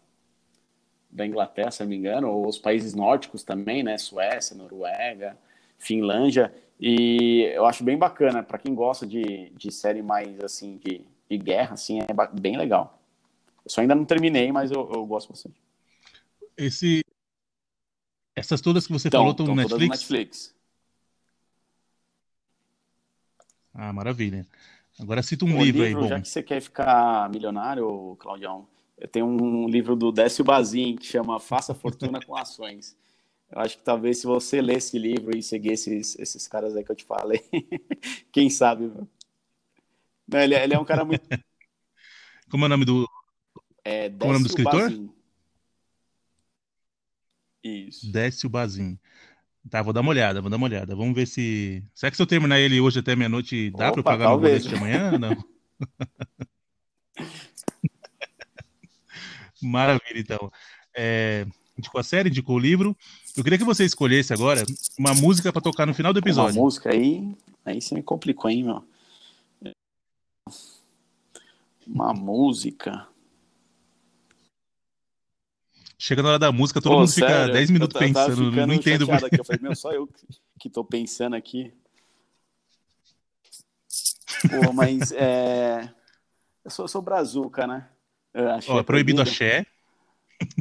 [1.10, 3.98] da Inglaterra, se não me engano, ou os países nórdicos também, né?
[3.98, 5.36] Suécia, Noruega,
[5.78, 6.52] Finlândia.
[6.80, 11.38] E eu acho bem bacana, para quem gosta de, de série mais assim, de, de
[11.38, 12.06] guerra, assim, é
[12.40, 12.98] bem legal.
[13.64, 15.60] Eu só ainda não terminei, mas eu, eu gosto bastante.
[16.56, 17.02] esse,
[18.36, 19.88] essas todas que você Então, falou estão todas no Netflix?
[19.88, 20.54] Netflix.
[23.74, 24.46] Ah, maravilha.
[25.00, 26.08] Agora cita um O livro aí, livro, bom.
[26.08, 28.66] já que você quer ficar milionário, Claudião,
[28.98, 32.96] eu tenho um livro do Décio Bazin que chama Faça Fortuna com Ações.
[33.50, 36.84] Eu acho que talvez se você ler esse livro e seguir esses, esses caras aí
[36.84, 37.40] que eu te falei,
[38.32, 38.90] quem sabe.
[40.28, 41.22] Não, ele, é- ele é um cara muito.
[42.50, 43.08] Como é o nome do.
[43.84, 44.82] É, Como é o nome do escritor?
[44.82, 45.10] Bazin.
[47.64, 48.10] Isso.
[48.10, 48.98] Décio Bazin.
[49.70, 50.94] Tá, vou dar uma olhada, vou dar uma olhada.
[50.96, 51.82] Vamos ver se.
[51.94, 54.66] Será que se eu terminar ele hoje até meia-noite, dá pra eu pagar meu talvez.
[54.66, 55.18] boleto de amanhã?
[55.18, 55.44] Não.
[59.62, 60.50] Maravilha, então.
[60.94, 61.46] É,
[61.78, 62.96] indicou a série, indicou o livro.
[63.36, 64.64] Eu queria que você escolhesse agora
[64.98, 66.60] uma música pra tocar no final do Uma episódio.
[66.60, 67.34] música aí,
[67.64, 68.84] aí você me complicou, hein, meu?
[71.86, 73.06] Uma música.
[76.04, 78.74] Chega na hora da música, todo Pô, mundo fica sério, 10 minutos eu pensando, não
[78.74, 79.04] entendo.
[79.24, 79.38] aqui.
[79.38, 80.08] Eu falei, meu, só eu
[80.58, 81.72] que- tô pensando aqui.
[84.50, 85.88] Pô, mas é...
[86.64, 87.88] Eu sou, eu sou brazuca, né?
[88.66, 89.64] Ó, é proibido axé,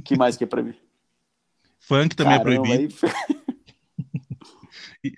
[0.06, 0.78] que mais que é proibido?
[1.80, 2.96] funk também Caramba, é proibido,
[5.04, 5.18] aí-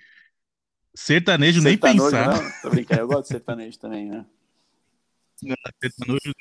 [0.96, 2.28] sertanejo nem Sertanojo, pensar.
[2.32, 4.24] Não, tô brincando, eu gosto de sertanejo também, né?
[5.82, 6.32] Sertanojo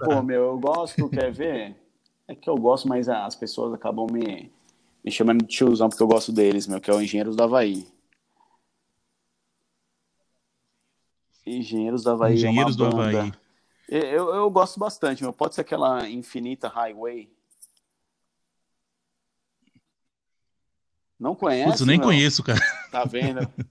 [0.00, 1.89] Pô, meu, eu gosto, quer ver?
[2.30, 4.52] É que eu gosto, mas as pessoas acabam me,
[5.04, 7.88] me chamando de tiozão porque eu gosto deles, meu, que é o Engenheiros do Havaí.
[11.44, 13.18] Engenheiros do Havaí Engenheiros é do banda.
[13.18, 13.32] Havaí.
[13.88, 15.32] Eu, eu gosto bastante, meu.
[15.32, 17.28] Pode ser aquela Infinita Highway.
[21.18, 22.06] Não conhece, Putz, eu nem meu?
[22.06, 22.60] conheço, cara.
[22.92, 23.40] Tá vendo?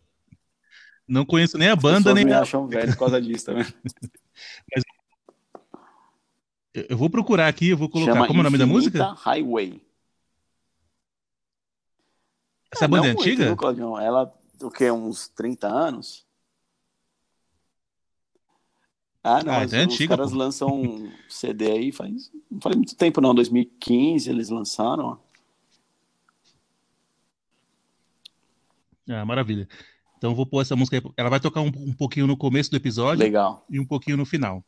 [1.08, 2.42] Não conheço nem a banda, nem me a...
[2.42, 3.74] acham velho por causa disso, tá vendo?
[6.74, 8.14] Eu vou procurar aqui, eu vou colocar.
[8.14, 9.14] Chama Como é o nome da música?
[9.14, 9.82] Highway.
[12.72, 13.56] Essa É, banda é não muito, antiga?
[13.56, 14.00] Claudião?
[14.00, 14.92] Ela, o quê?
[14.92, 16.26] Uns 30 anos?
[19.24, 20.38] Ah, não, Ah, mas então é os antiga, caras pô.
[20.38, 25.20] lançam um CD aí faz, não faz muito tempo não, 2015 eles lançaram.
[29.10, 29.68] Ah, maravilha.
[30.18, 31.04] Então eu vou pôr essa música aí.
[31.18, 33.66] Ela vai tocar um, um pouquinho no começo do episódio Legal.
[33.70, 34.64] e um pouquinho no final.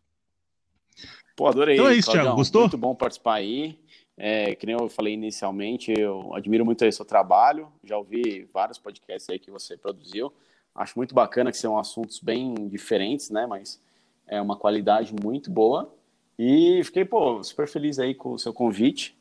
[1.36, 2.26] Pô, adorei, Então é isso, Claudião.
[2.26, 2.62] Thiago, gostou?
[2.62, 3.80] Muito bom participar aí.
[4.18, 7.72] É, que nem eu falei inicialmente, eu admiro muito aí seu trabalho.
[7.84, 10.32] Já ouvi vários podcasts aí que você produziu.
[10.76, 13.46] Acho muito bacana que são assuntos bem diferentes, né?
[13.48, 13.82] Mas
[14.28, 15.94] é uma qualidade muito boa.
[16.38, 19.18] E fiquei, pô, super feliz aí com o seu convite.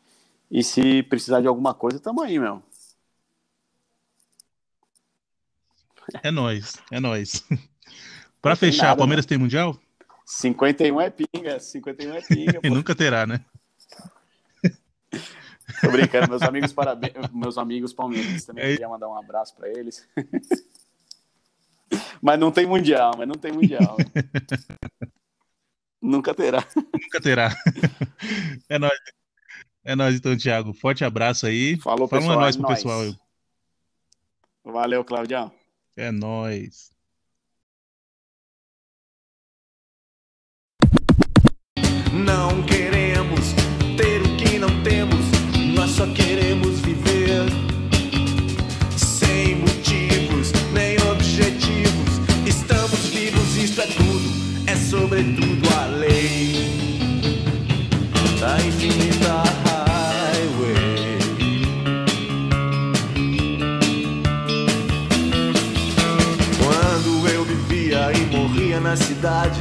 [0.51, 2.63] E se precisar de alguma coisa, tamo aí, meu.
[6.23, 7.45] É nóis, é nóis.
[8.43, 9.79] Pra Não tem fechar, nada, Palmeiras tem Mundial?
[10.33, 13.45] 51 é pinga, 51 é pinga, E nunca terá, né?
[15.81, 18.69] Tô brincando, meus amigos parabéns, meus amigos palmeirenses também É.
[18.73, 20.07] queria mandar um abraço pra eles.
[22.23, 23.97] mas não tem mundial, mas não tem mundial.
[26.01, 26.65] Nunca terá.
[26.77, 27.55] Nunca terá.
[28.69, 28.99] É nóis.
[29.85, 30.73] É nóis então, Thiago.
[30.75, 31.77] Forte abraço aí.
[31.79, 32.39] Falou, Fala um pessoal.
[32.39, 32.75] é nóis pro nóis.
[32.79, 33.05] pessoal.
[34.65, 35.53] Valeu, Claudião.
[35.97, 36.91] É nóis.
[42.13, 43.55] Não queremos
[43.97, 45.25] ter o que não temos,
[45.75, 47.47] nós só queremos viver.
[48.97, 54.29] Sem motivos nem objetivos, estamos vivos, isso é tudo,
[54.67, 56.69] é sobretudo a lei.
[58.67, 61.19] infinita highway.
[66.59, 69.61] Quando eu vivia e morria na cidade,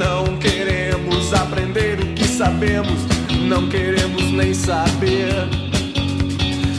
[0.00, 3.02] Não queremos aprender o que sabemos,
[3.46, 5.30] não queremos nem saber.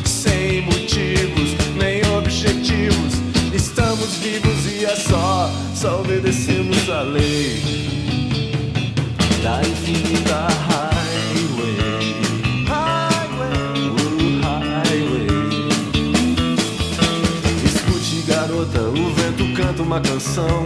[0.03, 3.13] Sem motivos, nem objetivos,
[3.53, 7.61] estamos vivos e é só, só obedecemos a lei
[9.43, 11.77] da infinita highway.
[12.65, 14.57] Highway, uh,
[14.87, 15.27] highway.
[17.65, 20.65] Escute, garota, o vento canta uma canção.